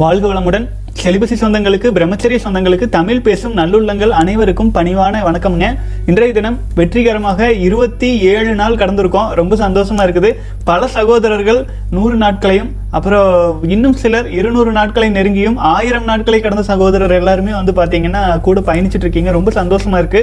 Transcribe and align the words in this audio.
வாழ்க 0.00 0.24
வளமுடன். 0.28 0.66
செலிபசி 1.02 1.36
சொந்தங்களுக்கு 1.40 1.88
பிரம்மச்சரிய 1.96 2.38
சொந்தங்களுக்கு 2.44 2.86
தமிழ் 2.96 3.22
பேசும் 3.26 3.56
நல்லுள்ளங்கள் 3.56 4.12
அனைவருக்கும் 4.20 4.70
பணிவான 4.76 5.22
வணக்கம்ங்க. 5.28 5.66
இன்றைய 6.10 6.34
தினம் 6.36 6.58
வெற்றிகரமாக 6.74 7.48
இருபத்தி 7.52 8.10
ஏழு 8.20 8.54
நாள் 8.60 8.78
கடந்திருக்கோம். 8.82 9.32
ரொம்ப 9.40 9.56
சந்தோஷமா 9.64 10.04
இருக்குது. 10.06 10.30
பல 10.70 10.86
சகோதரர்கள் 10.86 11.60
நூறு 11.90 12.16
நாட்களையும் 12.22 12.70
அப்புறம் 12.90 13.64
இன்னும் 13.74 13.98
சிலர் 14.02 14.30
இருநூறு 14.38 14.72
நாட்களை 14.78 15.10
நெருங்கியும் 15.18 15.58
ஆயிரம் 15.74 16.04
நாட்களை 16.04 16.40
கடந்த 16.40 16.62
சகோதரர் 16.62 17.18
எல்லாருமே 17.20 17.52
வந்து 17.60 17.72
பார்த்தீங்கன்னா 17.80 18.24
கூட 18.48 18.60
பயணிச்சுட்டு 18.60 19.06
இருக்கீங்க. 19.08 19.30
ரொம்ப 19.30 19.52
சந்தோஷமா 19.62 19.98
இருக்கு. 20.04 20.22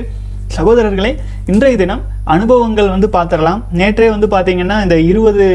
சகோதரர்களே 0.57 1.14
இன்றைய 1.54 1.78
தினம் 1.78 2.04
அனுபவங்கள் 2.34 2.91
வந்து 2.94 3.08
பார்த்துடலாம். 3.16 3.59
நேற்றே 3.80 4.08
வந்து 4.13 4.27
பார்த்தீங்கன்னா 4.34 4.77
இந்த 4.86 4.95
இருபது 5.09 5.45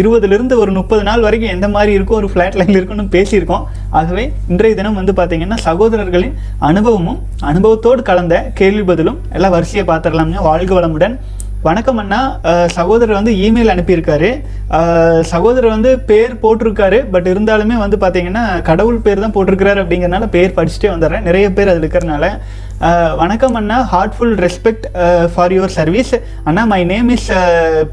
இருபதுலேருந்து 0.00 0.54
ஒரு 0.62 0.70
முப்பது 0.78 1.02
நாள் 1.08 1.24
வரைக்கும் 1.26 1.52
எந்த 1.56 1.66
மாதிரி 1.74 1.92
இருக்கும் 1.96 2.18
ஒரு 2.20 2.28
ஃப்ளாட் 2.32 2.58
லைனில் 2.60 2.78
இருக்கும்னு 2.78 3.14
பேசியிருக்கோம். 3.16 3.64
ஆகவே 3.98 4.24
இன்றைய 4.52 4.74
தினம் 4.80 5.00
வந்து 5.00 5.14
பார்த்தீங்கன்னா 5.20 5.58
சகோதரர்களின் 5.68 6.36
அனுபவமும் 6.70 7.20
அனுபவத்தோடு 7.52 8.02
கலந்த 8.10 8.36
கேள்வி 8.60 8.84
பதிலும் 8.92 9.20
எல்லாம் 9.38 9.56
வரிசையை 9.56 9.86
பார்த்துடலாம்ங்க 9.92 10.42
வாழ்க 10.50 10.72
வளமுடன். 10.80 11.16
வணக்கம் 11.66 12.00
அண்ணா. 12.00 12.18
சகோதரர் 12.74 13.18
வந்து 13.18 13.32
இமெயில் 13.46 13.72
அனுப்பியிருக்காரு. 13.72 14.28
சகோதரர் 15.30 15.74
வந்து 15.76 15.90
பேர் 16.10 16.34
போட்டிருக்காரு. 16.42 16.98
பட் 17.14 17.28
இருந்தாலுமே 17.32 17.76
வந்து 17.84 17.96
பார்த்தீங்கன்னா 18.02 18.44
கடவுள் 18.68 19.04
பேர் 19.06 19.24
தான் 19.24 19.34
போட்டிருக்கிறாரு 19.36 19.82
அப்படிங்கிறனால 19.82 20.28
பேர் 20.36 20.56
படிச்சுட்டே 20.58 20.90
வந்துடுறேன். 20.92 21.26
நிறைய 21.28 21.46
பேர் 21.56 21.70
அதில் 21.72 21.84
இருக்கிறனால. 21.84 22.26
வணக்கம் 22.80 23.54
அண்ணா. 23.54 23.76
Heartful 23.92 24.34
respect 24.38 24.84
for 25.34 25.52
your 25.52 25.72
service 25.76 26.12
Anna 26.44 26.64
my 26.64 26.84
name 26.84 27.08
is 27.08 27.26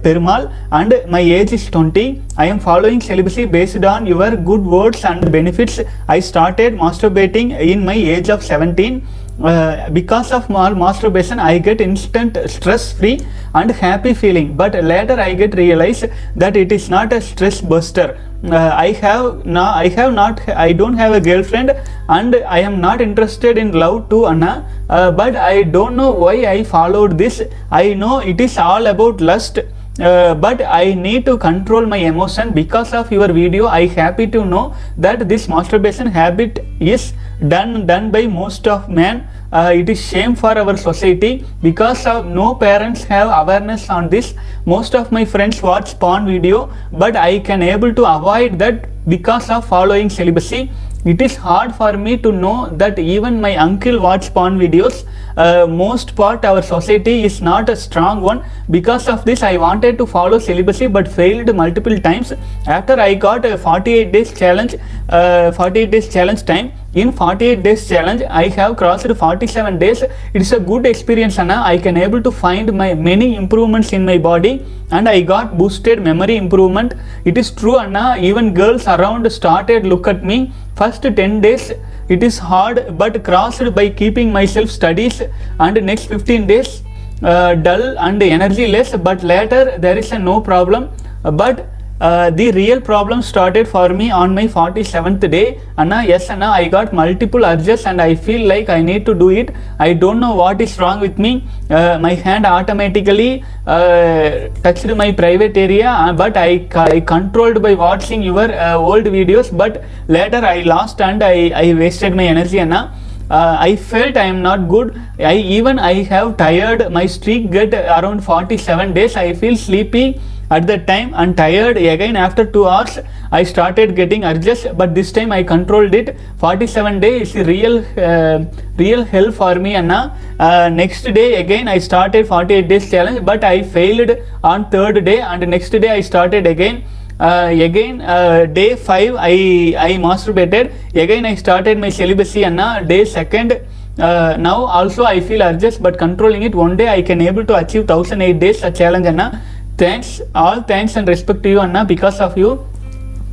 Perumal 0.02 0.46
and 0.70 0.94
my 1.08 1.22
age 1.38 1.54
is 1.54 1.66
twenty 1.76 2.06
I 2.36 2.46
am 2.48 2.62
following 2.66 3.02
celibacy 3.08 3.46
based 3.56 3.86
on 3.86 4.06
your 4.06 4.36
good 4.44 4.68
words 4.76 5.06
and 5.06 5.26
benefits 5.30 5.80
I 6.08 6.20
started 6.30 6.76
masturbating 6.84 7.52
in 7.72 7.84
my 7.84 7.98
age 8.16 8.32
of 8.32 8.46
seventeen 8.52 8.98
uh, 9.44 9.90
because 9.90 10.32
of 10.32 10.50
masturbation 10.50 11.40
i 11.40 11.58
get 11.58 11.82
instant 11.82 12.38
stress 12.50 12.94
free 12.94 13.20
and 13.54 13.72
happy 13.72 14.14
feeling. 14.14 14.56
But 14.56 14.74
later 14.84 15.20
i 15.20 15.34
get 15.34 15.56
realized 15.56 16.06
that 16.36 16.56
it 16.56 16.72
is 16.72 16.90
not 16.90 17.14
a 17.14 17.22
stress 17.22 17.62
buster. 17.62 18.18
Uh, 18.46 18.72
i 18.74 18.92
have 18.92 19.46
no 19.46 19.64
i 19.64 19.88
have 19.90 20.14
not 20.14 20.40
i 20.50 20.72
don't 20.72 20.94
have 20.94 21.14
a 21.14 21.20
girlfriend 21.20 21.72
and 22.10 22.36
i 22.48 22.60
am 22.60 22.80
not 22.80 23.02
interested 23.02 23.58
in 23.58 23.72
love 23.72 24.10
to 24.10 24.28
anna. 24.28 24.66
Uh, 24.90 25.12
but 25.12 25.36
i 25.36 25.64
don't 25.64 25.96
know 25.96 26.12
why 26.12 26.36
i 26.46 26.64
followed 26.64 27.18
this. 27.18 27.42
I 27.72 27.94
know 27.94 28.20
it 28.20 28.40
is 28.40 28.58
all 28.58 28.88
about 28.88 29.20
lust 29.20 29.60
uh, 30.00 30.36
but 30.36 30.62
I 30.62 30.94
need 30.94 31.26
to 31.26 31.38
control 31.38 31.86
my 31.86 31.98
emotion. 31.98 32.52
Because 32.52 32.94
of 32.94 33.12
your 33.12 33.28
video. 33.32 33.68
I 33.68 33.88
happy 33.88 34.28
to 34.28 34.44
know 34.44 34.76
that 34.98 35.30
this 35.30 35.48
masturbation 35.48 36.08
habit 36.08 36.66
is 36.80 37.14
done 37.48 37.86
done 37.86 38.12
by 38.12 38.28
most 38.28 38.68
of 38.68 38.90
men. 38.90 39.28
Uh, 39.52 39.72
it 39.74 39.90
is 39.90 40.02
shame 40.02 40.36
for 40.36 40.58
our 40.58 40.76
society 40.76 41.46
because 41.62 42.06
of 42.06 42.26
no 42.26 42.56
parents 42.56 43.04
have 43.04 43.30
awareness 43.30 43.90
on 43.90 44.10
this. 44.10 44.34
Most 44.66 44.96
of 44.96 45.12
my 45.12 45.24
friends 45.24 45.62
watch 45.62 45.98
porn 46.00 46.26
video, 46.26 46.74
but 46.92 47.16
I 47.16 47.40
can 47.40 47.62
able 47.62 47.94
to 47.94 48.06
avoid 48.06 48.60
that 48.60 48.90
because 49.08 49.50
of 49.50 49.66
following 49.66 50.10
celibacy. 50.10 50.72
It 51.06 51.22
is 51.22 51.36
hard 51.36 51.76
for 51.76 51.94
me 51.96 52.18
to 52.18 52.32
know 52.32 52.68
that 52.70 52.98
even 52.98 53.40
my 53.40 53.56
uncle 53.56 54.00
watch 54.00 54.34
porn 54.34 54.58
videos. 54.58 55.06
Uh, 55.38 55.68
most 55.68 56.16
part 56.16 56.46
our 56.46 56.62
society 56.62 57.24
is 57.26 57.42
not 57.42 57.70
a 57.70 57.76
strong 57.76 58.22
one. 58.22 58.44
Because 58.72 59.08
of 59.08 59.26
this, 59.26 59.44
I 59.44 59.58
wanted 59.58 59.98
to 59.98 60.06
follow 60.06 60.40
celibacy 60.40 60.88
but 60.88 61.08
failed 61.08 61.54
multiple 61.56 61.98
times. 62.00 62.32
After 62.66 63.00
I 63.00 63.14
got 63.14 63.46
a 63.46 63.58
48 63.58 64.12
days 64.12 64.32
challenge, 64.38 64.76
uh, 65.10 65.52
48 65.52 65.92
days 65.92 66.08
challenge 66.08 66.46
time. 66.46 66.72
In 66.94 67.12
48 67.12 67.62
days 67.64 67.88
challenge, 67.90 68.22
I 68.30 68.48
have 68.48 68.78
crossed 68.78 69.08
47 69.08 69.78
days. 69.78 70.02
It 70.02 70.42
is 70.42 70.54
a 70.54 70.60
good 70.60 70.86
experience, 70.86 71.38
Anna. 71.38 71.62
I 71.66 71.78
can 71.78 71.98
able 71.98 72.22
to 72.24 72.32
find 72.32 72.72
my 72.72 72.94
many 72.94 73.36
improvements 73.36 73.92
in 73.92 74.06
my 74.06 74.18
body, 74.18 74.66
and 74.92 75.10
I 75.10 75.20
got 75.20 75.58
boosted 75.58 76.02
memory 76.02 76.38
improvement. 76.38 76.94
It 77.26 77.38
is 77.38 77.52
true, 77.52 77.78
Anna. 77.78 78.16
Even 78.18 78.54
girls 78.54 78.88
around 78.88 79.30
started 79.30 79.86
look 79.86 80.08
at 80.08 80.24
me. 80.24 80.54
First 80.78 81.02
10 81.02 81.42
days, 81.42 81.74
it 82.08 82.24
is 82.24 82.38
hard, 82.38 82.98
but 82.98 83.24
crossed 83.24 83.74
by 83.74 83.90
keeping 83.90 84.32
myself 84.32 84.70
studies, 84.70 85.22
and 85.60 85.86
next 85.86 86.06
15 86.06 86.48
days, 86.48 86.84
uh, 87.24 87.56
dull 87.56 87.98
and 88.00 88.22
energy 88.22 88.68
less. 88.68 88.96
But 88.96 89.24
later 89.24 89.78
there 89.78 89.98
is 89.98 90.12
a 90.12 90.20
no 90.20 90.40
problem. 90.42 90.90
But 91.24 91.68
uh, 92.02 92.30
the 92.30 92.52
real 92.52 92.82
problem 92.82 93.22
started 93.22 93.68
for 93.68 93.90
me 93.90 94.12
on 94.12 94.34
my 94.36 94.46
47th 94.48 95.30
day 95.32 95.60
anna 95.78 96.04
yes 96.06 96.30
anna 96.30 96.48
i 96.48 96.68
got 96.68 96.92
multiple 96.94 97.46
urges 97.46 97.86
and 97.86 98.02
i 98.02 98.14
feel 98.14 98.46
like 98.48 98.68
i 98.70 98.82
need 98.82 99.06
to 99.06 99.14
do 99.14 99.30
it 99.30 99.52
i 99.80 99.94
don't 99.94 100.20
know 100.20 100.36
what 100.36 100.60
is 100.60 100.78
wrong 100.80 101.00
with 101.00 101.18
me 101.18 101.48
uh, 101.70 101.98
my 102.00 102.14
hand 102.14 102.46
automatically 102.46 103.44
uh, 103.66 104.50
touched 104.62 104.94
my 105.04 105.12
private 105.12 105.56
area 105.56 105.90
uh, 105.90 106.12
but 106.12 106.36
I, 106.36 106.68
I 106.76 107.00
controlled 107.00 107.62
by 107.62 107.74
watching 107.76 108.22
your 108.22 108.52
old 108.74 109.06
videos 109.06 109.56
but 109.56 109.84
later 110.10 110.38
i 110.38 110.64
lost 110.64 111.00
and 111.02 111.24
i, 111.24 111.52
I 111.56 111.74
wasted 111.74 112.14
my 112.14 112.26
energy 112.26 112.60
anna 112.60 112.94
uh, 113.30 113.58
I 113.60 113.76
felt 113.76 114.18
I 114.18 114.26
am 114.26 114.44
not 114.44 114.70
good. 114.70 115.02
I 115.18 115.38
even 115.38 115.80
I 115.80 116.04
have 116.04 116.38
tired. 116.38 116.92
My 116.92 117.08
streak 117.08 117.50
get 117.50 117.74
around 117.74 118.24
47 118.24 118.94
days. 118.94 119.16
I 119.16 119.34
feel 119.34 119.58
sleepy 119.58 120.22
at 120.50 120.68
that 120.68 120.88
time 120.88 121.14
and 121.16 121.36
tired 121.36 121.78
again 121.78 122.16
after 122.16 122.46
two 122.46 122.68
hours. 122.68 123.00
I 123.32 123.44
started 123.44 123.96
getting 123.96 124.24
urges, 124.24 124.68
but 124.76 124.94
this 124.96 125.12
time 125.12 125.32
I 125.32 125.44
controlled 125.44 125.94
it. 125.94 126.16
47 126.38 127.00
days 127.00 127.36
is 127.36 127.48
real, 127.48 127.86
uh, 127.98 128.46
real 128.78 129.04
hell 129.04 129.32
for 129.32 129.56
me. 129.56 129.76
Anna. 129.76 130.18
Uh, 130.40 130.70
next 130.70 131.04
day 131.14 131.36
again 131.36 131.68
I 131.68 131.78
started 131.78 132.28
48 132.28 132.68
days 132.68 132.90
challenge, 132.92 133.26
but 133.26 133.44
I 133.44 133.64
failed 133.64 134.12
on 134.44 134.70
third 134.70 135.04
day 135.06 135.22
and 135.22 135.48
next 135.50 135.70
day 135.70 135.90
I 135.90 136.02
started 136.02 136.46
again 136.46 136.84
uh, 137.20 137.50
again 137.52 138.02
uh, 138.02 138.46
day 138.46 138.76
5 138.76 139.16
i 139.18 139.74
i 139.78 139.92
masturbated 140.06 140.72
again 140.94 141.26
i 141.26 141.34
started 141.34 141.78
my 141.80 141.90
celibacy 141.90 142.44
and 142.44 142.58
now 142.58 142.82
day 142.82 143.06
second 143.06 143.54
uh, 144.00 144.36
now 144.38 144.66
also 144.66 145.06
i 145.06 145.20
feel 145.22 145.42
urges 145.42 145.78
but 145.78 145.98
controlling 145.98 146.44
it 146.44 146.54
one 146.54 146.76
day 146.76 146.90
i 146.90 147.02
can 147.02 147.22
able 147.22 147.46
to 147.46 147.56
achieve 147.56 147.88
1008 147.88 148.40
days 148.40 148.64
a 148.64 148.72
challenge 148.72 149.06
anna 149.06 149.42
thanks 149.78 150.10
all 150.34 150.62
thanks 150.64 150.96
and 150.96 151.08
respect 151.08 151.44
to 151.44 151.50
you 151.50 151.60
anna. 151.60 151.84
Because 151.86 152.20
of 152.20 152.38
you 152.38 152.50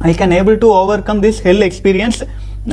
i 0.00 0.12
can 0.12 0.32
able 0.32 0.56
to 0.58 0.68
overcome 0.72 1.20
this 1.20 1.38
hell 1.40 1.62
experience. 1.62 2.22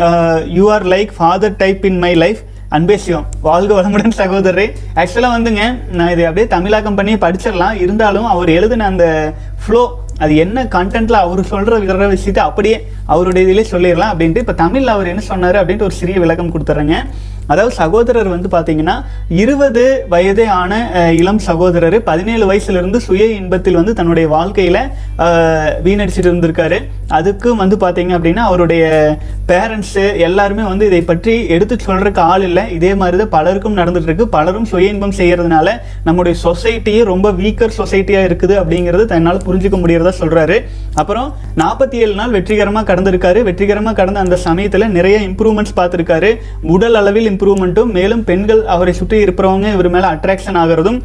Uh, 0.06 0.44
you 0.48 0.70
are 0.70 0.84
like 0.84 1.12
father 1.12 1.50
type 1.64 1.84
in 1.86 2.00
my 2.00 2.14
life. 2.26 2.42
அன்பேசியம் 2.78 3.24
வாழ்க 3.46 3.72
வளமுடன் 3.78 4.14
சகோதரரே. 4.20 4.66
ஆக்சுவலாக 5.02 5.36
வந்துங்க 5.36 5.62
நான் 5.98 6.12
இதை 6.14 6.24
அப்படியே 6.28 6.48
தமிழாக்கம் 6.52 6.98
பண்ணி 7.00 7.14
படிச்சிடலாம். 7.24 7.78
இருந்தாலும் 7.84 8.28
அவர் 8.34 8.50
எழுதின 8.58 8.86
அந்த 8.92 9.06
ஃப்ளோ 9.62 9.82
அது 10.24 10.34
என்ன 10.44 10.66
கண்டென்ட்டில் 10.76 11.20
அவர் 11.22 11.42
சொல்கிற 11.54 11.80
விதற 11.84 12.08
விஷயத்தை 12.14 12.44
அப்படியே 12.50 12.78
அவருடைய 13.14 13.44
இதிலே 13.48 13.64
சொல்லிடலாம் 13.72 14.12
அப்படின்ட்டு 14.14 14.44
இப்போ 14.44 14.56
தமிழில் 14.62 14.94
அவர் 14.96 15.12
என்ன 15.14 15.24
சொன்னார் 15.32 15.60
அப்படின்ட்டு 15.62 15.88
ஒரு 15.90 15.98
சிறிய 16.02 16.20
விளக்கம் 16.26 16.52
கொடுத்துட்றேங்க 16.56 16.98
அதாவது 17.54 17.74
சகோதரர் 17.82 18.30
வந்து 18.36 18.50
பார்த்தீங்கன்னா 18.56 18.96
இருபது 19.42 19.84
வயதே 20.14 20.48
ஆன 20.62 20.74
இளம் 21.22 21.42
சகோதரர் 21.48 21.98
பதினேழு 22.10 22.46
வயசுலேருந்து 22.52 23.00
சுய 23.08 23.26
இன்பத்தில் 23.40 23.80
வந்து 23.80 23.94
தன்னுடைய 24.00 24.28
வாழ்க்கையில் 24.36 24.82
வீணடிச்சிட்டு 25.88 26.30
இருந்திருக்காரு. 26.32 26.80
அதுக்கும் 27.18 27.62
வந்து 27.64 27.76
பார்த்தீங்க 27.84 28.12
அப்படின்னா 28.18 28.44
அவருடைய 28.50 28.84
பேரண்ட்ஸு 29.52 30.04
எல்லாருமே 30.28 30.64
வந்து 30.72 30.88
இதை 30.90 31.02
பற்றி 31.12 31.34
எடுத்து 31.56 31.76
சொல்கிறதுக்கு 31.86 32.22
ஆள் 32.32 32.46
இல்லை. 32.50 32.64
இதே 32.78 32.92
மாதிரி 33.02 33.18
தான் 33.22 33.32
பலருக்கும் 33.36 33.78
நடந்துட்டுருக்கு. 33.80 34.26
பலரும் 34.36 34.68
சுய 34.72 34.94
இன்பம் 34.94 35.16
செய்கிறதுனால 35.20 35.68
நம்முடைய 36.08 36.36
சொசைட்டியே 36.46 37.02
ரொம்ப 37.12 37.28
வீக்கர் 37.42 37.78
சொசைட்டியாக 37.80 38.28
இருக்குது 38.30 38.56
அப்படிங்கிறது 38.62 39.06
தன்னால் 39.14 39.42
புரிஞ்சுக்க 39.48 39.78
முடியறதா 39.84 40.14
சொல்கிறாரு 40.22 40.58
அப்புறம் 41.02 41.28
நாற்பத்தி 41.62 41.98
ஏழு 42.04 42.14
நாள் 42.20 42.36
வெற்றிகரமாக 42.38 42.88
கடந்திருக்காரு. 42.92 43.40
வெற்றிகரமாக 43.50 43.96
கடந்த 44.02 44.20
அந்த 44.26 44.38
சமயத்தில் 44.46 44.88
நிறைய 44.98 45.18
இம்ப்ரூவ்மெண்ட்ஸ் 45.30 45.78
பார்த்துருக்காரு. 45.80 46.32
உடல் 46.76 46.98
அளவில் 47.02 47.30
இம்ப்ரூவ்மெண்ட்டும் 47.40 47.92
மேலும் 47.98 48.24
பெண்கள் 48.30 48.62
அவரை 48.74 48.94
சுற்றி 48.98 49.18
இருப்பவங்க 49.26 49.68
இவர் 49.76 49.90
மேலே 49.94 50.08
அட்ராக்ஷன் 50.14 50.58
ஆகிறதும் 50.62 50.98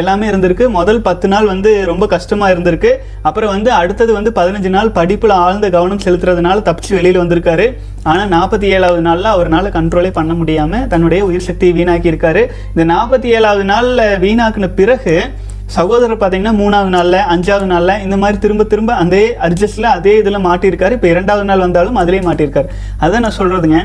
எல்லாமே 0.00 0.26
இருந்திருக்கு. 0.30 0.66
முதல் 0.76 1.00
பத்து 1.08 1.26
நாள் 1.32 1.48
வந்து 1.50 1.70
ரொம்ப 1.90 2.04
கஷ்டமாக 2.12 2.52
இருந்திருக்கு. 2.54 2.90
அப்புறம் 3.28 3.52
வந்து 3.54 3.70
அடுத்தது 3.80 4.12
வந்து 4.18 4.30
பதினஞ்சு 4.38 4.70
நாள் 4.76 4.90
படிப்பில் 4.98 5.34
ஆழ்ந்த 5.44 5.68
கவனம் 5.74 6.02
செலுத்துறதுனால 6.04 6.64
தப்பிச்சு 6.68 6.92
வெளியில் 6.98 7.20
வந்திருக்காரு. 7.22 7.66
ஆனால் 8.10 8.30
நாற்பத்தி 8.36 8.68
ஏழாவது 8.76 9.02
நாளில் 9.08 9.32
அவரால் 9.34 9.68
கண்ட்ரோலே 9.76 10.12
பண்ண 10.20 10.34
முடியாமல் 10.40 10.86
தன்னுடைய 10.94 11.20
உயிர் 11.28 11.46
சக்தியை 11.48 11.74
வீணாக்கியிருக்காரு. 11.80 12.44
இந்த 12.72 12.86
நாற்பத்தி 12.94 13.28
ஏழாவது 13.38 13.66
நாளில் 13.72 14.06
வீணாக்கின 14.24 14.70
பிறகு 14.80 15.16
சகோதரர் 15.76 16.18
பார்த்தீங்கன்னா 16.18 16.56
மூணாவது 16.62 16.90
நாளில் 16.96 17.20
அஞ்சாவது 17.34 17.66
நாளில் 17.74 18.02
இந்த 18.06 18.16
மாதிரி 18.22 18.36
திரும்ப 18.42 18.64
திரும்ப 18.72 18.92
அதே 19.04 19.24
அட்ஜஸ்டில் 19.46 19.94
அதே 19.96 20.12
இதில் 20.22 20.44
மாட்டியிருக்காரு. 20.48 20.96
இப்போ 20.98 21.08
இரண்டாவது 21.14 21.46
நாள் 21.50 21.64
வந்தாலும் 21.66 21.98
அதிலே 22.02 22.20
மாட்டியிருக்காரு. 22.28 22.68
அதான் 23.04 23.24
நான் 23.26 23.38
சொல்கிறதுங்க 23.40 23.80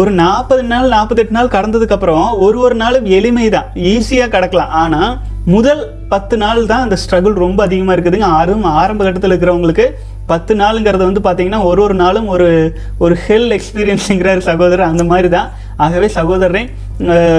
ஒரு 0.00 0.10
நாற்பது 0.22 0.62
நாள் 0.70 0.90
நாற்பத்தெட்டு 0.94 1.34
நாள் 1.36 1.52
கடந்ததுக்கப்புறம் 1.54 2.26
ஒரு 2.46 2.56
ஒரு 2.64 2.74
நாளும் 2.80 3.06
எளிமை 3.18 3.44
தான் 3.54 3.68
ஈஸியாக 3.90 4.32
கடக்கலாம். 4.34 4.72
ஆனால் 4.80 5.12
முதல் 5.54 5.80
பத்து 6.12 6.34
நாள் 6.42 6.60
தான் 6.72 6.84
அந்த 6.86 6.96
ஸ்ட்ரகிள் 7.02 7.36
ரொம்ப 7.44 7.60
அதிகமாக 7.66 7.94
இருக்குதுங்க. 7.96 8.28
ஆறும் 8.38 8.66
ஆரம்ப 8.80 9.00
கட்டத்தில் 9.06 9.32
இருக்கிறவங்களுக்கு 9.32 9.86
பத்து 10.32 10.52
நாளுங்கிறது 10.62 11.04
வந்து 11.08 11.22
பார்த்தீங்கன்னா 11.26 11.60
ஒரு 11.70 11.80
ஒரு 11.86 11.96
நாளும் 12.02 12.28
ஒரு 12.34 12.48
ஒரு 13.04 13.14
ஹெல் 13.26 13.50
எக்ஸ்பீரியன்ஸுங்கிறார் 13.58 14.46
சகோதரர். 14.50 14.90
அந்த 14.92 15.04
மாதிரி 15.12 15.30
தான் 15.36 15.48
ஆகவே 15.86 16.08
சகோதரரை 16.18 16.62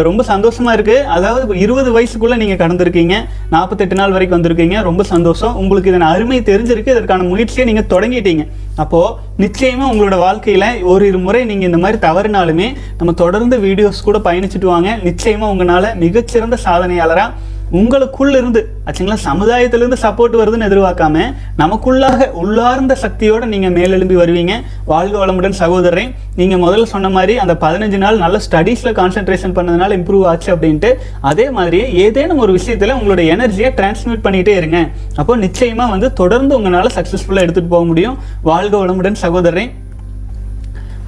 ரொம்ப 0.03 0.23
சந்தோஷமா 0.27 0.71
இருக்கு. 0.71 1.05
அதாவது 1.05 1.57
இருபது 1.59 1.89
வயசுக்குள்ள 1.99 2.35
நீங்க 2.35 2.67
கடந்திருக்கீங்க. 2.67 3.15
நாற்பத்தெட்டு 3.49 3.95
நாள் 3.95 4.11
வரைக்கும் 4.11 4.43
வந்திருக்கீங்க. 4.43 4.81
ரொம்ப 4.81 5.03
சந்தோஷம். 5.03 5.55
உங்களுக்கு 5.55 5.89
இதன் 5.89 6.01
அருமை 6.01 6.41
தெரிஞ்சிருக்கு. 6.41 6.93
இதற்கான 6.95 7.23
முயற்சியை 7.23 7.73
நீங்க 7.73 7.83
தொடங்கிட்டீங்க. 7.95 8.47
அப்போ 8.75 9.19
நிச்சயமா 9.39 9.85
உங்களோட 9.93 10.17
வாழ்க்கையில 10.25 10.83
ஒரு 10.83 11.07
இரு 11.07 11.17
முறை 11.17 11.45
நீங்க 11.45 11.65
இந்த 11.65 11.77
மாதிரி 11.77 11.97
தவறினாலுமே 12.07 12.75
நம்ம 12.97 13.13
தொடர்ந்து 13.13 13.57
வீடியோஸ் 13.57 14.03
கூட 14.03 14.17
பயணிச்சுட்டு 14.17 14.65
வாங்க. 14.65 14.97
நிச்சயமா 15.03 15.47
உங்களால 15.53 15.95
மிகச்சிறந்த 15.95 16.57
சாதனையாளராக 16.65 17.31
உங்களுக்குள்ள 17.79 18.35
இருந்து 18.41 18.61
ஆச்சுங்களா 18.87 19.17
சமுதாயத்திலிருந்து 19.25 19.97
சப்போர்ட் 20.03 20.35
வருதுன்னு 20.39 20.67
எதிர்பார்க்காம 20.67 21.23
நமக்குள்ளாக 21.61 22.27
உள்ளார்ந்த 22.41 22.93
சக்தியோடு 23.01 23.45
நீங்கள் 23.53 23.73
மேலெழும்பி 23.77 24.15
வருவீங்க. 24.21 24.53
வாழ்க 24.91 25.15
வளமுடன் 25.21 25.57
சகோதரன் 25.61 26.11
நீங்கள் 26.39 26.61
முதல்ல 26.63 26.85
சொன்ன 26.93 27.09
மாதிரி 27.15 27.33
அந்த 27.43 27.55
பதினஞ்சு 27.63 27.97
நாள் 28.03 28.21
நல்ல 28.23 28.39
ஸ்டடீஸில் 28.45 28.95
கான்சென்ட்ரேஷன் 28.99 29.55
பண்ணதுனால 29.57 29.97
இம்ப்ரூவ் 29.99 30.23
ஆச்சு 30.31 30.49
அப்படின்ட்டு 30.55 30.91
அதே 31.31 31.47
மாதிரியே 31.57 31.87
ஏதேனும் 32.03 32.41
ஒரு 32.45 32.55
விஷயத்தில் 32.57 32.95
உங்களோட 32.97 33.23
எனர்ஜியை 33.33 33.71
டிரான்ஸ்மிட் 33.79 34.23
பண்ணிகிட்டே 34.27 34.55
இருங்க. 34.61 34.79
அப்போ 35.15 35.35
நிச்சயமாக 35.45 35.93
வந்து 35.95 36.09
தொடர்ந்து 36.21 36.55
உங்களால் 36.59 36.95
சக்ஸஸ்ஃபுல்லாக 36.97 37.45
எடுத்துகிட்டு 37.47 37.75
போக 37.75 37.85
முடியும். 37.91 38.17
வாழ்க 38.49 38.73
வளமுடன் 38.85 39.19
சகோதரன் 39.25 39.73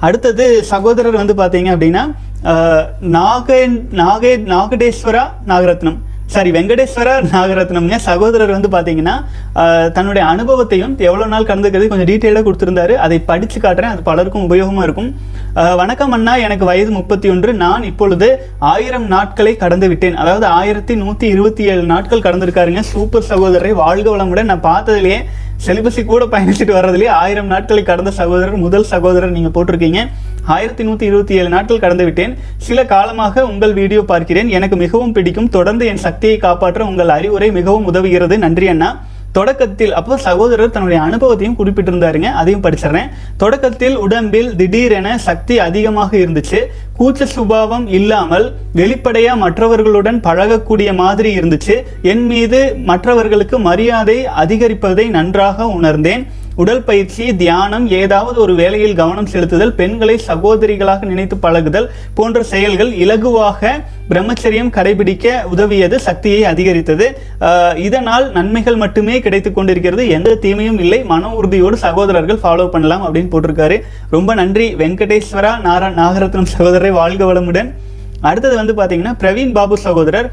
அடுத்தது 0.08 0.44
சகோதரர் 0.72 1.20
வந்து 1.22 1.34
பார்த்தீங்க 1.40 1.70
அப்படின்னா 1.76 2.04
நாகே 3.16 3.58
நாகே 4.02 4.30
நாகடேஸ்வரா 4.52 5.24
நாகரத்னம். 5.50 5.98
சாரி 6.32 6.50
வெங்கடேஸ்வரா 6.54 7.12
நாகரத்னம்ங்க 7.30 7.96
சகோதரர் 8.08 8.52
வந்து 8.54 8.68
பார்த்தீங்கன்னா 8.74 9.14
தன்னுடைய 9.96 10.24
அனுபவத்தையும் 10.32 10.92
எவ்வளோ 11.06 11.26
நாள் 11.32 11.46
கடந்துக்கிறது 11.48 11.88
கொஞ்சம் 11.92 12.08
டீட்டெயிலாக 12.10 12.44
கொடுத்துருந்தாரு. 12.46 12.94
அதை 13.04 13.18
படித்து 13.30 13.58
காட்டுறேன். 13.64 13.92
அது 13.94 14.02
பலருக்கும் 14.10 14.44
உபயோகமாக 14.48 14.86
இருக்கும். 14.88 15.10
வணக்கம் 15.80 16.14
அண்ணா. 16.16 16.34
எனக்கு 16.46 16.64
வயது 16.70 16.92
முப்பத்தி 16.98 17.28
ஒன்று. 17.34 17.54
நான் 17.64 17.88
இப்பொழுது 17.90 18.28
ஆயிரம் 18.72 19.06
நாட்களை 19.14 19.54
கடந்து 19.64 19.88
விட்டேன். 19.92 20.20
அதாவது 20.24 20.46
ஆயிரத்தி 20.60 20.96
நூற்றி 21.02 21.28
இருபத்தி 21.34 21.64
ஏழு 21.72 21.84
நாட்கள் 21.92 22.26
கடந்திருக்காருங்க. 22.28 22.84
சூப்பர் 22.94 23.28
சகோதரரை 23.32 23.74
வாழ்க 23.84 24.08
வளமுடன். 24.16 24.50
நான் 24.52 24.66
பார்த்ததுலேயே 24.70 25.20
செலிபஸி 25.66 26.02
கூட 26.10 26.24
பயணிச்சுட்டு 26.34 26.76
வர்றதுலேயே 26.76 27.12
ஆயிரம் 27.22 27.50
நாட்களை 27.54 27.82
கடந்த 27.88 28.10
சகோதரர் 28.18 28.64
முதல் 28.66 28.90
சகோதரர் 28.92 29.36
நீங்கள் 29.38 29.56
போட்டிருக்கீங்க. 29.56 30.02
ஆயிரத்தி 30.44 30.84
நூற்றி 30.84 31.06
இருபத்தி 31.06 31.34
ஏழு 31.34 31.48
நாட்கள் 31.48 31.78
கடந்துவிட்டேன். 31.78 32.34
சில 32.56 32.84
காலமாக 32.84 33.46
உங்கள் 33.46 33.72
வீடியோ 33.72 34.02
பார்க்கிறேன். 34.02 34.48
எனக்கு 34.48 34.76
மிகவும் 34.76 35.12
பிடிக்கும். 35.12 35.48
தொடர்ந்து 35.48 35.86
என் 35.86 35.96
சக்தியை 35.96 36.36
காப்பாற்ற 36.36 36.84
உங்கள் 36.84 37.08
அறிவுரை 37.08 37.52
மிகவும் 37.52 37.94
உதவுகிறது. 37.94 38.38
நன்றி 38.38 38.68
அண்ணா. 38.68 39.00
தொடக்கத்தில் 39.32 39.94
அப்போ 39.94 40.16
சகோதரர் 40.16 40.70
தன்னுடைய 40.70 41.02
அனுபவத்தையும் 41.02 41.56
குறிப்பிட்டிருந்தாருங்க. 41.58 42.22
அதையும் 42.22 42.62
படிச்சிடுறேன். 42.62 43.08
தொடக்கத்தில் 43.36 43.96
உடம்பில் 43.96 44.56
திடீரென 44.56 45.18
சக்தி 45.18 45.58
அதிகமாக 45.58 46.16
இருந்துச்சு. 46.16 46.58
கூச்ச 46.98 47.22
சுபாவம் 47.22 47.86
இல்லாமல் 47.86 48.52
வெளிப்படையா 48.76 49.36
மற்றவர்களுடன் 49.36 50.20
பழகக்கூடிய 50.20 50.94
மாதிரி 50.94 51.38
இருந்துச்சு. 51.38 51.82
என் 52.02 52.26
மீது 52.26 52.76
மற்றவர்களுக்கு 52.84 53.58
மரியாதை 53.58 54.26
அதிகரிப்பதை 54.26 55.08
நன்றாக 55.08 55.66
உணர்ந்தேன். 55.66 56.26
உடல் 56.60 56.82
பயிற்சி 56.88 57.24
தியானம் 57.42 57.86
ஏதாவது 58.00 58.38
ஒரு 58.44 58.54
வேலையில் 58.60 58.96
கவனம் 59.00 59.28
செலுத்துதல் 59.32 59.74
பெண்களை 59.80 60.16
சகோதரிகளாக 60.28 61.06
நினைத்து 61.10 61.36
பழகுதல் 61.44 61.86
போன்ற 62.18 62.42
செயல்கள் 62.52 62.90
இலகுவாக 63.04 63.72
பிரம்மச்சரியம் 64.10 64.72
கடைபிடிக்க 64.76 65.26
உதவியது 65.54 65.96
சக்தியை 66.06 66.40
அதிகரித்தது. 66.52 67.06
இதனால் 67.86 68.26
நன்மைகள் 68.36 68.78
மட்டுமே 68.82 69.16
கிடைத்து 69.26 69.52
கொண்டிருக்கிறது. 69.58 70.04
எந்த 70.16 70.38
தீமையும் 70.44 70.80
இல்லை. 70.84 71.00
மன 71.12 71.32
உறுதியோடு 71.40 71.78
சகோதரர்கள் 71.86 72.42
ஃபாலோ 72.44 72.66
பண்ணலாம் 72.74 73.04
அப்படின்னு 73.06 73.32
போட்டிருக்காரு. 73.34 73.78
ரொம்ப 74.16 74.34
நன்றி. 74.40 74.66
வெங்கடேஸ்வரா 74.82 75.52
நாரா 75.68 75.90
நாகரத்னம் 76.00 76.50
சகோதரரை 76.54 76.92
வாழ்க 77.00 77.24
வளமுடன். 77.30 77.70
அடுத்தது 78.28 78.54
வந்து 78.60 78.74
பார்த்தீங்கன்னா 78.80 79.14
பிரவீன் 79.22 79.54
பாபு 79.58 79.78
சகோதரர். 79.86 80.28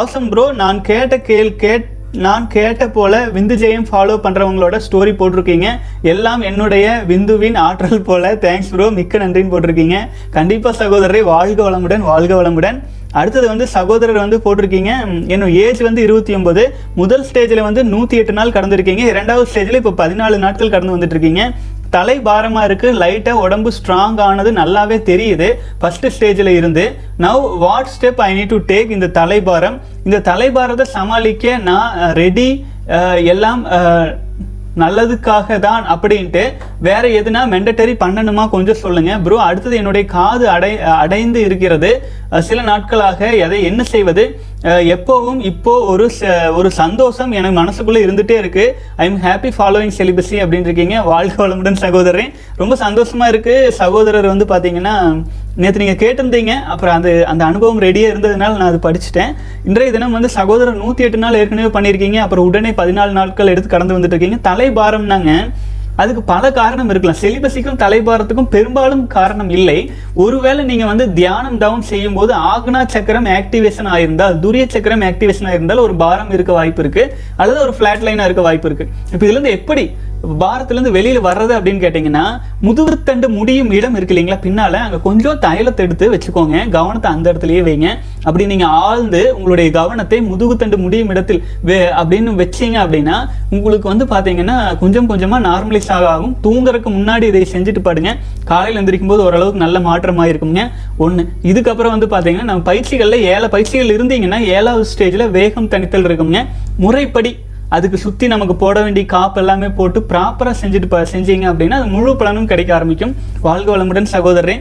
ஆசம் 0.00 0.28
ப்ரோ 0.32 0.44
நான் 0.62 0.80
கேட்ட 0.90 1.14
கேள் 1.30 1.52
கேட் 1.62 1.86
நான் 2.24 2.46
கேட்ட 2.54 2.84
போல 2.96 3.20
விந்து 3.34 3.54
ஜெயம் 3.60 3.86
ஃபாலோ 3.90 4.14
பண்ணுறவங்களோட 4.24 4.76
ஸ்டோரி 4.86 5.12
போட்டிருக்கீங்க. 5.20 5.68
எல்லாம் 6.12 6.42
என்னுடைய 6.48 6.86
விந்துவின் 7.10 7.56
ஆற்றல் 7.66 8.06
போல. 8.08 8.34
தேங்க்ஸ் 8.44 8.70
ப்ரோ 8.72 8.88
மிக்க 8.98 9.18
நன்றின்னு 9.22 9.52
போட்டிருக்கீங்க. 9.52 9.98
கண்டிப்பாக 10.36 10.74
சகோதரரை 10.82 11.22
வாழ்க 11.34 11.70
வளமுடன் 11.70 12.04
வாழ்க 12.10 12.32
வளமுடன். 12.40 12.80
அடுத்தது 13.20 13.46
வந்து 13.52 13.66
சகோதரர் 13.76 14.22
வந்து 14.24 14.36
போட்டிருக்கீங்க. 14.44 14.90
என்னோட 15.32 15.50
ஏஜ் 15.62 15.80
வந்து 15.88 16.02
இருபத்தி 16.06 16.34
ஒன்பது. 16.34 16.62
முதல் 17.00 17.24
ஸ்டேஜில் 17.30 17.66
வந்து 17.68 17.84
நூற்றி 17.84 18.16
எட்டு 18.20 18.34
நாள் 18.38 18.54
கடந்திருக்கீங்க. 18.56 19.02
இரண்டாவது 19.12 19.50
ஸ்டேஜில் 19.50 19.80
இப்போ 19.80 19.94
பதினாலு 20.02 20.36
நாட்கள் 20.44 20.74
கடந்து 20.74 20.96
வந்துட்டு 20.96 21.16
இருக்கீங்க 21.16 21.42
தலை 21.96 22.16
பாரமாக 22.26 22.66
இருக்குது 22.68 22.98
லைட்டாக 23.02 23.42
உடம்பு 23.44 23.70
ஸ்ட்ராங் 23.76 24.20
ஆனது 24.26 24.50
நல்லாவே 24.60 24.98
தெரியுது. 25.10 25.48
ஃபஸ்ட்டு 25.80 26.12
ஸ்டேஜில் 26.16 26.52
இருந்து. 26.58 26.84
Now 27.24 27.46
what 27.64 27.92
step 27.94 28.20
I 28.26 28.30
need 28.38 28.52
to 28.54 28.60
take 28.72 28.94
இந்த 28.96 29.10
தலைபாரம்? 29.20 29.78
இந்த 30.08 30.20
தலைபாரத்தை 30.30 30.86
சமாளிக்க 30.98 31.56
நான் 31.70 31.90
ரெடி 32.22 32.50
எல்லாம் 33.34 33.62
நல்லதுக்காக 34.82 35.56
தான் 35.66 35.82
அப்படின்ட்டு. 35.94 36.42
வேற 36.86 37.02
எதுனா 37.18 37.40
மெண்டட்டரி 37.54 37.94
பண்ணணுமா 38.02 38.44
கொஞ்சம் 38.54 38.78
சொல்லுங்க. 38.84 39.12
ப்ரோ 39.24 39.38
அடுத்தது 39.46 39.74
என்னுடைய 39.80 40.04
காது 40.14 40.44
அடை 40.54 40.70
அடைந்து 41.02 41.40
இருக்கிறது. 41.48 41.90
சில 42.40 42.62
நாட்களாக 42.62 43.34
எதை 43.34 43.62
என்ன 43.62 43.82
செய்வது? 43.82 44.40
எப்போவும் 44.62 45.44
இப்போ 45.44 45.80
ஒரு 45.80 46.10
ச- 46.20 46.54
ஒரு 46.54 46.70
சந்தோஷம் 46.70 47.30
எனக்கு 47.30 47.62
மனசுக்குள்ளே 47.62 47.96
இருந்துகிட்டே 47.96 48.38
இருக்கு. 48.38 48.76
I 48.96 49.06
am 49.06 49.22
happy 49.22 49.50
following 49.58 49.90
celibacy 49.98 50.30
அப்படின்னு 50.30 50.60
இருக்கீங்க. 50.60 51.02
வாழ்க 51.02 51.48
வளமுடன் 51.48 51.74
சகோதரன் 51.74 52.32
ரொம்ப 52.56 52.74
சந்தோஷமா 52.74 53.28
இருக்கு. 53.28 53.72
சகோதரர் 53.72 54.26
வந்து 54.26 54.44
பார்த்தீங்கன்னா 54.44 55.22
நேற்று 55.56 55.84
நீங்கள் 55.84 56.14
கேட்டிருந்தீங்க. 56.14 56.62
அப்புறம் 56.62 56.94
அந்த 56.94 57.24
அந்த 57.26 57.44
அனுபவம் 57.44 57.80
ரெடியாக 57.80 58.12
இருந்ததுனால 58.12 58.36
நான் 58.36 58.60
அது 58.60 58.90
படிச்சுட்டேன். 58.90 59.34
இன்றைய 59.64 59.92
தினம் 59.92 60.12
வந்து 60.12 60.28
சகோதரர் 60.28 60.76
நூற்றி 60.76 61.04
எட்டு 61.04 61.18
நாள் 61.18 61.34
ஏற்கனவே 61.34 61.80
பண்ணியிருக்கீங்க. 61.80 62.16
அப்புறம் 62.16 62.44
உடனே 62.44 62.70
பதினாலு 62.70 63.10
நாட்கள் 63.10 63.46
எடுத்து 63.46 63.68
கடந்து 63.68 63.98
வந்துட்டு 63.98 64.12
இருக்கீங்க. 64.12 64.36
தலைபாரம்னாங்க. 64.50 65.50
அதுக்கு 66.00 66.22
பல 66.30 66.44
காரணம் 66.58 66.90
இருக்கலாம். 66.92 67.18
செலிபஸிக்கும் 67.22 67.80
தலைபாரத்துக்கும் 67.82 68.50
பெரும்பாலும் 68.54 69.04
காரணம் 69.16 69.50
இல்லை. 69.56 69.78
ஒருவேளை 70.24 70.62
நீங்கள் 70.70 70.90
வந்து 70.92 71.06
தியானம் 71.18 71.58
டவுன் 71.62 71.84
செய்யும் 71.90 72.16
போது 72.18 72.32
ஆக்னா 72.52 72.82
சக்கரம் 72.94 73.28
ஆக்டிவேஷன் 73.38 73.90
ஆயிருந்தால் 73.94 74.38
துரிய 74.44 74.66
சக்கரம் 74.76 75.04
ஆக்டிவேஷன் 75.10 75.48
ஆயிருந்தால் 75.50 75.84
ஒரு 75.86 75.96
பாரம் 76.04 76.32
இருக்க 76.36 76.54
வாய்ப்பு 76.60 76.82
இருக்குது 76.84 77.12
அல்லது 77.42 77.60
ஒரு 77.66 77.74
ஃப்ளாட் 77.78 78.06
லைனாக 78.08 78.28
இருக்க 78.30 78.44
வாய்ப்பு 78.48 78.68
இருக்குது 78.70 78.90
இப்போ 79.12 79.24
இதுலேருந்து 79.26 79.54
எப்படி 79.58 79.84
வாரத்துலேருந்து 80.22 80.90
வெளியில் 80.90 81.24
வர்றது 81.24 81.54
அப்படின்னு 81.58 81.82
கேட்டிங்கன்னா 81.84 82.40
முதுகுத்தண்டு 82.62 83.28
முடியும் 83.28 83.70
இடம் 83.70 83.94
இருக்கு 83.94 84.14
இல்லைங்களா 84.14 84.40
பின்னால்? 84.40 84.74
அங்கே 84.74 84.96
கொஞ்சம் 85.02 85.40
தைலத்தை 85.40 85.76
எடுத்து 85.76 86.12
வச்சுக்கோங்க. 86.12 86.68
கவனத்தை 86.68 87.10
அந்த 87.10 87.32
இடத்துலையே 87.32 87.62
வைங்க. 87.62 87.98
அப்படி 88.22 88.46
நீங்கள் 88.46 88.66
ஆழ்ந்து 88.66 89.36
உங்களுடைய 89.36 89.70
கவனத்தை 89.70 90.20
முதுகுத்தண்டு 90.20 90.76
முடியும் 90.76 91.08
இடத்தில் 91.08 91.42
வே- 91.66 91.90
அப்படின்னு 91.90 92.34
வச்சீங்க 92.34 92.76
அப்படின்னா 92.84 93.28
உங்களுக்கு 93.50 93.88
வந்து 93.88 94.04
பார்த்தீங்கன்னா 94.04 94.78
கொஞ்சம் 94.78 95.06
கொஞ்சமாக 95.06 95.48
நார்மலைஸ் 95.48 95.90
ஆகும். 95.90 96.36
தூங்குறதுக்கு 96.42 96.90
முன்னாடி 96.90 97.22
இதை 97.22 97.46
செஞ்சுட்டு 97.52 97.78
பாடுங்க 97.84 98.16
காலையில் 98.44 98.80
எந்திரிக்கும் 98.80 99.06
போது 99.06 99.22
ஓரளவுக்கு 99.22 99.58
நல்ல 99.58 99.80
மாற்றமாக 99.80 100.32
இருக்குங்க. 100.32 100.70
ஒன்று 100.96 101.28
இதுக்கப்புறம் 101.42 101.98
வந்து 101.98 102.06
பார்த்தீங்கன்னா 102.06 102.42
நம்ம 102.42 102.62
பயிற்சிகளில் 102.62 103.20
ஏழை 103.20 103.48
பயிற்சிகள் 103.48 103.96
இருந்தீங்கன்னா 103.96 104.38
ஏழாவது 104.38 104.88
ஸ்டேஜில் 104.98 105.30
வேகம் 105.30 105.68
தனித்தல் 105.68 106.04
இருக்குங்க. 106.04 106.46
முறைப்படி 106.76 107.36
அதுக்கு 107.72 107.98
சுற்றி 107.98 108.26
நமக்கு 108.26 108.54
போட 108.54 108.82
வேண்டிய 108.82 109.06
காப்பு 109.06 109.40
எல்லாமே 109.40 109.68
போட்டு 109.68 110.06
ப்ராப்பராக 110.08 110.54
செஞ்சுட்டு 110.60 110.86
ப- 110.88 111.06
செஞ்சீங்க 111.12 111.52
அப்படின்னா 111.52 111.70
அது 111.70 111.86
முழு 111.86 112.16
பலனும் 112.16 112.46
கிடைக்க 112.46 112.74
ஆரம்பிக்கும். 112.74 113.16
வாழ்க 113.40 113.76
வளமுடன் 113.76 114.06
சகோதரரே. 114.12 114.60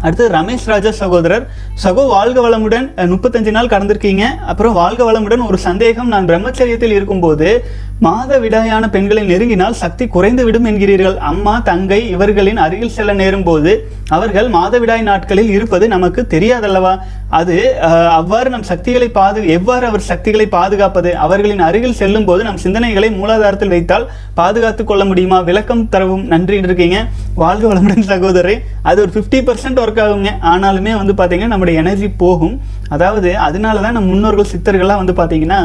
அடுத்து 0.00 0.28
ரமேஷ் 0.28 0.66
ராஜா 0.66 0.90
சகோதரர். 0.90 1.48
சகோ 1.84 2.06
வாழ்க 2.06 2.48
வளமுடன். 2.48 2.90
முப்பத்தஞ்சு 2.96 3.50
நாள் 3.50 3.66
கடந்திருக்கீங்க. 3.66 4.20
அப்புறம் 4.20 4.72
வாழ்க 4.72 5.12
வளமுடன். 5.12 5.46
ஒரு 5.46 5.58
சந்தேகம். 5.58 6.08
நான் 6.08 6.26
பிரம்மச்சரியத்தில் 6.26 6.92
இருக்கும்போது 6.92 7.64
மாத 8.00 8.40
விடாயான 8.40 8.88
பெண்களை 8.88 9.36
நெருங்கினால் 9.36 9.70
சக்தி 9.70 10.06
குறைந்து 10.06 10.44
விடும் 10.44 10.66
என்கிறீர்கள். 10.66 11.16
அம்மா 11.16 11.58
தங்கை 11.58 12.08
இவர்களின் 12.08 12.56
அருகில் 12.56 12.90
செல்ல 12.90 13.12
நேரும் 13.12 13.42
போது 13.42 13.88
அவர்கள் 14.08 14.50
மாதவிடாய் 14.50 15.02
நாட்களில் 15.02 15.50
இருப்பது 15.50 15.88
நமக்கு 15.88 16.26
தெரியாதல்லவா? 16.30 16.98
அது 17.30 17.78
அவ்வாறு 18.18 18.50
நம் 18.50 18.66
சக்திகளை 18.70 19.08
பாது 19.08 19.48
எவ்வாறு 19.48 19.84
அவர் 19.86 20.04
சக்திகளை 20.08 20.46
பாதுகாப்பது 20.46 21.16
அவர்களின் 21.16 21.62
அருகில் 21.68 21.96
செல்லும் 22.00 22.24
போது 22.24 22.42
நம் 22.44 22.60
சிந்தனைகளை 22.64 23.08
மூலாதாரத்தில் 23.18 23.72
வைத்தால் 23.74 24.08
பாதுகாத்து 24.34 24.84
கொள்ள 24.84 25.04
முடியுமா? 25.04 25.40
விளக்கம் 25.40 25.88
தரவும் 25.88 26.24
நன்றி 26.24 26.56
இருக்கீங்க. 26.56 26.98
வாழ்க 27.34 27.64
வளமுடன் 27.68 28.08
சகோதரரை. 28.12 28.56
அது 28.82 29.00
ஒரு 29.02 29.12
50% 29.16 29.44
பர்சன்ட் 29.48 29.80
ஒர்க் 29.84 30.00
ஆகுங்க. 30.04 30.32
ஆனாலுமே 30.52 30.94
வந்து 31.00 31.14
பார்த்தீங்கன்னா 31.20 31.52
நம்முடைய 31.54 31.82
எனர்ஜி 31.82 32.08
போகும். 32.08 32.56
அதாவது 32.88 33.36
அதனால 33.38 33.80
தான் 33.80 33.96
நம்ம 33.98 34.10
முன்னோர்கள் 34.12 34.52
சித்தர்கள்லாம் 34.54 35.02
வந்து 35.02 35.14
பார்த்தீங்கன்னா 35.20 35.60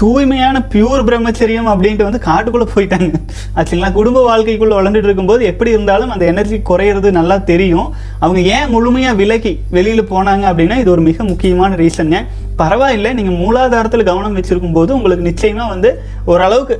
தூய்மையான 0.00 0.56
பியூர் 0.72 1.04
பிரம்மச்சரியம் 1.08 1.68
அப்படின்ட்டு 1.72 2.06
வந்து 2.06 2.20
காட்டுக்குள்ள 2.26 2.66
போயிட்டாங்க. 2.74 3.10
ஆச்சுங்களா 3.58 3.90
குடும்ப 3.98 4.22
வாழ்க்கைக்குள்ள 4.28 4.74
வளர்ந்துட்டு 4.78 5.08
இருக்கும்போது 5.08 5.42
எப்படி 5.50 5.70
இருந்தாலும் 5.76 6.12
அந்த 6.14 6.24
எனர்ஜி 6.32 6.56
குறையிறது 6.70 7.10
நல்லா 7.18 7.36
தெரியும். 7.50 7.88
அவங்க 8.24 8.40
ஏன் 8.56 8.72
முழுமையா 8.74 9.12
விலகி 9.20 9.52
வெளியில 9.76 10.04
போனாங்க 10.14 10.46
அப்படின்னா 10.52 10.78
இது 10.82 10.92
ஒரு 10.96 11.04
மிக 11.10 11.24
முக்கியமான 11.32 11.76
ரீசனுங்க 11.82 12.20
பரவாயில்லை 12.62 13.12
நீங்க 13.18 13.34
மூலாதாரத்தில் 13.42 14.08
கவனம் 14.10 14.36
வச்சிருக்கும் 14.40 14.76
போது 14.78 14.90
உங்களுக்கு 14.98 15.28
நிச்சயமா 15.30 15.66
வந்து 15.74 15.92
ஓரளவுக்கு 16.32 16.76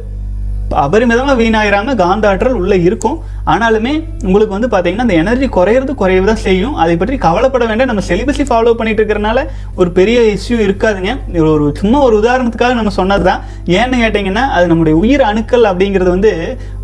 அபரிமிதமாக 0.83 1.37
வீணாயிராம 1.40 1.94
காந்த 2.00 2.28
ஆற்றல் 2.28 2.59
உள்ளே 2.61 2.76
இருக்கும். 2.83 3.16
ஆனாலுமே 3.52 3.92
உங்களுக்கு 4.26 4.56
வந்து 4.56 4.71
பார்த்தீங்கன்னா 4.73 5.04
அந்த 5.06 5.16
எனர்ஜி 5.23 5.47
குறையிறது 5.56 5.92
குறையவே 6.02 6.26
தான் 6.30 6.42
செய்யும். 6.44 6.75
அதை 6.83 6.94
பற்றி 6.97 7.16
கவலைப்பட 7.25 7.64
வேண்டாம். 7.71 7.90
நம்ம 7.90 8.04
செலிபஸை 8.09 8.47
ஃபாலோ 8.50 8.75
பண்ணிட்டு 8.78 9.00
இருக்கிறனால 9.02 9.42
ஒரு 9.80 9.90
பெரிய 9.99 10.21
இஷ்யூ 10.37 10.59
இருக்காதுங்க. 10.66 11.12
ஒரு 11.54 11.66
சும்மா 11.80 12.00
ஒரு 12.09 12.16
உதாரணத்துக்காக 12.23 12.75
நம்ம 12.80 12.94
சொன்னது 13.00 13.25
தான் 13.30 13.42
ஏன்னு 13.78 14.02
கேட்டிங்கன்னா 14.04 14.44
அது 14.56 14.66
நம்முடைய 14.73 14.97
உயிர் 15.02 15.25
அணுக்கள் 15.30 15.68
அப்படிங்கிறது 15.73 16.11
வந்து 16.16 16.33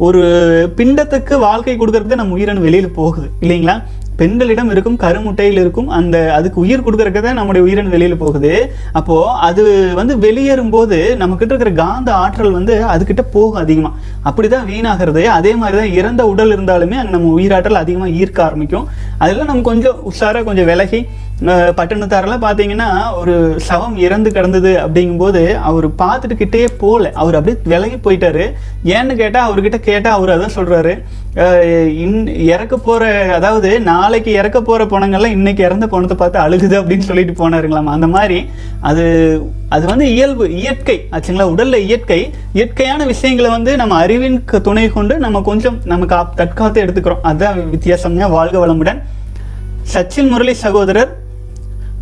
ஒரு 0.08 0.20
பிண்டத்துக்கு 0.80 1.38
வாழ்க்கை 1.38 1.76
கொடுக்கறது 1.76 2.20
நம்ம 2.22 2.36
உயிரணு 2.38 2.66
வெளியில் 2.68 2.96
போகுது. 3.00 3.28
இல்லைங்களா? 3.40 3.76
பெண்களிடம் 4.20 4.70
இருக்கும் 4.74 4.98
கருமுட்டையில் 5.04 5.60
இருக்கும் 5.62 5.90
அந்த 5.98 6.16
அதுக்கு 6.38 6.58
உயிர் 6.64 6.84
கொடுக்கறதுக்கு 6.86 7.24
தான் 7.26 7.38
நம்முடைய 7.40 7.62
உயிரின் 7.66 7.92
வெளியில 7.94 8.16
போகுது. 8.22 8.52
அப்போ 8.98 9.16
அது 9.48 9.64
வந்து 10.00 10.14
வெளியேறும் 10.26 10.72
போது 10.76 10.98
நம்ம 11.22 11.38
கிட்ட 11.40 11.52
இருக்கிற 11.54 11.72
காந்த 11.82 12.10
ஆற்றல் 12.22 12.56
வந்து 12.58 12.76
அதுக்கிட்ட 12.94 13.24
போகும் 13.36 13.62
அதிகமா. 13.64 13.92
அப்படி 14.28 14.46
தான் 14.48 14.68
வீணாகிறது. 14.70 15.22
அதே 15.38 15.52
மாதிரி 15.60 15.76
தான் 15.80 15.96
இறந்த 16.00 16.22
உடல் 16.32 16.54
இருந்தாலுமே 16.56 16.96
அங்கே 17.00 17.14
நம்ம 17.16 17.32
உயிராற்றல் 17.38 17.82
அதிகமாக 17.82 18.16
ஈர்க்க 18.20 18.40
ஆரம்பிக்கும். 18.48 18.86
அதெல்லாம் 19.22 19.50
நம்ம 19.50 19.66
கொஞ்சம் 19.70 19.98
உஷாராக 20.10 20.48
கொஞ்சம் 20.48 20.70
விலகி 20.70 21.00
பட்டணத்தாரெல்லாம் 21.78 22.42
பார்த்தீங்கன்னா 22.44 22.88
ஒரு 23.18 23.34
சவம் 23.68 23.94
இறந்து 24.06 24.30
கிடந்தது 24.34 24.72
அப்படிங்கும்போது 24.82 25.42
அவர் 25.68 25.86
பார்த்துட்டுக்கிட்டே 26.02 26.64
போகல 26.82 27.12
அவர் 27.22 27.38
அப்படியே 27.38 27.56
விலகி 27.72 27.98
போயிட்டாரு. 28.06 28.44
ஏன்னு 28.96 29.14
கேட்டால் 29.20 29.46
அவர்கிட்ட 29.46 29.78
கேட்டால் 29.88 30.16
அவர் 30.18 30.34
அதான் 30.34 30.56
சொல்கிறாரு 30.58 30.92
இன் 32.04 32.18
இறக்க 32.52 32.74
போகிற 32.88 33.04
அதாவது 33.38 33.70
நாளைக்கு 33.90 34.30
இறக்க 34.40 34.58
போகிற 34.68 34.84
பணங்கள்லாம் 34.92 35.36
இன்னைக்கு 35.38 35.62
இறந்த 35.68 35.88
பணத்தை 35.94 36.16
பார்த்து 36.22 36.44
அழுகுது 36.44 36.76
அப்படின்னு 36.80 37.08
சொல்லிட்டு 37.10 37.34
போனாருங்களாம். 37.42 37.90
அந்த 37.96 38.08
மாதிரி 38.16 38.38
அது 38.90 39.06
அது 39.74 39.84
வந்து 39.90 40.06
இயல்பு 40.14 40.44
இயற்கை. 40.60 40.96
ஆச்சுங்களா 41.14 41.44
உடல்ல 41.52 41.76
இயற்கை. 41.86 42.20
இயற்கையான 42.58 43.00
விஷயங்களை 43.12 43.50
வந்து 43.56 43.72
நம்ம 43.80 43.94
அறிவின் 44.04 44.38
துணை 44.68 44.86
கொண்டு 44.96 45.16
நம்ம 45.24 45.42
கொஞ்சம் 45.48 45.78
நமக்கு 45.92 46.14
தற்காத்து 46.40 46.82
எடுத்துக்கிறோம். 46.84 47.24
அதுதான் 47.30 47.58
வித்தியாசம்ங்க 47.74 48.30
வாழ்க 48.36 48.56
வளமுடன். 48.66 49.00
சச்சின் 49.92 50.30
முரளி 50.32 50.54
சகோதரர் 50.64 51.12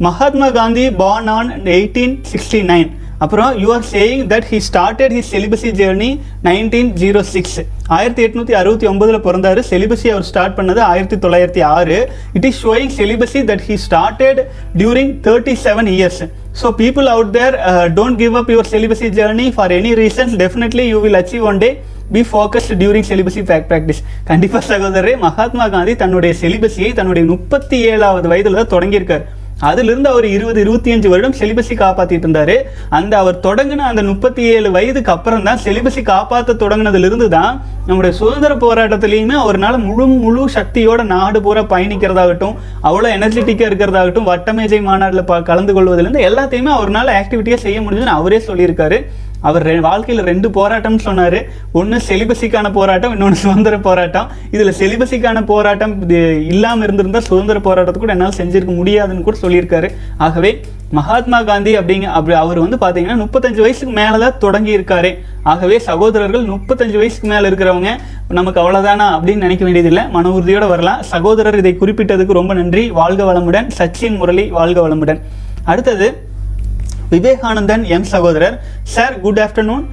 Mahatma 0.07 0.49
Gandhi 0.57 0.87
born 1.03 1.29
on 1.37 1.51
eighteen 1.77 2.17
sixty 2.31 2.61
nine 2.73 2.91
அப்புறம் 3.25 3.53
you 3.63 3.69
are 3.77 3.87
saying 3.93 4.25
that 4.33 4.47
he 4.51 4.59
started 4.67 5.15
his 5.17 5.31
celibacy 5.35 5.71
journey 5.79 6.11
nineteen 6.49 6.91
zero 7.03 7.21
six 7.35 7.59
ஆயிரத்தி 7.97 8.23
எட்நூத்தி 8.27 8.55
அறுபத்தி 8.61 8.87
ஒன்பதுல 8.87 9.19
பிறந்தாரு. 9.27 9.61
செலிபஸி 9.71 10.09
அவர் 10.15 10.27
ஸ்டார்ட் 10.31 10.57
பண்ணது 10.59 10.81
ஆயிரத்தி 10.91 11.17
தொள்ளாயிரத்தி 11.25 11.63
ஆறு. 11.77 11.97
It 12.33 12.47
is 12.51 12.61
showing 12.67 12.93
celibacy 12.99 13.43
that 13.51 13.65
he 13.69 13.77
started 13.87 14.41
during 14.81 15.13
thirty 15.27 15.57
seven 15.65 15.91
years 15.97 16.23
so 16.61 16.69
people 16.81 17.09
out 17.15 17.33
there 17.37 17.55
don't 17.99 18.19
give 18.23 18.37
up 18.41 18.51
your 18.55 18.71
celibacy 18.75 19.09
journey 19.19 19.47
for 19.57 19.73
any 19.79 19.93
reasons 20.03 20.35
definitely 20.43 20.85
you 20.93 21.01
will 21.05 21.19
achieve 21.21 21.45
one 21.51 21.61
day 21.65 21.71
be 22.15 22.21
focused 22.31 22.73
during 22.81 23.09
back 23.51 23.67
practice 23.71 24.01
கண்டிப்பாக 24.31 24.63
சகோதரரே 24.71 25.15
மகாத்மா 25.27 25.67
காந்தி 25.75 25.95
தன்னுடைய 26.03 26.35
செலிபஸியை 26.43 26.93
தன்னுடைய 26.99 27.25
முப்பத்தி 27.33 27.79
ஏழாவது 27.93 28.29
வயதுல 28.33 28.59
தான் 28.61 28.73
தொடங்கியிருக்கார். 28.75 29.25
அதிலிருந்து 29.63 30.09
அவர் 30.09 30.25
இருபது 30.25 30.61
இருபத்தி 30.61 30.93
அஞ்சு 30.93 31.09
வருடம் 31.09 31.33
செலிபஸை 31.33 31.77
காப்பாற்றிட்டு 31.79 32.27
இருந்தாரு 32.29 32.57
அந்த 32.89 33.19
அவர் 33.19 33.41
தொடங்கின 33.41 33.77
அந்த 33.77 34.03
முப்பத்தி 34.03 34.43
ஏழு 34.43 34.71
வயதுக்கு 34.71 35.11
அப்புறம் 35.11 35.43
தான் 35.43 35.59
செலிபஸை 35.59 36.03
காப்பாற்ற 36.03 36.53
தொடங்கினதுல 36.53 37.29
தான் 37.29 37.61
நம்முடைய 37.87 38.17
சுதந்திர 38.17 38.55
போராட்டத்திலையுமே 38.55 39.33
அவரால் 39.33 39.79
முழு 39.79 40.07
முழு 40.07 40.49
சக்தியோட 40.49 41.03
நாடு 41.03 41.43
பூரா 41.43 41.63
பயணிக்கிறதாகட்டும் 41.63 42.57
அவ்வளோ 42.83 43.09
எனர்ஜெட்டிக்காக 43.09 43.71
இருக்கிறதாகட்டும் 43.71 44.25
வட்டமேஜை 44.25 44.83
மாநாட்டில் 44.83 45.25
ப 45.25 45.43
கலந்து 45.43 45.73
கொள்வதிலேருந்து 45.73 46.21
எல்லாத்தையுமே 46.21 46.73
அவர்னால 46.75 47.15
ஆக்டிவிட்டியாக 47.23 47.57
செய்ய 47.57 47.81
முடியுதுன்னு 47.81 48.19
அவரே 48.21 48.39
சொல்லியிருக்காரு. 48.47 49.07
அவர் 49.49 49.81
வாழ்க்கையில் 49.81 50.25
ரெண்டு 50.25 50.49
போராட்டம்னு 50.49 51.05
சொன்னார். 51.09 51.39
ஒன்று 51.73 51.99
செலிபஸிக்கான 52.09 52.73
போராட்டம் 52.73 53.13
இன்னொன்று 53.13 53.39
சுதந்திர 53.43 53.79
போராட்டம். 53.79 54.29
இதில் 54.51 54.77
செலிபஸிக்கான 54.81 55.45
போராட்டம் 55.45 56.03
இது 56.03 56.47
இல்லாமல் 56.47 56.85
இருந்திருந்தால் 56.87 57.27
சுதந்திர 57.31 57.61
போராட்டத்தை 57.69 58.01
கூட 58.03 58.15
என்னால் 58.17 58.37
செஞ்சிருக்க 58.41 58.75
முடியாதுன்னு 58.81 59.27
கூட 59.29 59.39
சொல்லியிருக்காரு. 59.45 59.91
ஆகவே 60.17 60.53
மகாத்மா 60.99 61.39
காந்தி 61.43 61.73
அப்படிங்க 61.79 62.07
அப்படி 62.19 62.37
அவர் 62.43 62.59
வந்து 62.65 62.77
பார்த்தீங்கன்னா 62.83 63.17
முப்பத்தஞ்சு 63.23 63.61
வயசுக்கு 63.65 63.95
மேலே 63.99 64.19
தான் 64.19 64.39
தொடங்கி 64.39 64.77
இருக்காரு 64.77 65.11
ஆகவே 65.43 65.79
சகோதரர்கள் 65.79 66.45
முப்பத்தஞ்சு 66.53 66.97
வயசுக்கு 67.01 67.29
மேலே 67.29 67.49
இருக்கிறவங்க 67.51 67.91
நமக்கு 68.39 68.61
அவ்வளோதானா 68.63 69.07
அப்படின்னு 69.17 69.45
நினைக்க 69.47 69.65
வேண்டியதில்லை. 69.65 70.05
மன 70.09 70.31
உறுதியோடு 70.31 70.69
வரலாம். 70.69 71.03
சகோதரர் 71.03 71.59
இதை 71.59 71.77
குறிப்பிட்டதுக்கு 71.81 72.39
ரொம்ப 72.41 72.55
நன்றி. 72.55 72.91
வாழ்க 72.91 73.23
வளமுடன். 73.33 73.69
சச்சின் 73.79 74.17
முரளி 74.17 74.47
வாழ்க 74.59 74.89
வளமுடன். 74.89 75.21
அடுத்தது 75.65 76.07
விவேகானந்தன் 77.13 77.85
எம் 77.97 78.09
சகோதரர். 78.15 78.57
சார் 78.95 79.15
குட் 79.27 79.41
ஆஃப்டர்நூன் 79.45 79.85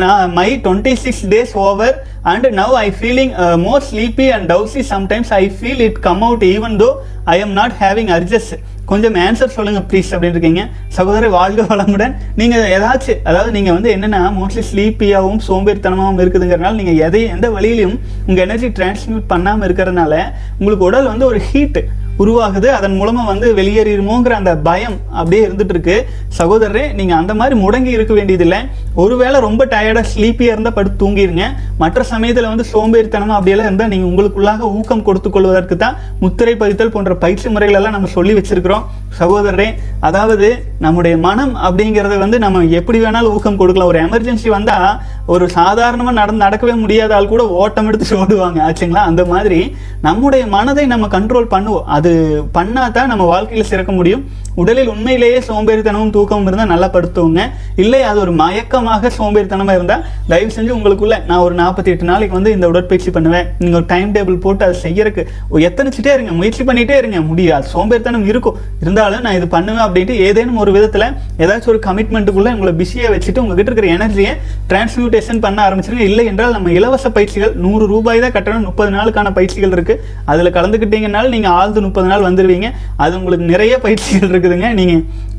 நான் 0.00 0.32
my 0.38 0.48
twenty 0.64 0.94
six 1.04 1.24
days 1.34 1.52
over 1.66 1.94
and 2.30 2.46
now 2.60 2.74
I 2.86 2.88
feeling 2.98 3.34
more 3.66 3.84
sleepy 3.90 4.26
and 4.36 4.48
drowsy 4.52 4.82
sometimes 4.94 5.30
I 5.42 5.44
feel 5.58 5.84
it 5.86 6.00
come 6.08 6.24
out 6.28 6.44
even 6.54 6.74
though 6.82 6.90
I 7.34 7.36
am 7.44 7.54
not 7.60 7.76
having 7.82 8.10
urges 8.16 8.50
கொஞ்சம் 8.90 9.16
ஆன்சர் 9.24 9.54
சொல்லுங்கள் 9.56 9.84
please 9.88 10.10
அப்படின்னு 10.12 10.36
இருக்கீங்க. 10.36 10.62
சகோதரர் 10.96 11.32
வாழ்க 11.38 11.62
வளமுடன். 11.72 12.12
நீங்கள் 12.40 12.70
ஏதாச்சும் 12.76 13.20
அதாவது 13.28 13.50
நீங்கள் 13.56 13.76
வந்து 13.76 13.90
என்னென்னா 13.96 14.20
மோஸ்ட்லி 14.38 14.64
ஸ்லீப்பியாகவும் 14.70 15.42
சோம்பேறித்தனமாகவும் 15.48 16.20
இருக்குதுங்கிறனால 16.24 16.78
நீங்கள் 16.80 17.00
எதை 17.06 17.22
எந்த 17.34 17.48
வழியிலையும் 17.56 17.96
உங்கள் 18.28 18.44
எனர்ஜி 18.46 18.70
டிரான்ஸ்மியூட் 18.78 19.26
பண்ணாமல் 19.32 19.66
இருக்கிறதுனால 19.68 20.14
உங்களுக்கு 20.58 20.88
உடல் 20.90 21.10
வந்து 21.12 21.26
ஒரு 21.30 21.40
ஹீட்டு 21.50 21.82
உருவாகுது. 22.22 22.68
அதன் 22.78 22.96
மூலமாக 23.00 23.26
வந்து 23.32 23.48
வெளியேறிடுமோங்கிற 23.58 24.34
அந்த 24.40 24.52
பயம் 24.68 24.96
அப்படியே 25.18 25.42
இருந்துட்டு 25.46 25.74
இருக்கு 25.76 25.96
சகோதரரே 26.38 26.84
நீங்கள் 26.98 27.18
அந்த 27.20 27.32
மாதிரி 27.40 27.54
முடங்கி 27.64 27.92
இருக்க 27.96 28.12
வேண்டியதில்லை. 28.18 28.60
ஒருவேளை 29.02 29.38
ரொம்ப 29.48 29.62
டயர்டாக 29.74 30.06
ஸ்லீப்பியாக 30.12 30.54
இருந்தால் 30.54 30.76
படுத்து 30.78 30.98
தூங்கிருங்க. 31.02 31.44
மற்ற 31.82 32.02
சமயத்தில் 32.12 32.50
வந்து 32.52 32.66
சோம்பேறித்தனமாக 32.72 33.36
அப்படியெல்லாம் 33.38 33.68
இருந்தால் 33.70 33.92
நீங்கள் 33.94 34.10
உங்களுக்குள்ளாக 34.10 34.70
ஊக்கம் 34.78 35.04
கொடுத்து 35.08 35.30
கொள்வதற்கு 35.36 35.76
தான் 35.84 35.98
முத்திரை 36.22 36.54
பதித்தல் 36.62 36.94
போன்ற 36.96 37.14
பயிற்சி 37.24 37.48
முறைகளெல்லாம் 37.56 37.96
நம்ம 37.96 38.10
சொல்லி 38.16 38.34
வச்சிருக்கிறோம். 38.38 38.86
சகோதரரே 39.20 39.68
அதாவது 40.08 40.48
நம்முடைய 40.84 41.14
மனம் 41.26 41.54
அப்படிங்கிறத 41.66 42.16
வந்து 42.24 42.38
நம்ம 42.46 42.64
எப்படி 42.80 42.98
வேணாலும் 43.04 43.34
ஊக்கம் 43.36 43.60
கொடுக்கலாம். 43.60 43.90
ஒரு 43.92 44.00
எமர்ஜென்சி 44.06 44.48
வந்தால் 44.56 44.90
ஒரு 45.32 45.44
சாதாரணமாக 45.58 46.18
நடந்து 46.18 46.44
நடக்கவே 46.44 46.74
முடியாத 46.82 47.14
ஆள் 47.16 47.32
கூட 47.32 47.42
ஓட்டம் 47.62 47.88
எடுத்து 47.90 48.18
ஓடுவாங்க 48.22 48.58
ஆச்சுங்களா? 48.68 49.02
அந்த 49.10 49.22
மாதிரி 49.32 49.60
நம்முடைய 50.06 50.42
மனதை 50.56 50.84
நம்ம 50.92 51.06
கண்ட்ரோல் 51.16 51.52
பண்ணுவோம். 51.54 51.88
அது 51.96 52.12
பண்ணாதான் 52.58 53.10
நம்ம 53.12 53.24
வாழ்க்கையில் 53.32 53.70
சிறக்க 53.72 53.92
முடியும். 53.92 54.22
உடலில் 54.62 54.90
உண்மையிலேயே 54.94 55.40
சோம்பேறித்தனமும் 55.48 56.12
தூக்கமும் 56.16 56.48
இருந்தால் 56.48 56.70
நல்லா 56.72 56.88
படுத்துவோங்க 56.94 57.42
இல்லை 57.82 58.00
அது 58.10 58.18
ஒரு 58.24 58.32
மயக்கமாக 58.40 59.10
சோம்பேறித்தனமாக 59.18 59.76
இருந்தால் 59.78 60.02
தயவு 60.30 60.50
செஞ்சு 60.56 60.72
உங்களுக்குள்ள 60.76 61.16
நான் 61.28 61.42
ஒரு 61.46 61.54
நாற்பத்தி 61.60 61.90
எட்டு 61.92 62.08
நாளைக்கு 62.10 62.36
வந்து 62.38 62.52
இந்த 62.56 62.66
உடற்பயிற்சி 62.72 63.10
பண்ணுவேன். 63.16 63.46
நீங்கள் 63.60 63.78
ஒரு 63.80 63.86
டைம் 63.92 64.10
டேபிள் 64.16 64.38
போட்டு 64.44 64.64
அதை 64.66 64.76
செய்யறதுக்கு 64.84 65.24
எத்தனைச்சிட்டே 65.68 66.12
இருங்க 66.16 66.32
முயற்சி 66.40 66.62
பண்ணிகிட்டே 66.70 66.96
இருங்க. 67.02 67.20
முடியாது. 67.30 67.66
சோம்பேறித்தனம் 67.74 68.26
இருக்கும். 68.32 68.56
இருந்தாலும் 68.82 69.22
நான் 69.26 69.36
இது 69.38 69.48
பண்ணுவேன் 69.54 69.84
அப்படின்ட்டு 69.86 70.16
ஏதேனும் 70.26 70.60
ஒரு 70.64 70.72
விதத்தில் 70.76 71.06
ஏதாச்சும் 71.44 71.72
ஒரு 71.74 71.80
கமிட்மெண்ட்டுக்குள்ளே 71.88 72.52
உங்களை 72.56 72.74
பிஸியாக 72.80 73.12
வச்சுட்டு 73.14 73.42
உங்ககிட்ட 73.44 73.70
இருக்கிற 73.70 73.90
எனர்ஜியை 73.96 74.34
டிரான்ஸ்மியூட்டேஷன் 74.72 75.42
பண்ண 75.46 75.58
ஆரம்பிச்சிருங்க. 75.68 76.06
இல்லை 76.10 76.26
என்றால் 76.32 76.54
நம்ம 76.56 76.72
இலவச 76.78 77.06
பயிற்சிகள் 77.18 77.54
நூறு 77.66 77.86
ரூபாய் 77.94 78.24
தான் 78.26 78.34
கட்டணம். 78.36 78.66
முப்பது 78.70 78.92
நாளுக்கான 78.98 79.32
பயிற்சிகள் 79.38 79.74
இருக்குது 79.76 80.02
அதில் 80.32 80.54
கலந்துக்கிட்டீங்கனால 80.58 81.32
நீங்கள் 81.36 81.54
ஆழ்ந்து 81.58 81.86
முப்பது 81.88 82.08
நாள் 82.12 82.26
வந்துடுவீங்க 82.28 82.70
அது 83.04 83.14
உங்களுக்கு 83.20 83.46
நிறைய 83.54 83.74
பயிற்சிகள் 83.86 84.34
இருக்குதுங்க. 84.38 84.70
நீங்க 84.78 84.94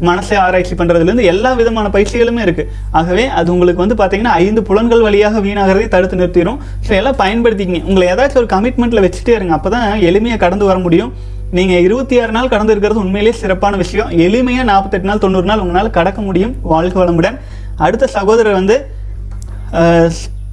மனசை 0.09 0.35
ஆராய்ச்சி 0.45 0.75
பண்ணுறதுலேருந்து 0.81 1.25
எல்லா 1.33 1.51
விதமான 1.61 1.87
பயிற்சிகளுமே 1.95 2.43
இருக்கு. 2.47 2.63
ஆகவே 2.99 3.25
அது 3.39 3.49
உங்களுக்கு 3.55 3.83
வந்து 3.85 3.97
பார்த்தீங்கன்னா 4.01 4.35
ஐந்து 4.43 4.61
புலன்கள் 4.69 5.03
வழியாக 5.07 5.41
வீணாகிறதை 5.47 5.87
தடுத்து 5.95 6.19
நிறுத்திடும் 6.21 6.61
ஸோ 6.87 6.93
எல்லாம் 6.99 7.19
பயன்படுத்திக்கிங்க. 7.23 7.81
உங்களை 7.89 8.05
ஏதாச்சும் 8.13 8.41
ஒரு 8.43 8.49
கமிட்மெண்ட்ல 8.55 9.03
வச்சுட்டே 9.05 9.35
இருங்க. 9.39 9.53
அப்பதான் 9.59 10.05
எளிமையாக 10.11 10.41
கடந்து 10.45 10.67
வர 10.71 10.79
முடியும். 10.85 11.11
நீங்கள் 11.57 11.83
இருபத்தி 11.85 12.15
ஆறு 12.23 12.31
நாள் 12.35 12.51
கடந்து 12.53 12.73
இருக்கிறது 12.73 13.03
உண்மையிலேயே 13.03 13.35
சிறப்பான 13.43 13.77
விஷயம். 13.83 14.09
எளிமையாக 14.25 14.67
நாற்பத்தெட்டு 14.71 15.09
நாள் 15.09 15.23
தொண்ணூறு 15.23 15.47
நாள் 15.51 15.63
உங்களால் 15.63 15.95
கடக்க 15.99 16.19
முடியும் 16.27 16.53
வாழ்க 16.73 16.95
வளமுடன். 17.03 17.37
அடுத்த 17.85 18.07
சகோதரர் 18.17 18.59
வந்து 18.59 18.77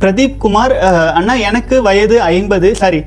பிரதீப் 0.00 0.40
குமார். 0.44 0.72
அண்ணா 1.18 1.34
எனக்கு 1.48 1.76
வயது 1.88 2.16
ஐம்பது. 2.32 2.68
சாரி 2.80 2.98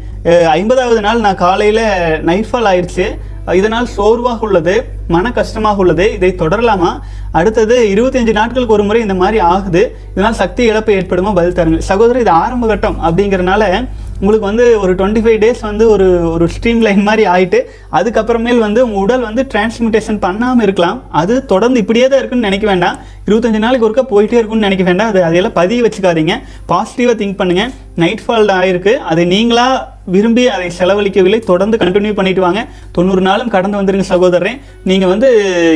ஐம்பதாவது 0.58 1.01
நாள் 1.05 1.24
நான் 1.25 1.41
காலையில் 1.43 1.84
நைட்ஃபால் 2.29 2.69
ஆயிடுச்சு 2.72 3.05
இதனால் 3.53 3.88
சோர்வாக 3.98 4.46
உள்ளது 4.46 4.75
மன 5.08 5.32
கஷ்டமாக 5.32 5.82
உள்ளது. 5.82 6.06
இதை 6.13 6.36
தொடரலாமா? 6.38 6.91
அடுத்தது 7.32 7.75
இருபத்தஞ்சு 7.94 8.34
நாட்களுக்கு 8.34 8.74
ஒரு 8.74 8.84
முறை 8.84 9.01
இந்த 9.01 9.13
மாதிரி 9.13 9.39
ஆகுது. 9.53 9.96
இதனால் 10.13 10.34
சக்தி 10.34 10.63
இழப்பு 10.63 10.94
ஏற்படுமா? 10.94 11.34
பதில் 11.39 11.58
தருங்க 11.60 11.77
சகோதரர் 11.77 12.22
இது 12.22 12.29
ஆரம்ப 12.29 12.68
கட்டம் 12.68 13.00
அப்படிங்கிறனால 13.08 13.88
உங்களுக்கு 14.22 14.48
வந்து 14.48 14.79
ஒரு 14.82 14.96
டுவெண்ட்டி 14.96 15.22
ஃபைவ் 15.25 15.38
டேஸ் 15.44 15.62
வந்து 15.62 15.89
ஒரு 15.89 16.32
ஒரு 16.32 16.46
ஸ்ட்ரீம் 16.56 16.82
லைன் 16.86 17.03
மாதிரி 17.03 17.24
ஆயிட்டு 17.36 17.60
அதுக்கப்புறமேல் 17.91 18.60
வந்து 18.60 18.79
உங்கள் 18.86 19.01
உடல் 19.01 19.22
வந்து 19.22 19.48
டிரான்ஸ்மிட்டேஷன் 19.53 20.20
பண்ணாமல் 20.20 20.63
இருக்கலாம். 20.63 21.01
அது 21.22 21.46
தொடர்ந்து 21.46 21.79
இப்படியே 21.79 22.08
தான் 22.08 22.20
இருக்குன்னு 22.20 22.48
நினைக்க 22.48 22.68
வேண்டாம். 22.68 22.98
இருபத்தஞ்சு 23.29 23.63
நாளைக்கு 23.65 23.88
ஒருக்கா 23.89 24.05
போயிட்டே 24.13 24.39
இருக்கும்னு 24.39 24.67
நினைக்க 24.67 24.83
வேண்டாம் 24.89 25.12
அது 25.13 25.21
அதையெல்லாம் 25.27 25.57
பதிய 25.62 25.86
வச்சுக்காதீங்க. 25.86 26.36
பாசிட்டிவாக 26.71 27.15
திங்க் 27.21 27.39
பண்ணுங்க. 27.41 27.69
நைட் 28.01 28.25
ஃபால் 28.25 28.51
ஆயிருக்கு. 28.57 28.91
அதை 29.12 29.25
நீங்களா 29.25 29.98
விரும்பி 30.13 30.48
அதை 30.48 30.71
செலவழிக்கவில்லை. 30.77 31.39
தொடர்ந்து 31.39 31.77
கண்டினியூ 31.81 32.13
பண்ணிட்டு 32.19 32.41
வாங்க. 32.41 32.67
தொண்ணூறு 32.91 33.21
நாளும் 33.21 33.51
கடந்து 33.55 33.79
வந்துருங்க 33.79 34.05
சகோதரன் 34.12 34.59
நீங்க 34.83 35.05
வந்து 35.07 35.27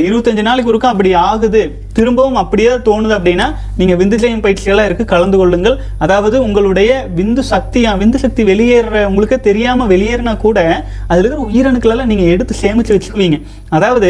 இருபத்தஞ்சு 0.10 0.42
நாளைக்கு 0.48 0.72
ஒருக்கா 0.74 0.92
அப்படி 0.94 1.14
ஆகுது. 1.14 1.62
திரும்பவும் 1.98 2.40
அப்படியே 2.42 2.70
தோணுது 2.70 3.14
அப்படின்னா 3.18 3.48
நீங்க 3.78 3.94
விந்து 4.00 4.18
ஜெயம் 4.24 4.44
பயிற்சிகளாக 4.46 4.88
இருக்கு. 4.90 5.06
கலந்து 5.06 5.38
கொள்ளுங்கள். 5.38 5.78
அதாவது 5.98 6.44
உங்களுடைய 6.44 6.92
விந்து 7.18 7.40
சக்தி 7.40 7.84
விந்து 7.86 8.16
சக்தி 8.16 8.44
வெளியேற 8.44 9.08
உங்களுக்கு 9.10 9.40
தெரியாம 9.50 9.88
வெளியேறினா 9.94 10.38
கூட 10.38 10.60
அதுல 11.08 11.28
இருக்கிற 11.28 11.46
உயிரணுக்களெல்லாம் 11.50 12.06
நீங்கள் 12.06 12.12
நீங்க 12.14 12.36
எடுத்து 12.36 12.56
சேமிச்சு 12.62 12.94
வச்சுக்குவீங்க. 12.96 13.38
அதாவது 13.70 14.10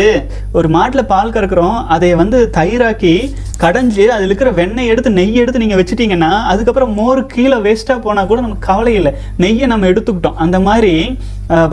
ஒரு 0.54 0.68
மாட்டுல 0.70 1.02
பால் 1.12 1.32
கறக்குறோம். 1.32 1.78
அதை 1.96 2.10
வந்து 2.22 2.50
தயிராக்கி 2.58 3.33
கடைஞ்சி 3.60 4.04
அதில் 4.06 4.26
இருக்கிற 4.26 4.52
வெண்ணெய் 4.52 4.88
எடுத்து 4.88 5.12
நெய் 5.12 5.36
எடுத்து 5.36 5.60
நீங்கள் 5.60 5.84
வச்சுட்டீங்கன்னா 5.84 6.32
அதுக்கப்புறம் 6.52 6.94
மோர் 6.94 7.26
கீழே 7.26 7.58
வேஸ்ட்டாக 7.66 8.02
போனால் 8.02 8.28
கூட 8.28 8.42
நமக்கு 8.42 8.68
கவலை 8.68 8.94
இல்லை. 8.94 9.14
நெய்யை 9.40 9.66
நம்ம 9.66 9.88
எடுத்துக்கிட்டோம். 9.88 10.40
அந்த 10.46 10.60
மாதிரி 10.60 11.18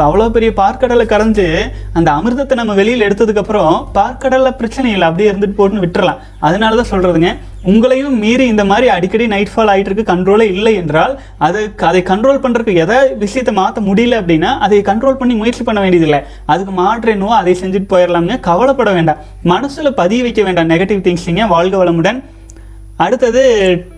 அவ்வளோ 0.07 0.25
பெரிய 0.35 0.51
பார்க்கடலை 0.61 1.05
கரைஞ்சு 1.11 1.45
அந்த 1.99 2.09
அமிர்தத்தை 2.19 2.55
நம்ம 2.61 2.73
வெளியில் 2.79 3.05
எடுத்ததுக்கப்புறம் 3.07 3.75
பார்க்கடலில் 3.99 4.57
பிரச்சனை 4.61 4.89
இல்லை 4.95 5.07
அப்படியே 5.09 5.29
இருந்துட்டு 5.33 5.59
போட்டுன்னு 5.59 5.85
விட்டுறலாம். 5.85 6.19
அதனால 6.49 6.77
தான் 6.81 6.91
சொல்கிறதுங்க 6.93 7.31
உங்களையும் 7.71 8.17
மீறி 8.23 8.45
இந்த 8.53 8.65
மாதிரி 8.71 8.87
அடிக்கடி 8.97 9.25
நைட் 9.35 9.53
ஃபால் 9.53 9.71
ஆயிட்டு 9.73 9.91
இருக்கு 9.91 10.11
கண்ட்ரோலே 10.13 10.47
இல்லை 10.55 10.73
என்றால் 10.83 11.15
அது 11.47 11.61
அதை 11.91 12.03
கண்ட்ரோல் 12.11 12.43
பண்ணுறதுக்கு 12.45 12.83
எதை 12.85 12.99
விஷயத்தை 13.25 13.55
மாற்ற 13.61 13.81
முடியல 13.89 14.21
அப்படின்னா 14.23 14.51
அதை 14.67 14.81
கண்ட்ரோல் 14.91 15.21
பண்ணி 15.21 15.37
முயற்சி 15.41 15.65
பண்ண 15.69 15.81
வேண்டியதில்லை. 15.85 16.21
அதுக்கு 16.55 16.75
மாற்று 16.83 17.15
என்னவோ 17.17 17.35
அதை 17.41 17.55
செஞ்சுட்டு 17.63 17.93
போயிடலாம்ங்க. 17.95 18.37
கவலைப்பட 18.51 18.93
வேண்டாம். 18.99 19.23
மனசில் 19.55 19.99
பதிய 20.03 20.23
வைக்க 20.29 20.43
வேண்டாம் 20.49 20.71
நெகட்டிவ் 20.75 21.07
திங்ஸிங்க 21.09 21.47
வாழ்க 21.55 21.77
வளமுடன். 21.85 22.21
அடுத்தது 23.05 23.43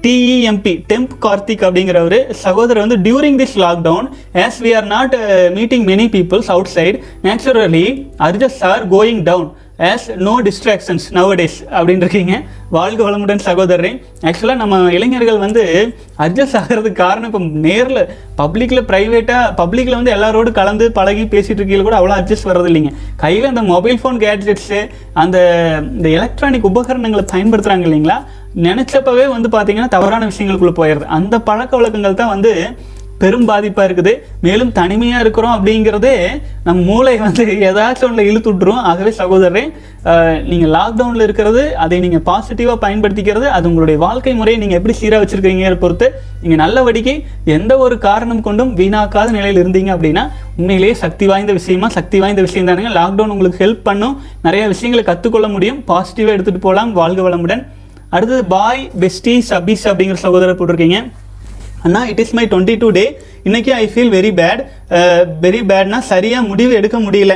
டிஇஎம்பி 0.02 0.73
டெம்ப் 0.90 1.14
கார்த்திக் 1.25 1.64
அப்படிங்கிறவர். 1.66 2.18
சகோதரர் 2.44 2.85
வந்து 2.85 2.99
during 3.06 3.38
this 3.40 3.56
lockdown 3.64 4.09
as 4.44 4.61
we 4.64 4.73
are 4.78 4.87
not 4.94 5.16
meeting 5.59 5.87
many 5.90 6.06
peoples 6.16 6.50
outside 6.76 6.99
naturally 7.26 7.87
urges 8.28 8.61
are 8.71 8.85
going 8.94 9.23
down 9.30 9.50
as 9.90 10.04
no 10.26 10.32
distractions 10.47 11.04
nowadays 11.16 11.54
அப்படின்னு 11.76 12.04
இருக்கீங்க 12.04 12.35
வாழ்க 12.76 13.00
வளமுடன் 13.06 13.42
சகோதரரே. 13.47 13.90
ஆக்சுவலாக 14.28 14.61
நம்ம 14.62 14.76
இளைஞர்கள் 14.97 15.40
வந்து 15.44 15.62
அட்ஜஸ்ட் 16.25 16.59
ஆகிறதுக்கு 16.61 17.00
காரணம் 17.04 17.30
இப்போ 17.30 17.40
நேரில் 17.66 18.02
பப்ளிக்கில் 18.40 18.82
ப்ரைவேட்டாக 18.90 19.49
பப்ளிக்கில் 19.61 19.99
வந்து 19.99 20.14
எல்லாரோடு 20.16 20.52
கலந்து 20.61 20.87
பழகி 20.99 21.25
பேசிட்டு 21.35 21.61
இருக்கையில 21.61 21.87
கூட 21.88 21.97
அவ்வளோ 22.00 22.14
அட்ஜஸ்ட் 22.21 22.49
வர்றது 22.50 22.71
இல்லைங்க 22.73 22.92
கையில் 23.25 23.50
அந்த 23.52 23.64
மொபைல் 23.73 23.99
ஃபோன் 24.02 24.21
கேட்ஜெட்ஸு 24.26 24.80
அந்த 25.25 25.38
இந்த 25.97 26.09
எலக்ட்ரானிக் 26.18 26.71
உபகரணங்களை 26.73 27.25
பயன்படுத்துகிறாங்க 27.35 27.88
இல்லைங்களா? 27.88 28.18
நினச்சப்பவே 28.66 29.26
வந்து 29.35 29.50
பார்த்தீங்கன்னா 29.56 29.92
தவறான 29.99 30.30
விஷயங்களுக்குள்ள 30.32 30.75
போயிடுது. 30.80 31.12
அந்த 31.18 31.35
பழக்க 31.50 31.73
வழக்கங்கள் 31.80 32.21
தான் 32.23 32.35
வந்து 32.37 32.52
பெரும் 33.23 33.47
பாதிப்பாக 33.49 33.87
இருக்குது. 33.88 34.12
மேலும் 34.44 34.71
தனிமையாக 34.78 35.23
இருக்கிறோம் 35.25 35.52
அப்படிங்கிறதே 35.56 36.14
நம் 36.66 36.80
மூளை 36.87 37.12
வந்து 37.25 37.42
ஏதாச்சும் 37.68 38.06
ஒன்றில் 38.06 38.28
இழுத்து 38.30 38.49
விட்டுரும். 38.52 38.80
ஆகவே 38.90 39.11
சகோதரரே 39.18 39.62
நீங்கள் 40.50 40.73
லாக்டவுனில் 40.76 41.25
இருக்கிறது 41.26 41.62
அதை 41.85 41.99
நீங்கள் 42.04 42.25
பாசிட்டிவாக 42.28 42.78
பயன்படுத்திக்கிறது 42.85 43.47
அது 43.56 43.68
உங்களுடைய 43.71 43.99
வாழ்க்கை 44.04 44.32
முறையை 44.38 44.59
நீங்கள் 44.62 44.78
எப்படி 44.78 44.94
சீராக 45.00 45.21
வச்சுருக்கீங்க 45.23 45.75
பொறுத்து 45.85 46.09
நீங்கள் 46.42 46.61
நல்லபடிக்கு 46.62 47.14
எந்த 47.56 47.73
ஒரு 47.85 47.99
காரணம் 48.06 48.42
கொண்டும் 48.47 48.73
வீணாக்காத 48.80 49.30
நிலையில் 49.38 49.61
இருந்தீங்க 49.62 49.92
அப்படின்னா 49.97 50.25
உண்மையிலேயே 50.59 50.97
சக்தி 51.04 51.28
வாய்ந்த 51.32 51.54
விஷயமா 51.61 51.90
சக்தி 51.99 52.21
வாய்ந்த 52.25 52.44
விஷயம் 52.49 52.68
தானுங்க. 52.71 52.92
லாக்டவுன் 53.00 53.35
உங்களுக்கு 53.37 53.62
ஹெல்ப் 53.64 53.87
பண்ணும். 53.90 54.16
நிறைய 54.49 54.64
விஷயங்களை 54.75 55.04
கற்றுக்கொள்ள 55.12 55.50
முடியும். 55.54 55.78
பாசிட்டிவாக 55.92 56.37
எடுத்துகிட்டு 56.37 56.66
போகலாம் 56.66 56.92
வாழ்க 57.00 57.23
வளமுடன். 57.28 57.64
அடுத்தது 58.16 58.42
பாய் 58.54 58.83
பெஸ்டி 59.02 59.35
சபீஸ் 59.50 59.85
அப்படிங்கிற 59.90 60.19
சகோதரர் 60.25 60.59
போட்டிருக்கீங்க. 60.59 60.99
அண்ணா 61.87 62.00
it 62.12 62.21
is 62.25 62.35
my 62.38 62.45
twenty 62.52 62.75
two 62.83 62.88
day 62.97 63.04
இன்னைக்கு 63.49 63.71
I 63.83 63.85
feel 63.92 64.12
very 64.16 64.31
bad 64.40 64.61
very 65.45 65.61
பேட்னா 65.71 65.99
சரியாக 66.12 66.49
முடிவு 66.50 66.73
எடுக்க 66.81 66.97
முடியல. 67.07 67.35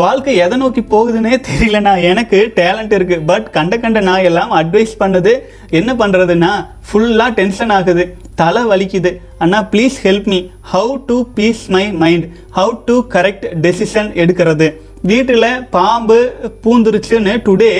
வாழ்க்கை 0.00 0.32
எதை 0.44 0.56
நோக்கி 0.62 0.82
போகுதுன்னே 0.90 1.36
தெரியலண்ணா. 1.46 1.92
எனக்கு 2.10 2.38
டேலண்ட் 2.58 2.92
இருக்குது 2.98 3.24
பட் 3.30 3.46
கண்ட 3.56 3.74
கண்ட 3.84 4.00
நான் 4.08 4.26
எல்லாம் 4.30 4.52
அட்வைஸ் 4.58 4.92
பண்ணது 5.02 5.32
என்ன 5.78 5.90
பண்ணுறதுன்னா 6.02 6.50
ஃபுல்லாக 6.88 7.30
டென்ஷன் 7.38 7.72
ஆகுது. 7.78 8.04
தலை 8.40 8.62
வலிக்குது. 8.72 9.10
அண்ணா 9.44 9.60
please 9.72 9.96
help 10.06 10.28
me 10.32 10.38
how 10.72 10.92
to 11.08 11.16
peace 11.38 11.64
my 11.76 11.84
mind 12.02 12.26
how 12.58 12.74
to 12.90 12.96
correct 13.14 13.46
decision 13.64 14.10
எடுக்கிறது. 14.24 14.68
வீட்டில் 15.12 15.50
பாம்பு 15.76 16.18
பூந்துருச்சுன்னு 16.66 17.34
today 17.48 17.72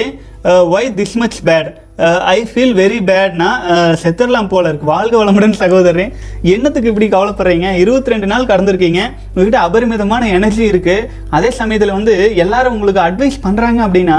why 0.74 0.90
this 0.98 1.16
much 1.22 1.38
bad 1.50 1.70
I 2.34 2.40
feel 2.50 2.74
very 2.80 2.98
பேட்னா 3.10 3.48
செத்துடலாம் 4.02 4.50
போல 4.52 4.68
இருக்கு. 4.68 4.86
வாழ்க 4.92 5.14
வளமுடன் 5.20 5.54
சகோதரன் 5.62 6.12
என்னத்துக்கு 6.54 6.90
இப்படி 6.92 7.08
கவலைப்படுறீங்க? 7.14 7.68
இருபத்தி 7.82 8.12
ரெண்டு 8.12 8.28
நாள் 8.32 8.50
கடந்திருக்கீங்க. 8.50 9.00
உங்ககிட்ட 9.32 9.58
அபரிமிதமான 9.68 10.28
எனர்ஜி 10.38 10.64
இருக்கு. 10.72 10.96
அதே 11.36 11.50
சமயத்தில் 11.60 11.96
வந்து 11.98 12.14
எல்லாரும் 12.44 12.76
உங்களுக்கு 12.76 13.02
அட்வைஸ் 13.08 13.44
பண்ணுறாங்க 13.46 13.80
அப்படின்னா 13.86 14.18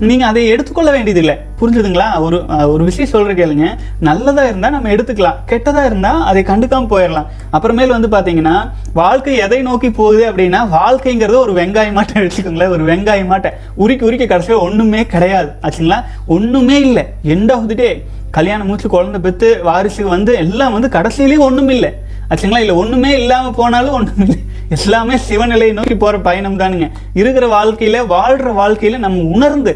நீங்கள் 0.00 0.28
அதை 0.28 0.46
எடுத்துக்கொள்ள 0.46 0.90
வேண்டியதில்லை. 0.90 1.38
புரிஞ்சுதுங்களா? 1.60 2.20
ஒரு 2.20 2.44
ஒரு 2.72 2.84
விஷயம் 2.84 3.10
சொல்கிற 3.10 3.46
கேளுங்க. 3.46 3.78
நல்லதாக 4.00 4.48
இருந்தால் 4.48 4.70
நம்ம 4.70 4.88
எடுத்துக்கலாம். 4.88 5.38
கெட்டதாக 5.46 5.86
இருந்தால் 5.86 6.22
அதை 6.22 6.42
கண்டுக்காமல் 6.42 6.90
போயிடலாம். 6.90 7.26
அப்புறமேல் 7.52 7.94
வந்து 7.96 8.08
பார்த்தீங்கன்னா 8.08 8.70
வாழ்க்கை 8.92 9.36
எதை 9.36 9.62
நோக்கி 9.62 9.90
போகுது 9.90 10.32
அப்படின்னா 10.32 10.60
வாழ்க்கைங்கிறது 10.76 11.36
ஒரு 11.36 11.52
வெங்காய 11.52 11.90
மாட்டை 11.98 12.22
வச்சுக்கோங்களேன் 12.24 12.68
ஒரு 12.68 12.84
வெங்காய 12.84 13.24
மாட்டை. 13.32 13.50
உரிக்க 13.74 14.06
உரிக்க 14.06 14.26
கடைசியில் 14.26 14.60
ஒன்றுமே 14.60 15.06
கிடையாது. 15.06 15.50
ஆச்சுங்களா? 15.62 16.04
ஒன்றுமே 16.26 16.80
இல்லை. 16.80 17.04
எண்ட் 17.24 17.52
ஆஃப் 17.52 17.68
தி 17.68 17.74
டே 17.74 18.04
கல்யாணம் 18.30 18.66
மூச்சு 18.66 18.88
குழந்தை 18.88 19.20
பெற்று 19.20 19.60
வாரிசுக்கு 19.64 20.08
வந்து 20.08 20.34
எல்லாம் 20.34 20.72
வந்து 20.72 20.88
கடைசியிலேயும் 20.98 21.46
ஒன்றும் 21.48 21.68
இல்லை 21.68 21.94
ஆச்சுங்களா? 22.30 22.62
இல்லை 22.64 22.76
ஒன்றுமே 22.82 23.10
இல்லாமல் 23.20 23.58
போனாலும் 23.58 23.96
ஒண்ணும் 23.98 24.32
எல்லாமே 24.76 25.14
சிவநிலையை 25.28 25.72
நோக்கி 25.76 25.94
போகிற 25.96 26.18
பயணம் 26.26 26.58
தானுங்க. 26.62 26.86
இருக்கிற 27.20 27.44
வாழ்க்கையில் 27.56 28.00
வாழ்கிற 28.06 28.50
வாழ்க்கையில் 28.62 29.04
நம்ம 29.04 29.22
உணர்ந்து 29.36 29.72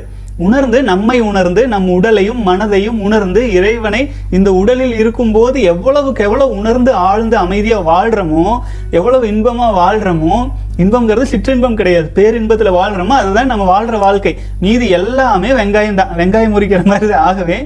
உணர்ந்து 0.46 0.78
நம்மை 0.82 1.16
உணர்ந்து 1.20 1.62
நம் 1.72 1.88
உடலையும் 1.94 2.38
மனதையும் 2.46 3.00
உணர்ந்து 3.06 3.40
இறைவனை 3.52 4.00
இந்த 4.36 4.52
உடலில் 4.52 4.94
இருக்கும்போது 4.98 5.62
எவ்வளவுக்கு 5.72 6.24
எவ்வளவு 6.24 6.56
உணர்ந்து 6.60 6.92
ஆழ்ந்து 7.08 7.36
அமைதியாக 7.36 7.86
வாழ்கிறோமோ 7.90 8.44
எவ்வளவு 8.90 9.24
இன்பமாக 9.32 9.76
வாழ்கிறோமோ 9.80 10.36
இன்பங்கிறது 10.82 11.32
சிற்றின்பம் 11.32 11.78
கிடையாது. 11.80 12.08
பேரின்பத்தில் 12.18 12.76
வாழ்கிறோமோ 12.78 13.16
அதுதான் 13.20 13.50
நம்ம 13.52 13.64
வாழ்கிற 13.64 13.98
வாழ்க்கை. 13.98 14.34
மீதி 14.60 14.88
எல்லாமே 14.98 15.50
வெங்காயம் 15.60 16.00
தான். 16.00 16.14
வெங்காயம் 16.20 16.54
முறிக்கிற 16.56 16.84
மாதிரி 16.84 17.12
ஆகவே 17.12 17.58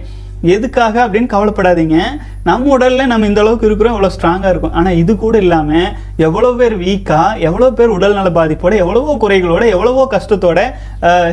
எதுக்காக 0.54 0.96
அப்படின்னு 1.06 1.32
கவலைப்படாதீங்க. 1.34 1.98
நம்ம 2.48 2.72
உடல்ல 2.76 3.04
நம்ம 3.10 3.26
இந்த 3.30 3.40
அளவுக்கு 3.42 3.68
இருக்கிறோம் 3.68 3.94
எவ்வளோ 3.96 4.10
ஸ்ட்ராங்காக 4.16 4.52
இருக்கும். 4.52 4.74
ஆனால் 4.78 4.98
இது 5.02 5.12
கூட 5.24 5.36
இல்லாமல் 5.44 5.92
எவ்வளோ 6.26 6.50
பேர் 6.58 6.74
வீக்காக 6.82 7.44
எவ்வளோ 7.48 7.68
பேர் 7.78 7.94
உடல்நல 7.98 8.30
பாதிப்போட 8.38 8.74
எவ்வளவோ 8.84 9.14
குறைகளோட 9.22 9.64
எவ்வளவோ 9.76 10.04
கஷ்டத்தோட 10.16 10.60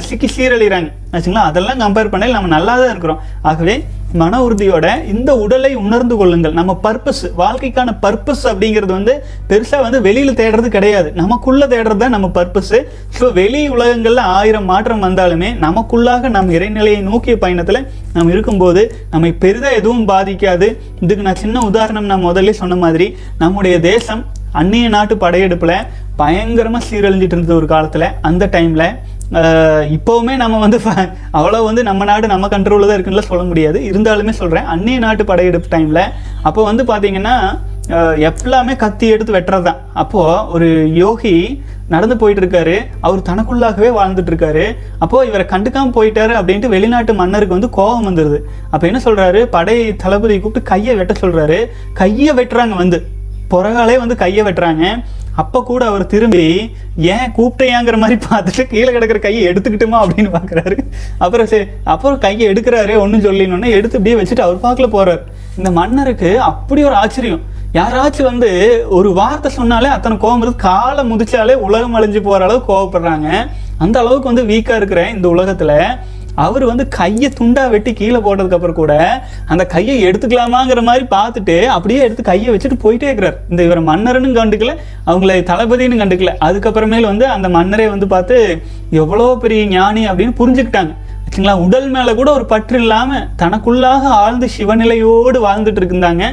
சிக்கி 0.07 0.29
சீரழிகிறாங்க 0.35 0.89
ஆச்சுங்களா? 1.15 1.49
அதெல்லாம் 1.49 1.81
கம்பேர் 1.83 2.13
பண்ணி 2.13 2.35
நம்ம 2.37 2.49
நல்லா 2.57 2.73
தான் 2.79 2.93
இருக்கிறோம். 2.93 3.19
ஆகவே 3.49 3.75
மன 4.21 4.39
உறுதியோட 4.45 4.87
இந்த 5.11 5.31
உடலை 5.43 5.69
உணர்ந்து 5.83 6.15
கொள்ளுங்கள். 6.17 6.55
நம்ம 6.57 6.71
பர்பஸ் 6.83 7.21
வாழ்க்கைக்கான 7.39 7.93
பர்பஸ் 8.03 8.43
அப்படிங்கிறது 8.51 8.93
வந்து 8.97 9.13
பெருசாக 9.49 9.85
வந்து 9.85 9.99
வெளியில் 10.07 10.37
தேடுறது 10.41 10.69
கிடையாது. 10.75 11.09
நமக்குள்ளே 11.21 11.67
தேடுறது 11.73 12.01
தான் 12.03 12.15
நம்ம 12.15 12.27
பர்பஸ் 12.37 12.75
ஸோ 13.17 13.27
வெளி 13.39 13.61
உலகங்களில் 13.75 14.23
ஆயிரம் 14.37 14.69
மாற்றம் 14.71 15.03
வந்தாலுமே 15.05 15.49
நமக்குள்ளாக 15.65 16.29
நம் 16.35 16.53
இறைநிலையை 16.57 17.01
நோக்கிய 17.09 17.35
பயணத்தில் 17.45 17.81
நம்ம 18.17 18.33
இருக்கும்போது 18.35 18.83
நம்மை 19.13 19.31
பெரிதாக 19.45 19.79
எதுவும் 19.79 20.05
பாதிக்காது. 20.11 20.69
இதுக்கு 21.03 21.23
நான் 21.23 21.35
சின்ன 21.35 21.59
உதாரணம் 21.61 22.05
நான் 22.05 22.25
முதல்ல 22.25 22.49
சொன்ன 22.53 22.75
மாதிரி 22.75 23.07
நம்முடைய 23.37 23.75
தேசம் 23.79 24.21
அந்நிய 24.53 24.87
நாட்டு 24.89 25.17
படையெடுப்பில் 25.17 25.75
பயங்கரமாக 26.15 26.85
சீரழிஞ்சிட்டு 26.89 27.35
இருந்தது 27.35 27.55
ஒரு 27.55 27.65
காலத்தில் 27.65 28.07
அந்த 28.21 28.45
டைமில் 28.45 28.87
இப்போவுமே 29.91 30.33
நம்ம 30.35 30.59
வந்து 30.59 30.77
அவ்வளோ 31.31 31.59
வந்து 31.63 31.83
நம்ம 31.83 32.03
நாடு 32.03 32.27
நம்ம 32.27 32.47
கண்ட்ரோலில் 32.47 32.87
தான் 32.87 32.97
இருக்குன்னு 32.97 33.29
சொல்ல 33.29 33.43
முடியாது. 33.43 33.79
இருந்தாலுமே 33.89 34.33
சொல்கிறேன் 34.41 34.65
அந்நிய 34.65 34.99
நாட்டு 34.99 35.23
படையெடுப்பு 35.25 35.69
டைமில் 35.77 36.03
அப்போ 36.43 36.63
வந்து 36.63 36.83
பார்த்தீங்கன்னா 36.83 37.35
எல்லாமே 37.89 38.75
கத்தி 38.75 39.07
எடுத்து 39.07 39.33
வெட்டுறது 39.33 39.63
தான் 39.63 39.79
அப்போது 39.93 40.51
ஒரு 40.51 40.91
யோகி 40.93 41.63
நடந்து 41.87 42.17
போயிட்டு 42.17 42.41
இருக்காரு 42.41 42.75
அவர் 43.01 43.19
தனக்குள்ளாகவே 43.19 43.89
வாழ்ந்துட்டு 43.97 44.31
இருக்காரு 44.33 44.75
அப்போ 44.99 45.25
இவரை 45.25 45.45
கண்டுக்காம 45.49 45.91
போயிட்டாரு 45.97 46.33
அப்படின்ட்டு 46.39 46.67
வெளிநாட்டு 46.67 47.13
மன்னருக்கு 47.13 47.53
வந்து 47.53 47.69
கோபம் 47.69 48.07
வந்துடுது 48.09 48.39
அப்போ 48.71 48.87
என்ன 48.87 49.01
சொல்றாரு? 49.05 49.43
படை 49.45 49.95
தளபதி 49.95 50.39
கூப்பிட்டு 50.39 50.69
கையை 50.69 50.95
வெட்ட 50.95 51.13
சொல்றாரு. 51.13 51.65
கையை 51.93 52.33
வெட்டுறாங்க 52.33 52.75
வந்து. 52.75 52.99
புறகாலே 53.51 53.97
வந்து 53.97 54.15
கையை 54.15 54.45
வெட்டுறாங்க. 54.45 55.03
அப்போ 55.35 55.63
கூட 55.63 55.85
அவர் 55.85 56.07
திரும்பி 56.07 56.71
ஏன் 56.97 57.31
கூப்பிட்டையாங்கிற 57.37 57.97
மாதிரி 57.97 58.19
பார்த்துட்டு 58.25 58.63
கீழே 58.67 58.91
கிடக்கிற 58.91 59.19
கையை 59.19 59.47
எடுத்துக்கிட்டுமா? 59.51 59.99
அப்படின்னு 60.03 60.31
பார்க்குறாரு 60.37 60.77
அப்புறம் 61.17 61.45
சரி 61.45 61.65
அப்புறம் 61.83 62.17
கையை 62.17 62.53
எடுக்கிறாரு 62.53 62.97
ஒன்றும் 62.97 63.25
சொல்லினோன்னே 63.27 63.69
எடுத்து 63.69 63.97
அப்படியே 63.97 64.19
வச்சுட்டு 64.21 64.39
அவர் 64.39 64.63
பார்க்கல 64.65 64.87
போகிறார் 64.87 65.23
இந்த 65.57 65.71
மன்னருக்கு 65.71 66.39
அப்படி 66.39 66.83
ஒரு 66.83 66.95
ஆச்சரியம். 66.95 67.51
யாராச்சும் 67.77 68.27
வந்து 68.29 68.49
ஒரு 68.95 69.09
வார்த்தை 69.19 69.49
சொன்னாலே 69.51 69.87
அத்தனை 69.93 70.15
கோபம் 70.23 70.41
வருது. 70.41 70.55
காலை 70.63 71.03
முதிச்சாலே 71.11 71.53
உலகம் 71.67 71.95
அழிஞ்சு 71.97 72.19
போற 72.27 72.39
அளவுக்கு 72.47 72.67
கோவப்படுறாங்க. 72.71 73.29
அந்த 73.83 73.95
அளவுக்கு 74.01 74.29
வந்து 74.31 74.43
வீக்கா 74.51 74.75
இருக்கிற 74.79 75.03
இந்த 75.13 75.27
உலகத்துல 75.35 75.71
அவர் 76.43 76.63
வந்து 76.69 76.85
கையை 76.97 77.29
துண்டா 77.39 77.63
வெட்டி 77.73 77.91
கீழே 77.93 78.19
போட்டதுக்கு 78.25 78.57
அப்புறம் 78.57 78.77
கூட 78.81 78.93
அந்த 79.53 79.63
கையை 79.73 79.95
எடுத்துக்கலாமாங்கிற 80.07 80.81
மாதிரி 80.89 81.05
பார்த்துட்டு 81.15 81.55
அப்படியே 81.75 81.99
எடுத்து 82.05 82.23
கையை 82.29 82.49
வச்சுட்டு 82.53 82.77
போயிட்டே 82.83 83.07
இருக்கிறார். 83.09 83.37
இந்த 83.49 83.61
இவர் 83.67 83.81
மன்னர்னு 83.89 84.31
கண்டுக்கல 84.39 84.73
அவங்கள 85.09 85.39
தளபதினு 85.51 85.99
கண்டுக்கல. 86.01 86.33
அதுக்கப்புறமேல் 86.47 87.09
வந்து 87.11 87.27
அந்த 87.35 87.49
மன்னரே 87.57 87.87
வந்து 87.89 88.07
பார்த்து 88.13 88.37
எவ்வளோ 89.03 89.27
பெரிய 89.45 89.63
ஞானி 89.77 90.03
அப்படின்னு 90.09 90.35
புரிஞ்சுக்கிட்டாங்க. 90.41 90.93
ஆச்சுங்களா 91.25 91.53
உடல் 91.65 91.87
மேலே 91.93 92.11
கூட 92.17 92.29
ஒரு 92.37 92.45
பற்று 92.51 92.77
இல்லாமல் 92.83 93.27
தனக்குள்ளாக 93.41 94.03
ஆழ்ந்து 94.23 94.47
சிவநிலையோடு 94.55 95.37
வாழ்ந்துட்டு 95.45 95.81
இருந்தாங்க 95.81 96.23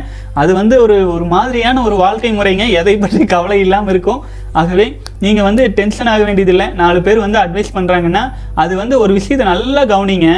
அது 0.41 0.51
வந்து 0.61 0.75
ஒரு 0.85 0.97
ஒரு 1.15 1.27
மாதிரியான 1.35 1.83
ஒரு 1.89 1.97
வாழ்க்கை 2.05 2.33
முறைங்க. 2.39 2.65
எதை 2.81 2.95
பற்றி 3.03 3.23
கவலை 3.35 3.59
இல்லாமல் 3.65 3.93
இருக்கும். 3.95 4.21
ஆகவே 4.61 4.87
நீங்கள் 5.25 5.47
வந்து 5.49 5.63
டென்ஷன் 5.79 6.11
ஆக 6.15 6.23
வேண்டியதில்லை. 6.29 6.67
நாலு 6.81 6.99
பேர் 7.07 7.25
வந்து 7.27 7.39
அட்வைஸ் 7.45 7.77
பண்ணுறாங்கன்னா 7.77 8.25
அது 8.65 8.73
வந்து 8.83 8.95
ஒரு 9.05 9.13
விஷயத்தை 9.19 9.47
நல்லா 9.53 9.85
கவனிங்க. 9.93 10.29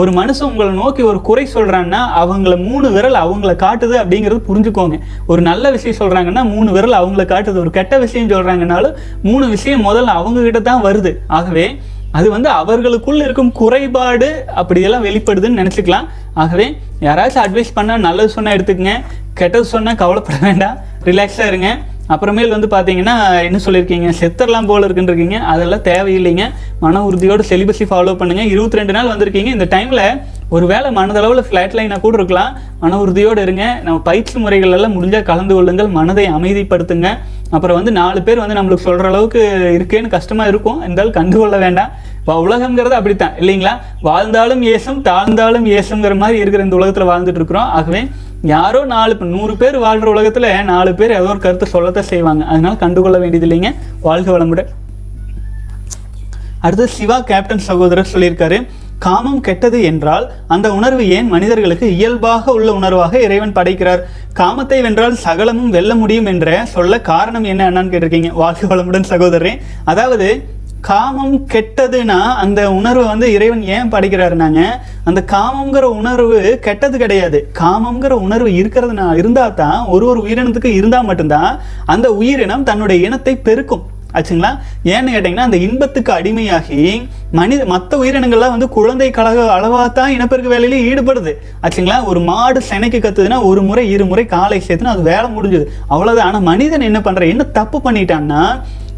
ஒரு 0.00 0.10
மனுஷன் 0.18 0.48
உங்களை 0.50 0.68
நோக்கி 0.82 1.02
ஒரு 1.08 1.18
குறை 1.28 1.42
சொல்கிறாங்கன்னா 1.54 2.02
அவங்கள 2.20 2.54
மூணு 2.68 2.86
விரல் 2.94 3.18
அவங்கள 3.22 3.52
காட்டுது 3.64 3.96
அப்படிங்கிறது 4.02 4.40
புரிஞ்சுக்கோங்க. 4.48 4.98
ஒரு 5.32 5.40
நல்ல 5.48 5.70
விஷயம் 5.74 5.98
சொல்கிறாங்கன்னா 6.02 6.42
மூணு 6.52 6.70
விரல் 6.76 7.00
அவங்கள 7.00 7.24
காட்டுது. 7.32 7.58
ஒரு 7.64 7.72
கெட்ட 7.78 7.98
விஷயம் 8.04 8.30
சொல்கிறாங்கனாலும் 8.34 8.94
மூணு 9.28 9.48
விஷயம் 9.56 9.84
முதல்ல 9.88 10.14
அவங்கக்கிட்ட 10.20 10.62
தான் 10.70 10.84
வருது. 10.86 11.12
ஆகவே 11.38 11.66
அது 12.18 12.26
வந்து 12.30 12.48
அவர்களுக்குள்ள 12.48 13.24
இருக்கும் 13.24 13.52
குறைபாடு 13.60 14.28
அப்படியெல்லாம் 14.60 15.04
வெளிப்படுதுன்னு 15.04 15.60
நினச்சிக்கலாம். 15.62 16.08
ஆகவே 16.34 16.66
யாராச்சும் 17.06 17.44
அட்வைஸ் 17.44 17.76
பண்ணால் 17.76 18.04
நல்லது 18.08 18.28
சொன்னால் 18.28 18.56
எடுத்துக்கங்க 18.56 18.96
கெட்டது 19.40 19.64
சொன்னால் 19.64 20.00
கவலைப்பட 20.02 20.38
வேண்டாம். 20.48 20.76
ரிலாக்ஸாக 21.08 21.50
இருங்க. 21.52 21.70
அப்புறமேல் 22.12 22.54
வந்து 22.54 22.68
பார்த்தீங்கன்னா 22.74 23.14
என்ன 23.48 23.58
சொல்லியிருக்கீங்க? 23.66 24.08
செத்தர்லாம் 24.20 24.68
போல 24.70 24.86
இருக்கீங்க 24.86 25.38
அதெல்லாம் 25.52 25.84
தேவையில்லைங்க. 25.90 26.46
மன 26.84 27.02
உறுதியோடு 27.08 27.44
செலிபஸை 27.50 27.86
ஃபாலோ 27.90 28.14
பண்ணுங்க. 28.20 28.42
இருபத்தி 28.52 28.80
ரெண்டு 28.80 28.92
நாள் 28.96 29.10
வந்திருக்கீங்க. 29.12 29.50
இந்த 29.56 29.66
டைமில் 29.74 30.04
ஒருவேளை 30.54 30.88
மனதளவில் 30.96 31.46
ஃப்ளாட் 31.48 31.74
லைனாக 31.78 32.00
கூட 32.04 32.16
இருக்கலாம். 32.18 32.56
மன 32.80 32.98
உறுதியோடு 33.02 33.42
இருங்க. 33.42 33.64
நம்ம 33.84 33.98
பயிற்சி 34.08 34.38
முறைகள் 34.38 34.74
எல்லாம் 34.76 34.94
முடிஞ்சால் 34.96 35.28
கலந்து 35.30 35.54
கொள்ளுங்கள். 35.54 35.88
மனதை 35.98 36.24
அமைதிப்படுத்துங்க. 36.38 37.10
அப்புறம் 37.54 37.76
வந்து 37.78 37.92
நாலு 38.00 38.20
பேர் 38.26 38.42
வந்து 38.42 38.56
நம்மளுக்கு 38.58 38.86
சொல்கிற 38.86 39.08
அளவுக்கு 39.08 39.40
இருக்கேன்னு 39.78 40.08
கஷ்டமாக 40.16 40.50
இருக்கும். 40.52 40.78
இருந்தாலும் 40.82 41.16
கண்டுகொள்ள 41.18 41.56
வேண்டாம். 41.64 41.90
இப்போ 42.18 42.34
உலகங்கிறது 42.46 42.96
அப்படித்தான். 42.98 43.36
இல்லைங்களா? 43.40 43.72
வாழ்ந்தாலும் 44.08 44.62
ஏசம் 44.74 45.00
தாழ்ந்தாலும் 45.08 45.66
ஏசங்கிற 45.78 46.16
மாதிரி 46.24 46.38
இருக்கிற 46.42 46.64
இந்த 46.68 46.76
உலகத்தில் 46.80 47.10
வாழ்ந்துட்டு 47.12 47.40
இருக்கிறோம். 47.40 47.70
ஆகவே 47.78 48.02
யாரோ 48.52 48.82
நாலு 48.92 49.12
இப்போ 49.12 49.26
நூறு 49.34 49.56
பேர் 49.62 49.78
வாழ்கிற 49.86 50.10
உலகத்தில் 50.10 50.48
நாலு 50.64 50.92
பேர் 51.00 51.16
ஏதோ 51.20 51.28
ஒரு 51.34 51.42
கருத்தை 51.46 51.68
சொல்லத்தான் 51.74 52.10
செய்வாங்க. 52.12 52.44
அதனால 52.44 52.74
கண்டுகொள்ள 52.84 53.18
வேண்டியது 53.18 53.48
இல்லைங்க. 53.48 53.72
வாழ்க 54.00 54.38
வளமுடன். 54.38 54.70
அடுத்து 56.60 56.86
சிவா 56.98 57.20
கேப்டன் 57.32 57.66
சகோதரர் 57.70 58.12
சொல்லியிருக்காரு. 58.14 58.58
காமம் 59.04 59.42
கெட்டது 59.46 59.78
என்றால் 59.90 60.26
அந்த 60.54 60.66
உணர்வு 60.78 61.04
ஏன் 61.16 61.28
மனிதர்களுக்கு 61.34 61.86
இயல்பாக 61.98 62.52
உள்ள 62.58 62.68
உணர்வாக 62.78 63.20
இறைவன் 63.26 63.54
படைக்கிறார்? 63.58 64.02
காமத்தை 64.40 64.78
வென்றால் 64.86 65.22
சகலமும் 65.26 65.74
வெல்ல 65.76 65.92
முடியும் 66.02 66.30
என்ற 66.32 66.48
சொல்ல 66.74 67.00
காரணம் 67.12 67.46
என்ன 67.52 67.68
என்னன்னு 67.70 67.92
கேட்டிருக்கீங்க. 67.92 68.32
வாழ்க 68.42 68.66
வளமுடன் 68.72 69.10
சகோதரன் 69.12 69.62
அதாவது 69.92 70.28
காமம் 70.88 71.34
கெட்டதுன்னா 71.52 72.18
அந்த 72.44 72.60
உணர்வை 72.78 73.04
வந்து 73.10 73.26
இறைவன் 73.34 73.62
ஏன் 73.74 73.92
படைக்கிறாருனாங்க 73.92 74.60
அந்த 75.08 75.20
காமங்கிற 75.34 75.84
உணர்வு 76.00 76.38
கெட்டது 76.66 76.96
கிடையாது. 77.02 77.38
காமங்கிற 77.60 78.14
உணர்வு 78.26 78.50
இருக்கிறதுனா 78.60 79.06
இருந்தால் 79.20 79.58
தான் 79.62 79.78
ஒரு 79.94 80.06
ஒரு 80.12 80.20
உயிரினத்துக்கு 80.26 80.72
இருந்தால் 80.78 81.08
மட்டும்தான் 81.10 81.50
அந்த 81.94 82.08
உயிரினம் 82.20 82.68
தன்னுடைய 82.70 83.06
இனத்தை 83.08 83.34
பெருக்கும். 83.48 83.84
ஆச்சுங்களா? 84.16 84.50
ஏன்னு 84.92 85.12
கேட்டிங்கன்னா 85.14 85.46
அந்த 85.48 85.58
இன்பத்துக்கு 85.66 86.12
அடிமையாகி 86.18 86.80
மனித 87.38 87.62
மற்ற 87.72 87.98
உயிரினங்கள்லாம் 88.02 88.54
வந்து 88.56 88.68
குழந்தை 88.76 89.08
கழக 89.18 89.46
அளவாக 89.56 89.88
தான் 89.98 90.14
இனப்பெருக்க 90.16 90.50
வேலையிலே 90.54 90.82
ஈடுபடுது. 90.90 91.34
ஆச்சுங்களா? 91.64 91.98
ஒரு 92.10 92.20
மாடு 92.30 92.62
செனைக்கு 92.70 93.00
கத்துதுன்னா 93.06 93.40
ஒரு 93.50 93.62
முறை 93.70 93.84
இரு 93.94 94.06
முறை 94.12 94.26
காலை 94.36 94.60
சேர்த்துனா 94.68 94.94
அது 94.96 95.10
வேலை 95.12 95.30
முடிஞ்சுது. 95.38 95.66
அவ்வளோதான் 95.94 96.28
ஆனால் 96.28 96.46
மனிதன் 96.52 96.88
என்ன 96.90 97.00
பண்ணுற 97.08 97.28
என்ன 97.32 97.50
தப்பு 97.58 97.80
பண்ணிட்டான்னா 97.88 98.44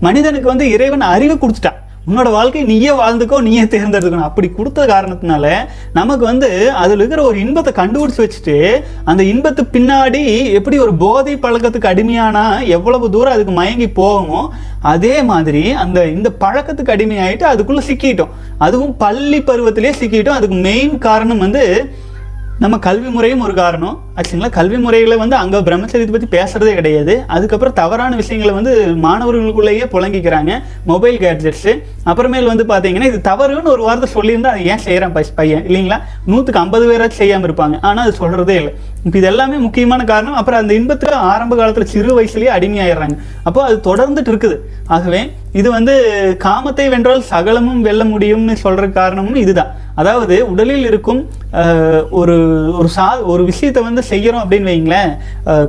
மனிதனுக்கு 0.09 0.53
வந்து 0.53 0.67
இறைவன் 0.75 1.13
அறிவை 1.15 1.37
கொடுத்துட்டான். 1.39 1.81
உன்னோட 2.09 2.29
வாழ்க்கை 2.35 2.63
நீயே 2.71 2.91
வாழ்ந்துக்கோ 2.99 3.37
நீயே 3.45 3.63
தேர்ந்தெடுத்துக்கணும். 3.75 4.27
அப்படி 4.29 4.49
கொடுத்த 4.57 4.81
காரணத்தினால 4.91 5.45
நமக்கு 5.99 6.25
வந்து 6.31 6.49
அதில் 6.81 6.99
இருக்கிற 6.99 7.21
ஒரு 7.29 7.39
இன்பத்தை 7.45 7.73
கண்டுபிடிச்சு 7.79 8.21
வச்சுட்டு 8.25 8.57
அந்த 9.11 9.23
இன்பத்து 9.31 9.63
பின்னாடி 9.77 10.23
எப்படி 10.59 10.79
ஒரு 10.85 10.93
போதை 11.03 11.35
பழக்கத்துக்கு 11.45 11.91
அடிமையானா 11.93 12.45
எவ்வளவு 12.77 13.09
தூரம் 13.15 13.37
அதுக்கு 13.37 13.55
மயங்கி 13.61 13.89
போகுமோ 14.01 14.43
அதே 14.93 15.15
மாதிரி 15.23 15.63
அந்த 15.83 15.99
இந்த 16.17 16.29
பழக்கத்துக்கு 16.41 16.95
அடிமையாயிட்டு 16.95 17.49
அதுக்குள்ளே 17.53 17.85
சிக்கிட்டோம். 17.87 18.33
அதுவும் 18.59 18.97
பள்ளி 18.97 19.39
பருவத்திலே 19.43 19.93
சிக்கிட்டோம். 20.01 20.39
அதுக்கு 20.39 20.57
மெயின் 20.57 20.99
காரணம் 20.99 21.39
வந்து 21.39 21.63
நம்ம 22.59 22.79
கல்வி 22.79 23.09
முறையும் 23.09 23.45
ஒரு 23.47 23.55
காரணம். 23.55 23.97
ஆச்சுங்களா? 24.19 24.49
கல்வி 24.57 24.79
முறைகளை 24.83 25.17
வந்து 25.23 25.37
அங்கே 25.41 25.59
பிரம்மச்சரியத்தை 25.69 26.13
பற்றி 26.15 26.29
பேசுறதே 26.35 26.73
கிடையாது. 26.79 27.15
அதுக்கப்புறம் 27.37 27.77
தவறான 27.81 28.13
விஷயங்களை 28.21 28.53
வந்து 28.59 28.73
மாணவர்களுக்குள்ளேயே 29.07 29.87
புழங்கிக்கிறாங்க. 29.95 30.53
மொபைல் 30.91 31.17
கேட்ஜெட்ஸு 31.25 31.73
அப்புறமேல் 32.11 32.51
வந்து 32.53 32.65
பார்த்தீங்கன்னா 32.73 33.11
இது 33.13 33.21
தவறுன்னு 33.31 33.75
ஒரு 33.75 33.83
வார்த்தை 33.89 34.09
சொல்லியிருந்தா 34.17 34.53
அதை 34.55 34.65
ஏன் 34.73 34.85
செய்கிறான் 34.87 35.15
பையன்? 35.41 35.65
இல்லைங்களா? 35.69 35.99
நூற்றுக்கு 36.31 36.63
ஐம்பது 36.65 36.87
பேராச்சும் 36.91 37.23
செய்யாமல் 37.23 37.49
இருப்பாங்க. 37.49 37.77
ஆனால் 37.89 38.05
அது 38.07 38.21
சொல்கிறதே 38.23 38.57
இல்லை. 38.61 38.73
இப்போ 39.07 39.17
இது 39.21 39.29
எல்லாமே 39.31 39.57
முக்கியமான 39.67 40.03
காரணம். 40.11 40.37
அப்புறம் 40.41 40.61
அந்த 40.63 40.73
இன்பத்துக்கு 40.81 41.17
ஆரம்ப 41.33 41.55
காலத்தில் 41.61 41.93
சிறு 41.95 42.11
வயசுலேயே 42.19 42.53
அடிமையாயிடுறாங்க. 42.57 43.17
அப்போ 43.49 43.61
அது 43.69 43.77
தொடர்ந்துட்டு 43.89 44.31
இருக்குது. 44.33 44.59
ஆகவே 44.97 45.23
இது 45.61 45.69
வந்து 45.79 45.95
காமத்தை 46.45 46.87
வென்றால் 46.93 47.29
சகலமும் 47.33 47.83
வெல்ல 47.87 48.05
முடியும்னு 48.13 48.55
சொல்கிற 48.63 48.87
காரணமும் 49.01 49.41
இதுதான். 49.43 49.73
அதாவது 50.01 50.37
உடலில் 50.53 50.87
இருக்கும் 50.91 51.21
ஒரு 52.21 52.37
ஒரு 52.79 52.89
சா 52.95 53.05
ஒரு 53.33 53.43
விஷயத்தை 53.51 53.81
வந்து 53.89 54.03
செய்யறோம் 54.11 54.43
அப்படின்னு 54.45 54.71
வைங்களேன் 54.73 55.11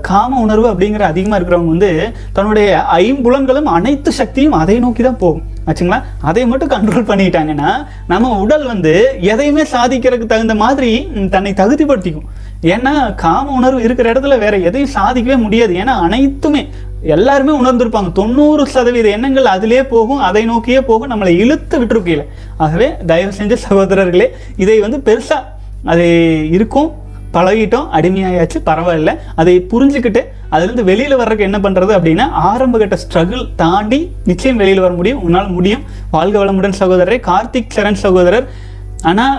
காம 0.09 0.39
உணர்வு 0.45 0.67
அப்படிங்கிற 0.71 1.05
அதிகமாக 1.11 1.39
இருக்கிறவங்க 1.39 1.73
வந்து 1.75 1.91
தன்னுடைய 2.37 2.69
ஐம்புலன்களும் 3.01 3.69
அனைத்து 3.77 4.11
சக்தியும் 4.21 4.57
அதை 4.61 4.77
நோக்கி 4.85 5.03
தான் 5.03 5.21
போகும். 5.23 5.45
ஆச்சுங்களா? 5.67 5.99
அதை 6.29 6.41
மட்டும் 6.49 6.73
கண்ட்ரோல் 6.73 7.09
பண்ணிட்டாங்கன்னா 7.11 7.69
நம்ம 8.11 8.33
உடல் 8.45 8.65
வந்து 8.71 8.93
எதையுமே 9.33 9.63
சாதிக்கிறதுக்கு 9.75 10.31
தகுந்த 10.33 10.55
மாதிரி 10.63 10.91
தன்னை 11.35 11.53
தகுதிப்படுத்திக்கும். 11.61 12.27
ஏன்னா 12.73 12.91
காம 13.23 13.53
உணர்வு 13.59 13.79
இருக்கிற 13.85 14.07
இடத்துல 14.13 14.35
வேற 14.43 14.55
எதையும் 14.67 14.93
சாதிக்கவே 14.97 15.37
முடியாது. 15.45 15.73
ஏன்னா 15.81 15.95
அனைத்துமே 16.07 16.61
எல்லாருமே 17.15 17.53
உணர்ந்திருப்பாங்க. 17.61 18.11
தொண்ணூறு 18.19 18.63
சதவீத 18.75 19.07
எண்ணங்கள் 19.15 19.47
அதிலே 19.55 19.81
போகும் 19.91 20.21
அதை 20.27 20.43
நோக்கியே 20.51 20.79
போகும் 20.89 21.11
நம்மளை 21.11 21.33
இழுத்து 21.43 21.75
விட்டுருக்கையில். 21.81 22.23
ஆகவே 22.63 22.87
தயவு 23.11 23.33
செஞ்ச 23.39 23.55
சகோதரர்களே 23.65 24.27
இதை 24.63 24.77
வந்து 24.85 24.99
பெருசாக 25.07 25.41
அது 25.91 26.05
இருக்கும். 26.57 26.89
பழகிட்டோம் 27.35 27.87
அடிமையாயாச்சு 27.97 28.59
பரவாயில்ல. 28.69 29.11
அதை 29.41 29.55
புரிஞ்சுக்கிட்டு 29.71 30.21
அதுலேருந்து 30.53 30.83
வெளியில் 30.89 31.17
வர்றதுக்கு 31.21 31.47
என்ன 31.49 31.59
பண்ணுறது 31.65 31.91
அப்படின்னா 31.97 32.25
ஆரம்ப 32.49 32.77
கட்ட 32.81 32.97
ஸ்ட்ரகிள் 33.03 33.43
தாண்டி 33.61 33.99
நிச்சயம் 34.29 34.61
வெளியில் 34.61 34.83
வர 34.85 34.93
முடியும் 34.99 35.23
உன்னால் 35.27 35.49
முடியும். 35.57 35.83
வாழ்க 36.15 36.35
வளமுடன் 36.43 36.79
சகோதரரே 36.81 37.19
கார்த்திக் 37.29 37.75
சரண் 37.77 38.01
சகோதரர். 38.05 38.47
ஆனால் 39.09 39.35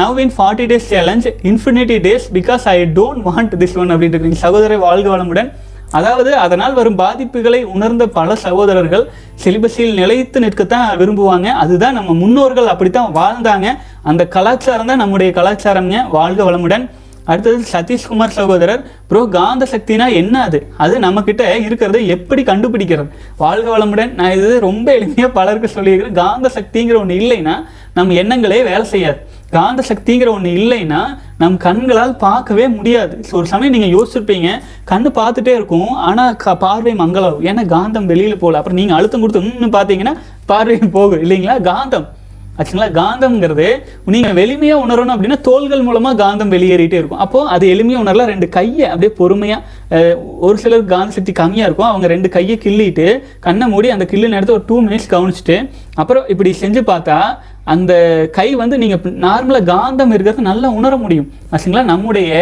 now 0.00 0.18
in 0.24 0.34
forty 0.36 0.64
days 0.70 0.88
challenge 0.92 1.26
infinity 1.50 1.96
days 2.06 2.26
because 2.36 2.64
I 2.74 2.78
don't 2.98 3.22
want 3.28 3.54
this 3.62 3.76
one 3.82 3.92
அப்படின்ட்டு 3.94 4.18
இருக்கீங்க. 4.18 4.40
சகோதரரை 4.46 4.78
வாழ்க 4.86 5.08
வளமுடன். 5.14 5.50
அதாவது 5.98 6.30
அதனால் 6.44 6.76
வரும் 6.78 6.98
பாதிப்புகளை 7.00 7.58
உணர்ந்த 7.74 8.04
பல 8.16 8.36
சகோதரர்கள் 8.44 9.04
சிலிபஸில் 9.42 9.92
நிலைத்து 10.00 10.38
நிற்கத்தான் 10.44 10.88
விரும்புவாங்க. 11.00 11.48
அதுதான் 11.62 11.96
நம்ம 11.98 12.14
முன்னோர்கள் 12.22 12.70
அப்படித்தான் 12.72 13.12
வாழ்ந்தாங்க. 13.20 13.66
அந்த 14.10 14.22
கலாச்சாரம் 14.36 14.90
தான் 14.92 15.02
நம்முடைய 15.02 15.30
கலாச்சாரம்ங்க. 15.38 15.98
வாழ்க 16.16 16.40
வளமுடன். 16.50 16.86
அடுத்தது 17.30 17.58
சதீஷ்குமார் 17.74 18.34
சகோதரர் 18.38 18.82
ப்ரோ 19.10 19.20
காந்த 19.36 19.64
சக்தினா 19.74 20.06
என்ன 20.20 20.34
அது? 20.48 20.58
அது 20.84 20.94
நம்ம 21.04 21.22
கிட்ட 21.28 21.42
இருக்கிறத 21.66 22.00
எப்படி 22.16 22.42
கண்டுபிடிக்கிறது? 22.50 23.08
வாழ்க 23.42 23.68
வளமுடன். 23.74 24.12
நான் 24.18 24.34
இது 24.38 24.50
ரொம்ப 24.68 24.86
எளிமையாக 24.98 25.30
பலருக்கு 25.38 25.68
சொல்லியிருக்கிறேன். 25.76 26.18
காந்த 26.24 26.50
சக்திங்கிற 26.58 26.98
ஒன்று 27.02 27.20
இல்லைன்னா 27.22 27.54
நம்ம 27.98 28.14
எண்ணங்களே 28.22 28.60
வேலை 28.70 28.84
செய்யாது. 28.92 29.18
காந்த 29.56 29.80
சக்திங்கிற 29.90 30.28
ஒன்று 30.36 30.50
இல்லைன்னா 30.60 31.00
நம் 31.42 31.56
கண்களால் 31.66 32.14
பார்க்கவே 32.24 32.64
முடியாது. 32.76 33.14
ஸோ 33.28 33.32
ஒரு 33.40 33.48
சமயம் 33.52 33.74
நீங்கள் 33.76 33.94
யோசிச்சிருப்பீங்க 33.96 34.48
கண்ணு 34.90 35.10
பார்த்துட்டே 35.20 35.52
இருக்கும் 35.58 35.92
ஆனால் 36.08 36.36
க 36.44 36.54
பார்வை 36.64 36.94
மங்களாகும் 37.02 37.46
ஏன்னா 37.50 37.64
காந்தம் 37.74 38.10
வெளியில் 38.12 38.42
போகல. 38.42 38.60
அப்புறம் 38.60 38.80
நீங்கள் 38.80 38.98
அழுத்தம் 38.98 39.22
கொடுத்து 39.24 39.42
இன்னும் 39.54 39.76
பார்த்தீங்கன்னா 39.78 40.14
பார்வை 40.52 40.78
போகும். 40.98 41.22
இல்லைங்களா? 41.26 41.56
காந்தம். 41.70 42.06
ஆச்சுங்களா? 42.58 42.88
காந்தம்ங்கிறது 43.00 43.68
நீங்க 44.06 44.32
வெளிமையா 44.32 44.76
உணரணும் 44.84 45.14
அப்படின்னா 45.14 45.40
தோள்கள் 45.40 45.86
மூலமா 45.86 46.12
காந்தம் 46.20 46.52
வெளியேறிட்டே 46.56 46.98
இருக்கும். 47.00 47.18
அப்போ 47.18 47.48
அது 47.48 47.68
எளிமையா 47.68 48.02
உணரலாம். 48.02 48.32
ரெண்டு 48.32 48.48
கையை 48.48 48.88
அப்படியே 48.88 49.12
பொறுமையா 49.18 49.58
ஒரு 50.46 50.56
சிலருக்கு 50.62 50.94
காந்த 50.94 51.14
சக்தி 51.16 51.32
கம்மியாக 51.40 51.68
இருக்கும். 51.68 51.90
அவங்க 51.90 52.06
ரெண்டு 52.06 52.28
கையை 52.36 52.58
கிள்ளிட்டு 52.64 53.06
கண்ணை 53.46 53.66
மூடி 53.72 53.90
அந்த 53.96 54.04
கிள்ளு 54.12 54.32
நேரத்தை 54.34 54.54
ஒரு 54.54 54.64
டூ 54.70 54.76
மினிட்ஸ் 54.86 55.12
கவனிச்சுட்டு 55.14 55.56
அப்புறம் 55.94 56.24
இப்படி 56.28 56.50
செஞ்சு 56.60 56.80
பார்த்தா 56.92 57.18
அந்த 57.72 57.92
கை 58.32 58.46
வந்து 58.60 58.76
நீங்கள் 58.78 59.14
நார்மலாக 59.26 59.68
காந்தம் 59.70 60.12
இருக்கிறது 60.14 60.42
நல்லா 60.48 60.68
உணர 60.78 60.94
முடியும். 60.96 61.28
ஆச்சுங்களா? 61.52 61.82
நம்முடைய 61.92 62.32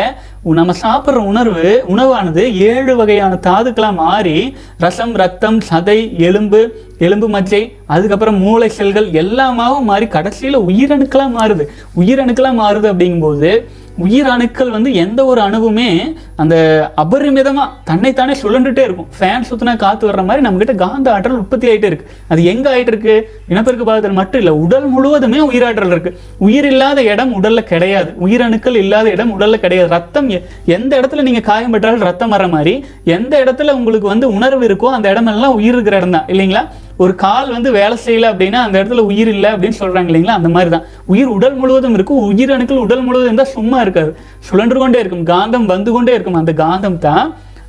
நம்ம 0.61 0.73
சாப்பிட்ற 0.85 1.21
உணர்வு 1.33 1.67
உணவானது 1.88 2.45
ஏழு 2.71 2.93
வகையான 2.97 3.38
தாதுக்களாக 3.47 3.95
மாறி 3.95 4.38
ரசம் 4.85 5.15
ரத்தம் 5.23 5.59
சதை 5.69 5.99
எலும்பு 6.29 6.62
எலும்பு 6.99 7.29
மஜ்ஜை 7.29 7.62
அதுக்கப்புறம் 7.87 8.41
மூளை 8.47 8.69
செல்கள் 8.79 9.09
எல்லாமாவும் 9.23 9.88
மாறி 9.91 10.09
கடைசியில் 10.17 10.65
உயிரணுக்களாக 10.71 11.31
மாறுது. 11.38 11.67
உயிரணுக்களாக 12.01 12.61
மாறுது 12.62 12.88
அப்படிங்கும்போது 12.93 13.53
உயிர் 13.96 14.26
அணுக்கள் 14.26 14.70
வந்து 14.70 14.94
எந்த 14.94 15.24
ஒரு 15.24 15.40
அணுவுமே 15.40 16.14
அந்த 16.37 16.55
அபரிமிதமாக 16.96 17.68
தன்னைத்தானே 17.85 18.33
சுழண்டுட்டே 18.42 18.78
இருக்கும். 18.78 19.07
ஃபேன் 19.20 19.42
சுத்தினா 19.50 19.76
காற்று 19.76 20.09
வர்ற 20.09 20.24
மாதிரி 20.24 20.48
நம்மகிட்ட 20.48 20.74
காந்த 20.74 21.12
ஆற்றல் 21.12 21.33
உற்பத்தி 21.33 21.68
ஆகிட்டே 21.68 21.85
இருக்கு. 21.85 22.07
அது 22.28 22.44
எங்க 22.44 22.74
ஆயிட்டு 22.74 22.87
இருக்கு 22.87 23.28
இனப்பெருக்க 23.48 23.85
பாகத்தில் 23.85 24.12
மட்டும் 24.12 24.40
இல்லை 24.40 24.57
உடல் 24.57 24.87
முழுவதுமே 24.87 25.38
உயிராற்றல் 25.38 25.87
இருக்கு. 25.87 26.18
உயிர் 26.38 26.66
இல்லாத 26.66 27.02
இடம் 27.02 27.42
உடல்ல 27.42 27.61
கிடையாது. 27.61 28.12
உயிரணுக்கள் 28.20 28.76
இல்லாத 28.76 29.11
இடம் 29.11 29.40
உடல்ல 29.40 29.55
கிடையாது. 29.55 29.88
ரத்தம் 29.88 30.28
எ- 30.28 30.42
எந்த 30.66 31.00
இடத்துல 31.00 31.22
நீங்க 31.22 31.40
காயம் 31.40 31.70
பெற்றாலும் 31.70 32.00
ரத்தம் 32.00 32.28
வர 32.28 32.48
மாதிரி 32.48 32.85
எந்த 33.05 33.44
இடத்துல 33.44 33.70
உங்களுக்கு 33.70 34.09
வந்து 34.09 34.35
உணர்வு 34.35 34.66
இருக்கோ 34.66 34.87
அந்த 34.87 35.09
இடமெல்லாம் 35.09 35.55
உயிர் 35.55 35.72
இருக்கிற 35.72 35.96
இடம் 35.96 36.11
தான். 36.11 36.24
இல்லைங்களா? 36.26 36.68
ஒரு 37.03 37.15
கால் 37.23 37.55
வந்து 37.57 37.71
வேலை 37.79 37.97
செய்யல 38.05 38.31
அப்படின்னா 38.33 38.61
அந்த 38.67 38.75
இடத்துல 38.81 39.03
உயிர் 39.11 39.31
இல்லை 39.35 39.49
அப்படின்னு 39.55 39.81
சொல்றாங்க 39.83 40.11
இல்லைங்களா? 40.11 40.38
அந்த 40.41 40.51
மாதிரி 40.55 40.71
தான் 40.75 40.87
உயிர் 41.12 41.35
உடல் 41.37 41.57
முழுவதும் 41.61 41.97
இருக்கும் 41.99 42.21
உயிரணுக்கள் 42.31 42.85
உடல் 42.87 43.05
முழுவதும் 43.07 43.31
இருந்தால் 43.31 43.55
சும்மா 43.57 43.79
இருக்காது. 43.85 44.12
சுழன்று 44.49 44.79
கொண்டே 44.83 45.01
இருக்கும். 45.05 45.27
காந்தம் 45.33 45.67
வந்து 45.75 45.93
கொண்டே 45.97 46.15
இருக்கும். 46.17 46.41
அந்த 46.43 46.55
காந்தம் 46.62 46.99
தான் 47.09 47.27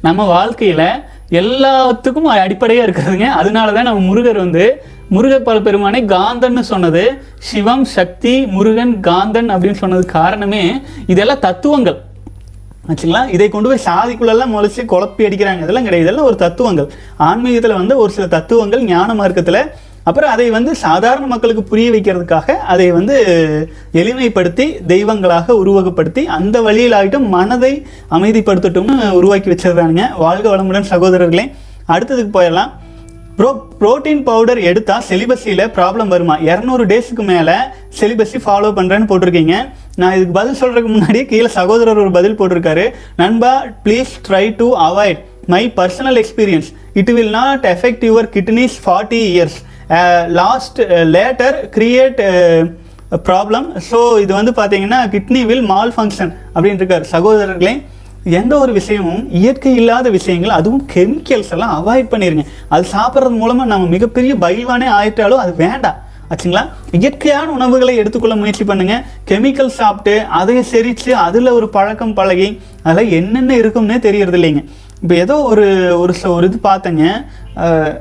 நம்ம 0.08 0.22
வாழ்க்கையில 0.36 0.84
எல்லாத்துக்கும் 1.42 2.32
அடிப்படையா 2.46 2.82
இருக்கிறதுங்க. 2.86 3.28
அதனால 3.42 3.68
தான் 3.78 3.88
நம்ம 3.90 4.02
முருகர் 4.10 4.44
வந்து 4.46 4.66
முருகப்பல் 5.16 5.66
பெருமானை 5.68 6.00
காந்தன்னு 6.16 6.64
சொன்னது. 6.72 7.04
சிவம் 7.50 7.86
சக்தி 7.98 8.34
முருகன் 8.56 8.94
காந்தன் 9.10 9.50
அப்படின்னு 9.54 9.82
சொன்னது 9.84 10.06
காரணமே 10.18 10.64
இதெல்லாம் 11.14 11.44
தத்துவங்கள். 11.48 11.98
ஆச்சுங்களா? 12.90 13.22
இதை 13.30 13.50
கொண்டு 13.50 13.70
போய் 13.70 13.86
சாதிக்குள்ளெல்லாம் 13.86 14.54
முளைச்சி 14.56 14.82
குழப்பி 14.94 15.26
அடிக்கிறாங்க. 15.28 15.62
இதெல்லாம் 15.66 15.88
கிடையாது. 15.88 16.06
இதெல்லாம் 16.06 16.26
ஒரு 16.26 16.36
தத்துவங்கள். 16.36 16.90
ஆன்மீகத்தில் 17.18 17.74
வந்து 17.74 17.98
ஒரு 17.98 18.12
சில 18.12 18.28
தத்துவங்கள் 18.28 18.84
ஞான 18.84 19.14
மார்க்கத்தில். 19.14 19.62
அப்புறம் 20.04 20.30
அதை 20.30 20.50
வந்து 20.50 20.76
சாதாரண 20.76 21.26
மக்களுக்கு 21.26 21.64
புரிய 21.64 21.92
வைக்கிறதுக்காக 21.92 22.52
அதை 22.74 22.92
வந்து 22.92 23.16
எளிமைப்படுத்தி 23.94 24.86
தெய்வங்களாக 24.86 25.54
உருவகப்படுத்தி 25.54 26.24
அந்த 26.38 26.62
வழியில் 26.62 26.92
ஆகிட்டும் 26.92 27.28
மனதை 27.28 27.86
அமைதிப்படுத்தட்டும்னு 28.12 29.10
உருவாக்கி 29.10 29.50
வச்சிருக்கானுங்க 29.50 30.08
வாழ்க 30.18 30.56
வளமுடன் 30.56 30.90
சகோதரர்களே. 30.90 31.46
அடுத்ததுக்கு 31.88 32.34
போயிடலாம். 32.38 32.72
ப்ரோ 33.38 33.52
ப்ரோட்டீன் 33.80 34.24
பவுடர் 34.24 34.60
எடுத்தால் 34.70 35.06
செலிபஸியில் 35.10 35.72
ப்ராப்ளம் 35.78 36.08
வருமா? 36.08 36.38
இரநூறு 36.38 36.84
டேஸுக்கு 36.92 37.24
மேலே 37.32 37.56
செலிபஸி 38.00 38.38
ஃபாலோ 38.46 38.70
பண்ணுறேன்னு 38.80 39.10
போட்டிருக்கீங்க. 39.12 39.56
நான் 40.02 40.16
இதுக்கு 40.18 40.36
பதில் 40.38 40.58
சொல்கிறதுக்கு 40.60 40.92
முன்னாடியே 40.94 41.26
கீழே 41.32 41.50
சகோதரர் 41.58 42.00
ஒரு 42.04 42.12
பதில் 42.18 42.38
போட்டிருக்காரு. 42.40 42.86
நண்பா 43.22 43.52
please 43.86 44.14
try 44.28 44.46
to 44.62 44.68
avoid 44.88 45.20
my 45.54 45.62
personal 45.80 46.18
experience 46.22 46.70
it 47.00 47.12
will 47.18 47.34
not 47.40 47.66
effect 47.74 48.06
your 48.10 48.28
kidneys 48.36 48.78
forty 48.86 49.20
years 49.34 49.58
last 50.40 50.80
later 51.16 51.58
create 51.76 52.22
problem 53.28 53.66
so 53.90 54.00
இது 54.24 54.32
வந்து 54.40 54.54
பார்த்தீங்கன்னா 54.60 55.00
கிட்னி 55.16 55.42
வில் 55.50 55.68
மால் 55.74 55.94
ஃபங்க்ஷன் 55.98 56.32
அப்படின்னு 56.54 56.82
இருக்கார் 56.82 57.06
சகோதரர்களே. 57.16 57.74
எந்த 58.40 58.54
ஒரு 58.64 58.72
விஷயமும் 58.80 59.24
இயற்கை 59.40 59.72
இல்லாத 59.80 60.08
விஷயங்கள் 60.18 60.56
அதுவும் 60.58 60.84
கெமிக்கல்ஸ் 60.94 61.52
எல்லாம் 61.56 61.74
அவாய்ட் 61.80 62.12
பண்ணிருங்க. 62.14 62.46
அது 62.74 62.84
சாப்பிட்றது 62.96 63.42
மூலமாக 63.42 63.72
நம்ம 63.74 63.90
மிகப்பெரிய 63.96 64.34
பயில்வானே 64.46 64.88
ஆயிட்டாலும் 64.98 65.42
அது 65.44 65.54
வேண்டாம். 65.64 66.00
ஆச்சுங்களா? 66.34 66.70
இயற்கையான 66.92 67.52
உணவுகளை 67.52 67.96
எடுத்துக்கொள்ள 67.96 68.36
முயற்சி 68.36 68.64
பண்ணுங்க. 68.64 69.04
கெமிக்கல் 69.28 69.68
சாப்பிட்டு 69.68 70.24
அதை 70.26 70.58
செரித்து 70.58 71.10
அதில் 71.10 71.48
ஒரு 71.48 71.70
பழக்கம் 71.70 72.14
பழகி 72.14 72.62
அதெல்லாம் 72.84 73.14
என்னென்ன 73.14 73.56
இருக்கும்னே 73.56 74.00
தெரியறது 74.00 74.38
இல்லைங்க 74.38 74.66
இப்போ 75.02 75.16
ஏதோ 75.16 75.42
ஒரு 75.42 76.00
ஒரு 76.00 76.14
ஒரு 76.24 76.48
இது 76.48 76.60
பார்த்தேங்க. 76.64 77.26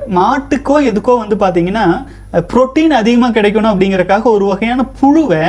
மாட்டுக்கோ 0.09 0.81
எதுக்கோ 0.89 1.27
வந்து 1.27 1.35
பார்த்தீங்கன்னா 1.35 2.05
புரோட்டீன் 2.33 2.89
அதிகமாக 2.89 3.41
கிடைக்கணும் 3.41 3.73
அப்படிங்கிறக்காக 3.73 4.21
ஒரு 4.23 4.45
வகையான 4.45 4.85
புழுவை 5.01 5.43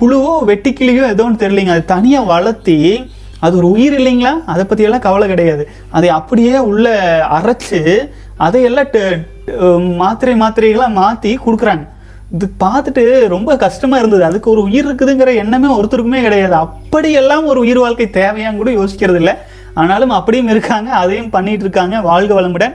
புழுவோ 0.00 0.38
வெட்டிக்கிளியோ 0.46 1.08
ஏதோ 1.08 1.24
ஒன்று 1.24 1.48
தெரியலிங்க. 1.48 1.68
அது 1.68 1.84
தனியாக 1.84 2.26
வளர்த்தி 2.26 3.10
அது 3.40 3.56
ஒரு 3.56 3.70
உயிர் 3.70 4.00
இல்லைங்களா? 4.00 4.32
அதை 4.46 4.64
பற்றியெல்லாம் 4.64 5.00
கவலை 5.00 5.28
கிடையாது. 5.28 5.68
அதை 5.90 6.08
அப்படியே 6.08 6.58
உள்ள 6.58 6.86
அரைச்சு 7.30 8.10
அதையெல்லாம் 8.36 8.84
ட- 8.84 9.96
மாத்திரை 9.96 10.34
மாத்திரைகளாக 10.34 10.92
மாற்றி 10.92 11.38
கொடுக்குறாங்க. 11.46 11.94
இது 12.34 12.46
பார்த்துட்டு 12.62 13.02
ரொம்ப 13.34 13.50
கஷ்டமாக 13.64 14.00
இருந்தது. 14.02 14.24
அதுக்கு 14.28 14.48
ஒரு 14.54 14.62
உயிர் 14.68 14.86
இருக்குதுங்கிற 14.88 15.32
எண்ணமே 15.42 15.68
ஒருத்தருக்குமே 15.78 16.20
கிடையாது. 16.26 16.56
அப்படியெல்லாம் 16.64 17.44
ஒரு 17.52 17.60
உயிர் 17.64 17.80
வாழ்க்கை 17.84 18.06
தேவையான்னு 18.18 18.60
கூட 18.62 18.72
யோசிக்கிறது 18.80 19.20
இல்லை. 19.22 19.34
ஆனாலும் 19.80 20.12
அப்படியும் 20.18 20.50
இருக்காங்க 20.54 20.90
அதையும் 21.02 21.32
பண்ணிட்டு 21.36 21.64
இருக்காங்க 21.66 21.96
வாழ்க 22.10 22.32
வளமுடன். 22.38 22.74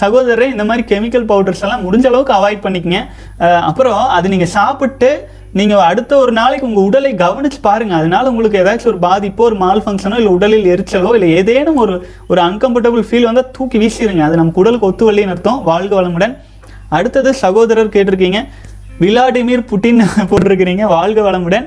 சகோதரரே 0.00 0.46
இந்த 0.54 0.64
மாதிரி 0.68 0.82
கெமிக்கல் 0.90 1.26
பவுடர்ஸ் 1.30 1.62
எல்லாம் 1.66 1.82
முடிஞ்ச 1.86 2.06
அளவுக்கு 2.10 2.34
அவாய்ட் 2.38 2.64
பண்ணிக்கங்க. 2.64 3.00
அப்புறம் 3.68 4.00
அது 4.16 4.26
நீங்கள் 4.34 4.52
சாப்பிட்டு 4.58 5.10
நீங்கள் 5.58 5.84
அடுத்த 5.90 6.12
ஒரு 6.22 6.32
நாளைக்கு 6.38 6.66
உங்கள் 6.68 6.86
உடலை 6.88 7.10
கவனித்து 7.22 7.58
பாருங்கள் 7.66 7.98
அதனால 8.00 8.30
உங்களுக்கு 8.32 8.60
ஏதாச்சும் 8.62 8.90
ஒரு 8.92 9.00
பாதிப்போ 9.06 9.42
ஒரு 9.48 9.56
மால் 9.62 9.82
ஃபங்க்ஷனோ 9.84 10.18
இல்லை 10.20 10.32
உடலில் 10.36 10.68
எரிச்சலோ 10.74 11.10
இல்லை 11.18 11.28
ஏதேனும் 11.38 11.78
ஒரு 11.84 11.94
ஒரு 12.30 12.40
அன்கம்ஃபர்டபுள் 12.48 13.06
ஃபீல் 13.08 13.26
வந்தால் 13.28 13.50
தூக்கி 13.56 13.78
வீசிடுங்க 13.82 14.24
அது 14.26 14.38
நம்ம 14.40 14.60
உடலுக்கு 14.62 14.88
ஒத்து 14.90 15.06
வரலைன்னு 15.08 15.34
அர்த்தம். 15.34 15.60
வாழ்க 15.70 15.92
வளமுடன். 16.00 16.34
அடுத்தது 16.96 17.30
சகோதரர் 17.44 17.94
கேட்டிருக்கீங்க. 17.94 18.40
விளாடிமிர் 19.02 19.68
புட்டின் 19.70 20.00
போட்டிருக்கிறீங்க 20.30 20.84
வாழ்க 20.94 21.20
வளமுடன். 21.26 21.66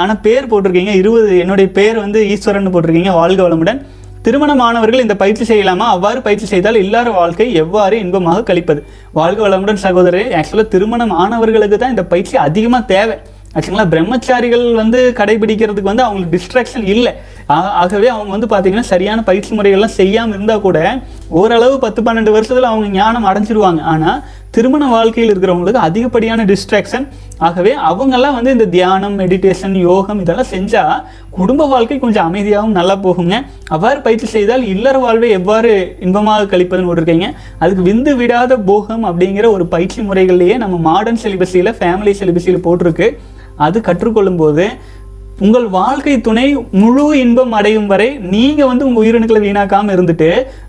ஆனால் 0.00 0.18
பேர் 0.26 0.48
போட்டிருக்கீங்க 0.50 0.92
இருபது 1.00 1.30
என்னுடைய 1.42 1.68
பேர் 1.78 1.98
வந்து 2.02 2.18
ஈஸ்வரன் 2.32 2.74
போட்டிருக்கீங்க 2.74 3.12
வாழ்க 3.20 3.40
வளமுடன். 3.46 3.78
திருமணமானவர்கள் 4.26 5.02
இந்த 5.04 5.14
பயிற்சி 5.22 5.44
செய்யலாமா? 5.50 5.86
அவ்வாறு 5.94 6.20
பயிற்சி 6.26 6.46
செய்தால் 6.52 6.80
இல்லாத 6.82 7.08
வாழ்க்கை 7.20 7.46
எவ்வாறு 7.62 7.96
இன்பமாக 8.04 8.44
கழிப்பது? 8.50 8.80
வாழ்க 9.18 9.40
வளமுடன் 9.46 9.82
சகோதரே 9.86 10.22
ஆக்சுவலாக 10.40 10.68
திருமணம் 10.74 11.14
ஆனவர்களுக்கு 11.24 11.78
தான் 11.82 11.94
இந்த 11.94 12.04
பயிற்சி 12.12 12.36
அதிகமாக 12.46 12.84
தேவை. 12.94 13.16
ஆக்சுவலாக 13.56 13.88
பிரம்மச்சாரிகள் 13.94 14.66
வந்து 14.82 15.00
கடைபிடிக்கிறதுக்கு 15.20 15.92
வந்து 15.92 16.06
அவங்களுக்கு 16.06 16.34
டிஸ்ட்ராக்ஷன் 16.36 16.86
இல்லை. 16.94 17.12
ஆகவே 17.82 18.08
அவங்க 18.14 18.30
வந்து 18.34 18.48
பார்த்தீங்கன்னா 18.52 18.88
சரியான 18.92 19.22
பயிற்சி 19.28 19.50
முறைகள்லாம் 19.58 19.98
செய்யாமல் 20.00 20.34
இருந்தால் 20.36 20.64
கூட 20.64 20.78
ஓரளவு 21.40 21.74
பத்து 21.84 22.00
பன்னெண்டு 22.06 22.34
வருஷத்தில் 22.36 22.70
அவங்க 22.70 22.88
ஞானம் 22.98 23.28
அடைஞ்சிருவாங்க. 23.30 23.80
ஆனால் 23.92 24.18
திருமண 24.56 24.84
வாழ்க்கையில் 24.94 25.30
இருக்கிறவங்களுக்கு 25.32 25.80
அதிகப்படியான 25.88 26.44
டிஸ்ட்ராக்ஷன் 26.50 27.06
ஆகவே 27.46 27.72
அவங்கெல்லாம் 27.90 28.36
வந்து 28.36 28.54
இந்த 28.56 28.66
தியானம் 28.74 29.16
மெடிடேஷன் 29.22 29.74
யோகம் 29.88 30.20
இதெல்லாம் 30.22 30.50
செஞ்சால் 30.52 31.02
குடும்ப 31.38 31.66
வாழ்க்கை 31.72 31.98
கொஞ்சம் 32.04 32.26
அமைதியாகவும் 32.28 32.76
நல்லா 32.78 32.96
போகுங்க. 33.06 33.36
அவ்வாறு 33.74 34.00
பயிற்சி 34.06 34.28
செய்தால் 34.34 34.64
இல்லற 34.74 34.96
வாழ்வை 35.04 35.30
எவ்வாறு 35.38 35.72
இன்பமாக 36.06 36.48
கழிப்பதுன்னு 36.52 36.90
போட்டிருக்கீங்க. 36.90 37.28
அதுக்கு 37.62 37.84
விந்து 37.90 38.14
விடாத 38.20 38.58
போகம் 38.70 39.06
அப்படிங்கிற 39.10 39.48
ஒரு 39.56 39.66
பயிற்சி 39.76 40.00
முறைகள்லேயே 40.10 40.56
நம்ம 40.64 40.76
மாடர்ன் 40.90 41.22
சிலிபஸில் 41.24 41.76
ஃபேமிலி 41.80 42.14
சிலிபஸில் 42.22 42.64
போட்டிருக்கு. 42.68 43.08
அது 43.66 43.78
கற்றுக்கொள்ளும் 43.80 44.40
போது 44.40 44.64
உங்கள் 45.44 45.64
வாழ்க்கை 45.74 46.12
துணை 46.26 46.44
முழு 46.82 47.02
இன்பம் 47.22 47.54
அடையும் 47.56 47.88
வரை 47.90 48.06
நீங்கள் 48.34 48.68
வந்து 48.70 48.86
உங்கள் 48.88 49.02
உயிரணுக்களை 49.02 49.40
வீணாக்காமல் 49.46 49.94
இருந்துட்டு 49.96 50.28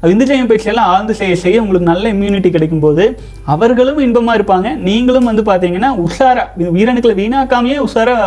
விந்துஜயம் 0.10 0.50
பயிற்சியெல்லாம் 0.50 0.90
ஆழ்ந்து 0.94 1.14
செய்ய 1.20 1.36
செய்ய 1.44 1.62
உங்களுக்கு 1.64 1.90
நல்ல 1.92 2.12
இம்யூனிட்டி 2.16 2.50
கிடைக்கும் 2.56 2.84
போது 2.86 3.06
அவர்களும் 3.54 4.02
இன்பமாக 4.06 4.38
இருப்பாங்க. 4.40 4.68
நீங்களும் 4.90 5.30
வந்து 5.30 5.46
பார்த்தீங்கன்னா 5.52 5.92
உஷாரா 6.08 6.44
உயிரணுக்களை 6.76 7.16
வீணாக்காமையே 7.22 7.78
உஷாரா 7.88 8.18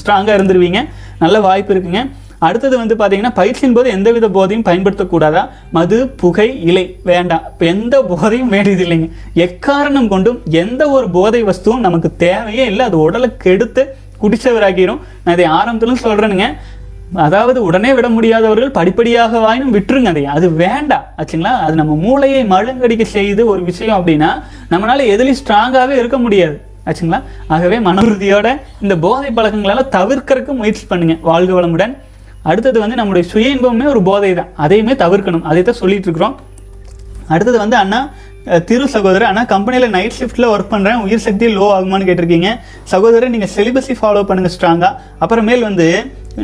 ஸ்ட்ராங்காக 0.00 0.36
இருந்துருவீங்க. 0.38 0.82
நல்ல 1.24 1.38
வாய்ப்பு 1.48 1.72
இருக்குங்க. 1.74 2.02
அடுத்தது 2.46 2.74
வந்து 2.80 2.94
பார்த்தீங்கன்னா 3.00 3.34
பயிற்சியின் 3.40 3.76
போது 3.76 3.88
எந்தவித 3.96 4.26
போதையும் 4.36 4.68
பயன்படுத்தக்கூடாதா? 4.68 5.42
மது 5.76 5.98
புகை 6.22 6.48
இலை 6.70 6.86
வேண்டாம். 7.10 7.44
இப்போ 7.52 7.66
எந்த 7.74 7.96
போதையும் 8.10 8.52
வேண்டியது 8.54 8.84
இல்லைங்க. 8.86 9.10
எக்காரணம் 9.46 10.10
கொண்டும் 10.14 10.40
எந்த 10.62 10.82
ஒரு 10.96 11.08
போதை 11.18 11.42
வஸ்துவும் 11.50 11.84
நமக்கு 11.88 12.10
தேவையே 12.24 12.66
இல்லை. 12.72 12.86
அது 12.90 12.98
உடலை 13.06 13.30
கெடுத்து 13.44 13.84
குடிச்சவராக்கிரும் 14.22 15.00
நான் 15.24 15.36
இதை 15.36 15.46
ஆரம்பத்திலும் 15.58 16.04
சொல்கிறேனுங்க 16.04 16.46
அதாவது 17.24 17.58
உடனே 17.62 17.90
விட 17.94 18.08
முடியாதவர்கள் 18.08 18.70
படிப்படியாக 18.70 19.38
வாயினும் 19.38 19.74
விட்டுருங்க 19.74 20.08
அதை. 20.08 20.22
அது 20.26 20.46
வேண்டாம் 20.62 21.04
ஆச்சுங்களா? 21.18 21.52
அது 21.64 21.74
நம்ம 21.74 21.94
மூளையை 21.94 22.40
மழுங்கடிக்க 22.44 23.02
செய்து 23.16 23.46
ஒரு 23.46 23.62
விஷயம் 23.64 23.96
அப்படின்னா 23.98 24.30
நம்மளால 24.70 25.04
எதுலையும் 25.14 25.40
ஸ்ட்ராங்காகவே 25.42 25.90
இருக்க 25.90 26.18
முடியாது 26.18 26.56
ஆச்சுங்களா? 26.86 27.20
ஆகவே 27.46 27.80
மன 27.80 28.02
உறுதியோட 28.02 28.48
இந்த 28.80 28.94
போதை 29.04 29.30
பழக்கங்களால் 29.30 29.92
தவிர்க்கறதுக்கு 29.96 30.54
முயற்சி 30.62 30.86
பண்ணுங்க 30.86 31.16
வாழ்க 31.22 31.52
வளமுடன். 31.60 31.94
அடுத்தது 32.42 32.78
வந்து 32.80 32.96
நம்முடைய 32.96 33.28
சுய 33.28 33.48
இன்பமே 33.48 33.86
ஒரு 33.86 34.02
போதை 34.02 34.34
தான் 34.34 34.50
அதையுமே 34.56 34.92
தவிர்க்கணும். 34.92 35.42
அதை 35.42 35.62
தான் 35.62 35.80
சொல்லிட்டு 35.82 36.08
இருக்கிறோம். 36.08 36.34
அடுத்தது 37.28 37.58
வந்து 37.58 37.76
அண்ணா 37.76 38.00
திரு 38.68 38.86
சகோதரர் 38.94 39.26
ஆனால் 39.28 39.46
கம்பெனியில் 39.52 39.92
நைட் 39.94 40.16
ஷிஃப்ட்டில் 40.16 40.46
ஒர்க் 40.52 40.72
பண்ணுறேன் 40.72 40.98
உயிர் 41.04 41.22
சக்தி 41.26 41.46
லோ 41.58 41.66
ஆகுமான்னு 41.76 42.08
கேட்டிருக்கீங்க. 42.08 42.48
சகோதரர் 42.92 43.32
நீங்கள் 43.34 43.50
சிலிபஸை 43.54 43.94
ஃபாலோ 44.00 44.22
பண்ணுங்க 44.30 44.50
ஸ்ட்ராங்காக 44.56 44.92
அப்புறமேல் 45.24 45.64
வந்து 45.68 45.86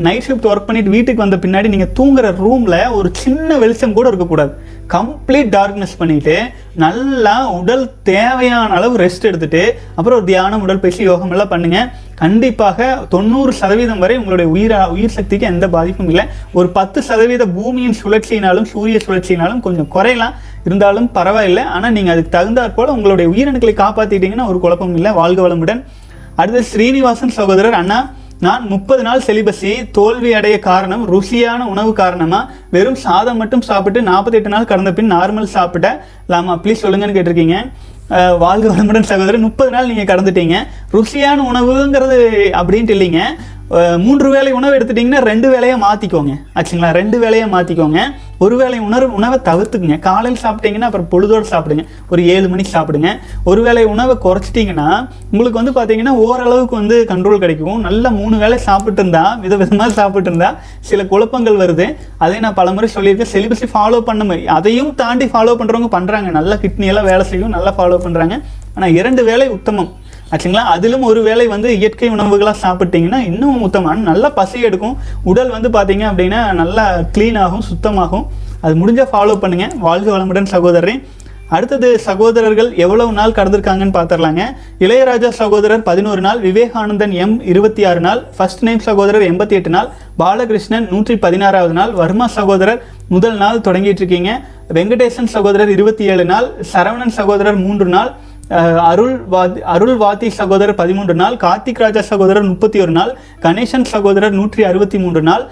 நைட் 0.07 0.25
ஷிஃப்ட் 0.27 0.49
ஒர்க் 0.51 0.67
பண்ணிட்டு 0.69 0.95
வீட்டுக்கு 0.95 1.25
வந்த 1.25 1.39
பின்னாடி 1.45 1.69
நீங்கள் 1.75 1.93
தூங்குற 1.99 2.27
ரூமில் 2.45 2.79
ஒரு 2.99 3.09
சின்ன 3.23 3.59
வெளிச்சம் 3.63 3.97
கூட 3.99 4.07
இருக்கக்கூடாது. 4.13 4.53
கம்ப்ளீட் 4.95 5.51
டார்க்னஸ் 5.57 5.97
பண்ணிட்டு 5.99 6.35
நல்லா 6.83 7.35
உடல் 7.59 7.85
தேவையான 8.09 8.71
அளவு 8.77 8.95
ரெஸ்ட் 9.03 9.27
எடுத்துட்டு 9.29 9.63
அப்புறம் 9.97 10.17
ஒரு 10.19 10.27
தியானம் 10.31 10.63
உடற்பயிற்சி 10.65 11.03
யோகம் 11.09 11.33
எல்லாம் 11.35 11.53
பண்ணுங்க. 11.53 11.81
கண்டிப்பாக 12.23 12.89
தொண்ணூறு 13.15 13.53
சதவீதம் 13.61 14.03
வரை 14.05 14.15
உங்களுடைய 14.21 14.47
உயிர் 14.55 14.75
உயிர் 14.95 15.15
சக்திக்கு 15.17 15.47
எந்த 15.53 15.67
பாதிப்பும் 15.75 16.11
இல்லை. 16.13 16.25
ஒரு 16.59 16.69
பத்து 16.79 16.99
சதவீத 17.09 17.47
பூமியின் 17.57 17.97
சுழற்சியினாலும் 18.03 18.69
சூரிய 18.73 19.01
சுழற்சியினாலும் 19.07 19.65
கொஞ்சம் 19.67 19.91
குறையலாம். 19.97 20.37
இருந்தாலும் 20.69 21.09
பரவாயில்லை. 21.19 21.65
ஆனால் 21.77 21.95
நீங்கள் 21.97 22.15
அதுக்கு 22.15 22.37
தகுந்தாற் 22.39 22.77
போல 22.79 22.93
உங்களுடைய 22.99 23.29
உயிரணுக்களை 23.35 23.75
காப்பாற்றிட்டீங்கன்னா 23.83 24.49
ஒரு 24.53 24.61
குழப்பம் 24.65 24.97
இல்லை. 25.01 25.13
வாழ்க 25.21 25.41
வளமுடன். 25.47 25.83
அடுத்து 26.41 26.63
ஸ்ரீனிவாசன் 26.73 27.37
சகோதரர் 27.39 27.79
அண்ணா 27.83 28.01
நான் 28.45 28.63
முப்பது 28.73 29.03
நாள் 29.07 29.25
செலிபஸி 29.27 29.71
தோல்வி 29.97 30.31
அடைய 30.37 30.57
காரணம் 30.67 31.03
ருசியான 31.13 31.65
உணவு 31.73 31.91
காரணமா? 31.99 32.39
வெறும் 32.75 32.97
சாதம் 33.03 33.41
மட்டும் 33.41 33.65
சாப்பிட்டு 33.69 34.01
நாற்பத்தெட்டு 34.07 34.53
நாள் 34.55 34.69
கடந்த 34.71 34.91
பின் 34.99 35.13
நார்மல் 35.15 35.51
சாப்பிட்ட 35.57 35.89
லாமா? 36.33 36.55
ப்ளீஸ் 36.63 36.83
சொல்லுங்கன்னு 36.85 37.17
கேட்டிருக்கீங்க. 37.17 37.57
வாழ்க 38.45 38.67
வளமுடன் 38.71 39.09
சகோதரர் 39.11 39.45
முப்பது 39.47 39.71
நாள் 39.75 39.91
நீங்கள் 39.91 40.09
கடந்துட்டீங்க. 40.13 40.57
ருசியான 40.95 41.45
உணவுங்கிறது 41.51 42.19
அப்படின்ட்டு 42.61 42.97
இல்லைங்க. 42.97 43.23
மூன்று 44.05 44.29
வேளை 44.35 44.51
உணவு 44.59 44.77
எடுத்துட்டிங்கன்னா 44.77 45.21
ரெண்டு 45.29 45.49
வேலையை 45.53 45.75
மாற்றிக்கோங்க 45.85 46.33
ஆச்சுங்களா? 46.59 46.89
ரெண்டு 46.99 47.17
வேலையை 47.23 47.47
மாற்றிக்கோங்க 47.53 48.01
ஒரு 48.45 48.55
வேளை 48.61 48.79
உணர்வு 48.87 49.13
உணவை 49.19 49.39
தவிர்த்துக்குங்க. 49.49 49.97
காலையில் 50.07 50.41
சாப்பிட்டீங்கன்னா 50.45 50.89
அப்புறம் 50.89 51.09
பொழுதோடு 51.13 51.47
சாப்பிடுங்க. 51.53 51.83
ஒரு 52.13 52.21
ஏழு 52.35 52.47
மணிக்கு 52.53 52.73
சாப்பிடுங்க. 52.77 53.11
ஒரு 53.51 53.61
வேளை 53.67 53.83
உணவை 53.93 54.15
குறைச்சிட்டிங்கன்னா 54.25 54.89
உங்களுக்கு 55.33 55.61
வந்து 55.61 55.75
பார்த்தீங்கன்னா 55.79 56.15
ஓரளவுக்கு 56.27 56.77
வந்து 56.81 56.99
கண்ட்ரோல் 57.13 57.43
கிடைக்கும். 57.45 57.79
நல்ல 57.89 58.11
மூணு 58.19 58.37
வேளை 58.43 58.59
சாப்பிட்டு 58.69 59.01
இருந்தா 59.03 59.25
வித 59.45 59.57
விதமாக 59.63 59.97
சாப்பிட்டு 60.01 60.31
இருந்தா 60.31 60.51
சில 60.91 61.07
குழப்பங்கள் 61.13 61.61
வருது. 61.63 61.89
அதை 62.27 62.41
நான் 62.47 62.59
பலமுறை 62.61 62.91
சொல்லியிருக்கேன். 62.97 63.33
செலிபஸை 63.35 63.71
ஃபாலோ 63.75 64.01
பண்ண 64.11 64.25
மாதிரி 64.31 64.45
அதையும் 64.59 64.93
தாண்டி 65.03 65.29
ஃபாலோ 65.35 65.57
பண்ணுறவங்க 65.63 65.91
பண்ணுறாங்க 65.97 66.31
நல்லா 66.41 66.59
கிட்னியெல்லாம் 66.65 67.11
வேலை 67.13 67.27
செய்யும். 67.33 67.55
நல்லா 67.59 67.73
ஃபாலோ 67.79 68.01
பண்ணுறாங்க 68.07 68.37
ஆனால் 68.77 68.95
இரண்டு 69.01 69.23
வேலை 69.31 69.49
உத்தமம். 69.59 69.91
ஆச்சுங்களா? 70.33 70.65
அதிலும் 70.75 71.07
ஒரு 71.11 71.21
வேளை 71.29 71.47
வந்து 71.55 71.69
இயற்கை 71.79 72.09
உணவுகளாக 72.17 72.57
சாப்பிட்டீங்கன்னா 72.65 73.21
இன்னும் 73.31 73.63
உத்தமான 73.69 74.05
நல்லா 74.11 74.29
பசி 74.41 74.59
எடுக்கும். 74.69 74.99
உடல் 75.31 75.55
வந்து 75.57 75.71
பார்த்தீங்க 75.77 76.05
அப்படின்னா 76.11 76.43
நல்லா 76.61 76.85
க்ளீனாகும் 77.15 77.65
சுத்தமாகும். 77.71 78.27
அது 78.65 78.75
முடிஞ்சால் 78.83 79.11
ஃபாலோ 79.15 79.35
பண்ணுங்கள் 79.45 79.75
வாழ்க 79.87 80.09
வளமுடன் 80.17 80.53
சகோதரரே. 80.57 80.95
அடுத்தது 81.57 81.89
சகோதரர்கள் 82.07 82.69
எவ்வளவு 82.85 83.13
நாள் 83.17 83.35
கடந்திருக்காங்கன்னு 83.37 83.95
பார்த்துடலாங்க 83.97 84.43
இளையராஜா 84.85 85.31
சகோதரர் 85.41 85.83
பதினோரு 85.89 86.21
நாள் 86.27 86.41
விவேகானந்தன் 86.47 87.15
எம் 87.23 87.35
இருபத்தி 87.53 87.83
ஆறு 87.91 88.01
நாள் 88.07 88.21
ஃபர்ஸ்ட் 88.37 88.63
நேம் 88.67 88.83
சகோதரர் 88.87 89.25
எண்பத்தி 89.31 89.57
எட்டு 89.59 89.71
நாள் 89.77 89.89
பாலகிருஷ்ணன் 90.23 90.87
நூற்றி 90.93 91.17
பதினாறாவது 91.25 91.75
நாள் 91.81 91.93
வர்மா 92.01 92.27
சகோதரர் 92.39 92.81
முதல் 93.15 93.39
நாள் 93.43 93.65
தொடங்கிட்டு 93.67 94.03
இருக்கீங்க. 94.03 94.33
வெங்கடேசன் 94.77 95.33
சகோதரர் 95.37 95.73
இருபத்தி 95.77 96.07
ஏழு 96.15 96.25
நாள் 96.33 96.49
சரவணன் 96.73 97.17
சகோதரர் 97.19 97.59
மூன்று 97.67 97.89
நாள் 97.97 98.13
அருள் 98.51 99.15
வாதி 99.33 99.61
அருள் 99.75 99.97
வாதி 99.97 100.29
சகோதரர் 100.39 100.79
பதிமூன்று 100.81 101.15
நாள் 101.21 101.37
கார்த்திக் 101.45 101.83
ராஜா 101.83 102.03
சகோதரர் 102.09 102.49
முப்பத்தி 102.49 102.79
ஒரு 102.85 102.93
நாள் 102.97 103.13
கணேசன் 103.45 103.87
சகோதரர் 103.93 104.35
நூற்றி 104.39 104.63
அறுபத்தி 104.71 104.99
மூன்று 104.99 105.23
நாள் 105.29 105.45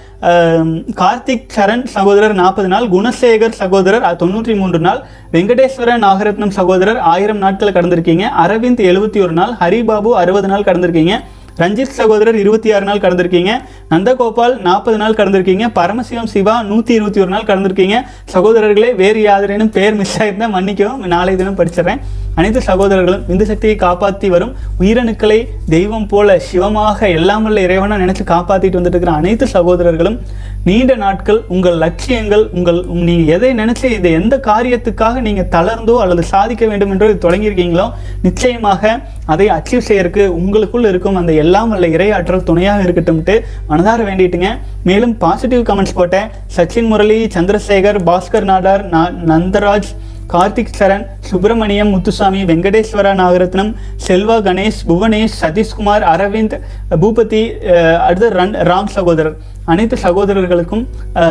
கார்த்திக் 1.03 1.47
சரண் 1.57 1.87
சகோதரர் 1.95 2.35
நாற்பது 2.41 2.69
நாள் 2.75 2.87
குணசேகர் 2.95 3.59
சகோதரர் 3.63 4.07
தொண்ணூற்றி 4.23 4.57
மூன்று 4.61 4.81
நாள் 4.87 5.01
வெங்கடேஸ்வர 5.33 5.99
நாகரத்னம் 6.07 6.55
சகோதரர் 6.59 7.01
ஆயிரம் 7.15 7.43
நாட்கள் 7.47 7.77
கடந்திருக்கீங்க 7.79 8.27
அரவிந்த் 8.45 8.85
எழுபத்தி 8.91 9.21
ஒரு 9.27 9.37
நாள் 9.41 9.55
ஹரிபாபு 9.63 10.13
அறுபது 10.23 10.51
நாள் 10.55 10.69
கடந்திருக்கீங்க 10.71 11.17
ரஞ்சித் 11.63 11.97
சகோதரர் 12.01 12.37
இருபத்தி 12.43 12.69
ஆறு 12.75 12.85
நாள் 12.89 13.01
கடந்திருக்கீங்க 13.05 13.53
நந்தகோபால் 13.93 14.55
நாற்பது 14.67 14.99
நாள் 15.03 15.17
கடந்திருக்கீங்க 15.21 15.67
பரமசிவம் 15.79 16.31
சிவா 16.33 16.55
நூற்றி 16.69 16.93
இருபத்தி 16.95 17.21
ஒரு 17.21 17.33
நாள் 17.35 17.49
கடந்திருக்கீங்க 17.49 17.97
சகோதரர்களே 18.35 18.91
வேறு 19.03 19.23
யாதரேனும் 19.23 19.73
பேர் 19.77 19.99
மிஸ் 20.01 20.17
ஆயிருந்தால் 20.21 20.55
மன்னிக்கவும் 20.57 21.05
நாளை 21.15 21.35
தினம் 21.37 21.59
படிச்சிடுறேன். 21.61 22.03
அனைத்து 22.39 22.61
சகோதரர்களும் 22.67 23.25
இந்து 23.29 23.47
சக்தியை 23.47 23.77
காப்பாற்றி 23.79 24.29
வரும் 24.29 24.53
உயிரணுக்களை 24.81 25.39
தெய்வம் 25.69 26.07
போல 26.07 26.39
சிவமாக 26.47 27.09
எல்லாம் 27.15 27.45
வல்ல 27.45 27.65
இறைவனாக 27.67 28.03
நினைச்சு 28.03 28.25
காப்பாற்றிட்டு 28.29 28.79
வந்துட்டு 28.79 28.97
இருக்கிற 28.97 29.15
அனைத்து 29.15 29.47
சகோதரர்களும் 29.49 30.19
நீண்ட 30.65 30.95
நாட்கள் 30.97 31.41
உங்கள் 31.49 31.77
லட்சியங்கள் 31.79 32.45
உங்கள் 32.53 32.79
உங்க- 32.87 33.05
நீங்க 33.05 33.33
எதை 33.33 33.51
நினைச்சு 33.55 33.87
இதை 33.93 34.13
எந்த 34.13 34.35
காரியத்துக்காக 34.47 35.21
நீங்க 35.21 35.43
தளர்ந்தோ 35.51 35.95
அல்லது 35.97 36.23
சாதிக்க 36.25 36.67
வேண்டும் 36.67 36.91
என்று 36.91 37.19
தொடங்கியிருக்கீங்களோ 37.23 37.87
நிச்சயமாக 38.23 38.83
அதை 39.27 39.47
அச்சீவ் 39.49 39.87
செய்யறதுக்கு 39.89 40.27
உங்களுக்குள் 40.39 40.85
இருக்கும் 40.85 41.17
அந்த 41.17 41.33
எல்லாம் 41.39 41.71
வல்ல 41.71 41.87
இறையாற்றல் 41.89 42.43
துணையாக 42.43 42.83
இருக்கட்டும்ட்டு 42.83 43.35
மனதார 43.69 44.03
வேண்டிட்டுங்க. 44.05 44.51
மேலும் 44.85 45.17
பாசிட்டிவ் 45.17 45.63
கமெண்ட்ஸ் 45.63 45.95
போட்டேன். 45.95 46.29
சச்சின் 46.57 46.87
முரளி 46.87 47.19
சந்திரசேகர் 47.35 48.01
பாஸ்கர் 48.05 48.45
நாடார் 48.45 48.85
நந்தராஜ் 49.27 49.91
கார்த்திக் 50.29 50.75
சரண் 50.79 51.05
சுப்பிரமணியம் 51.21 51.91
முத்துசாமி 51.91 52.45
வெங்கடேஸ்வரா 52.45 53.13
நாகரத்னம் 53.15 53.71
செல்வா 54.07 54.37
கணேஷ் 54.43 54.81
புவனேஷ் 54.89 55.37
சதீஷ்குமார் 55.41 56.03
அரவிந்த் 56.13 56.57
பூபதி 56.95 57.43
அஹ், 57.73 57.99
அடுத்து 58.01 58.31
ரன் 58.31 58.57
ராம் 58.63 58.87
சகோதரர். 58.89 59.37
அனைத்து 59.65 59.97
சகோதரர்களுக்கும் 59.97 60.83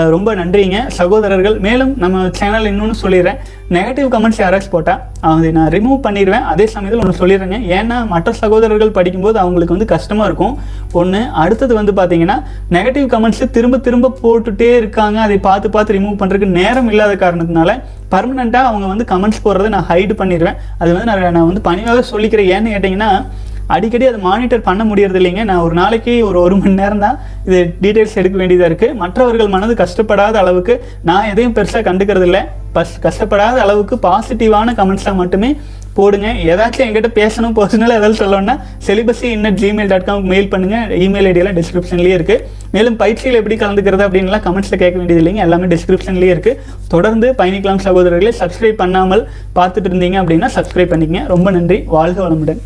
ரொம்ப 0.10 0.36
நன்றிங்க. 0.36 0.88
சகோதரர்கள் 0.90 1.60
மேலும் 1.60 1.94
நம்ம 1.98 2.30
சேனல் 2.32 2.66
இன்னொன்று 2.66 2.96
சொல்லிடுறேன். 3.02 3.40
நெகட்டிவ் 3.70 4.10
கமெண்ட்ஸ் 4.10 4.42
யாராச்சும் 4.42 4.70
போட்டால் 4.70 5.00
அதை 5.30 5.52
நான் 5.52 5.70
ரிமூவ் 5.70 6.04
பண்ணிடுவேன். 6.04 6.46
அதே 6.46 6.68
சமயத்தில் 6.68 7.04
ஒன்று 7.04 7.22
சொல்லிடுறேங்க. 7.22 7.60
ஏன்னா 7.78 8.08
மற்ற 8.08 8.32
சகோதரர்கள் 8.34 8.92
படிக்கும்போது 8.92 9.40
அவங்களுக்கு 9.40 9.74
வந்து 9.74 9.86
கஷ்டமாக 9.86 10.26
இருக்கும். 10.26 10.54
ஒன்று 11.00 11.20
அடுத்தது 11.44 11.74
வந்து 11.80 11.94
பார்த்தீங்கன்னா 12.00 12.38
நெகட்டிவ் 12.76 13.08
கமெண்ட்ஸை 13.14 13.48
திரும்ப 13.58 13.78
திரும்ப 13.88 14.14
போட்டுகிட்டே 14.22 14.70
இருக்காங்க. 14.82 15.18
அதை 15.26 15.38
பார்த்து 15.48 15.74
பார்த்து 15.76 15.96
ரிமூவ் 15.98 16.20
பண்ணுறதுக்கு 16.22 16.58
நேரம் 16.60 16.90
இல்லாத 16.92 17.16
காரணத்தினால 17.24 17.74
பர்மனெண்ட்டாக 18.14 18.70
அவங்க 18.72 18.88
வந்து 18.94 19.06
கமெண்ட்ஸ் 19.14 19.44
போடுறதை 19.46 19.72
நான் 19.76 19.90
ஹைட் 19.92 20.14
பண்ணிடுவேன் 20.22 20.58
அது 20.80 20.90
வந்து 20.94 21.10
நான் 21.12 21.36
நான் 21.38 21.50
வந்து 21.52 21.66
பணிவாக 21.70 22.04
சொல்லிக்கிறேன். 22.14 22.52
ஏன்னு 22.56 22.74
கேட்டிங்கன்னா 22.76 23.12
அடிக்கடி 23.76 24.06
அதை 24.10 24.20
மானிட்டர் 24.28 24.68
பண்ண 24.68 24.82
முடியறது 24.90 25.20
இல்லைங்க. 25.20 25.44
நான் 25.50 25.64
ஒரு 25.64 25.76
நாளைக்கு 25.80 26.14
ஒரு 26.28 26.38
ஒரு 26.44 26.56
மணி 26.60 26.74
நேரம் 26.82 27.02
தான் 27.06 27.18
இது 27.48 27.58
டீட்டெயில்ஸ் 27.84 28.16
எடுக்க 28.22 28.36
வேண்டியதாக 28.42 28.70
இருக்குது 28.70 28.96
மற்றவர்கள் 29.02 29.50
மனது 29.56 29.74
கஷ்டப்படாத 29.82 30.38
அளவுக்கு 30.44 30.76
நான் 31.10 31.28
எதையும் 31.32 31.56
பெருசாக 31.58 31.84
கண்டுக்கிறது 31.90 32.28
இல்லை 32.30 32.42
பஸ் 32.78 32.94
கஷ்டப்படாத 33.06 33.58
அளவுக்கு 33.66 33.96
பாசிட்டிவான 34.08 34.74
கமெண்ட்ஸாக 34.80 35.16
மட்டுமே 35.22 35.50
போடுங்க. 35.98 36.28
ஏதாச்சும் 36.52 36.86
எங்கிட்ட 36.86 37.10
பேசணும் 37.20 37.56
பர்சனலாக 37.60 38.00
ஏதாவது 38.02 38.20
சொல்லணும்னா 38.22 38.56
celibacy 38.88 39.28
inert 39.38 39.60
Gmail 39.64 39.92
dot 39.94 40.08
com 40.10 40.30
mail 40.34 40.50
பண்ணுங்கள் 40.54 40.94
இமெயில் 41.06 41.30
ஐடியெல்லாம் 41.32 41.58
டிஸ்கிரிப்ஷன்லேயே 41.60 42.16
இருக்குது 42.20 42.46
மேலும் 42.76 42.98
பயிற்சியில் 43.02 43.40
எப்படி 43.42 43.58
கலந்துக்கிறது 43.64 44.06
அப்படின்லாம் 44.08 44.46
கமெண்ட்ஸில் 44.48 44.82
கேட்க 44.84 44.96
வேண்டியது 45.02 45.22
இல்லைங்க. 45.24 45.44
எல்லாமே 45.48 45.70
டிஸ்கிரிப்ஷன்லேயே 45.76 46.34
இருக்குது 46.36 46.60
தொடர்ந்து 46.96 47.30
பயணிக்கலாம் 47.42 47.84
சகோதரர்களை 47.90 48.34
சப்ஸ்கிரைப் 48.42 48.82
பண்ணாமல் 48.86 49.24
பார்த்துட்டு 49.60 49.92
இருந்தீங்க 49.92 50.20
அப்படின்னா 50.24 50.50
சப்ஸ்கிரைப் 50.58 50.94
பண்ணிக்கங்க. 50.96 51.24
ரொம்ப 51.36 51.52
நன்றி. 51.58 51.80
வாழ்க 51.98 52.20
வளமுடன். 52.26 52.62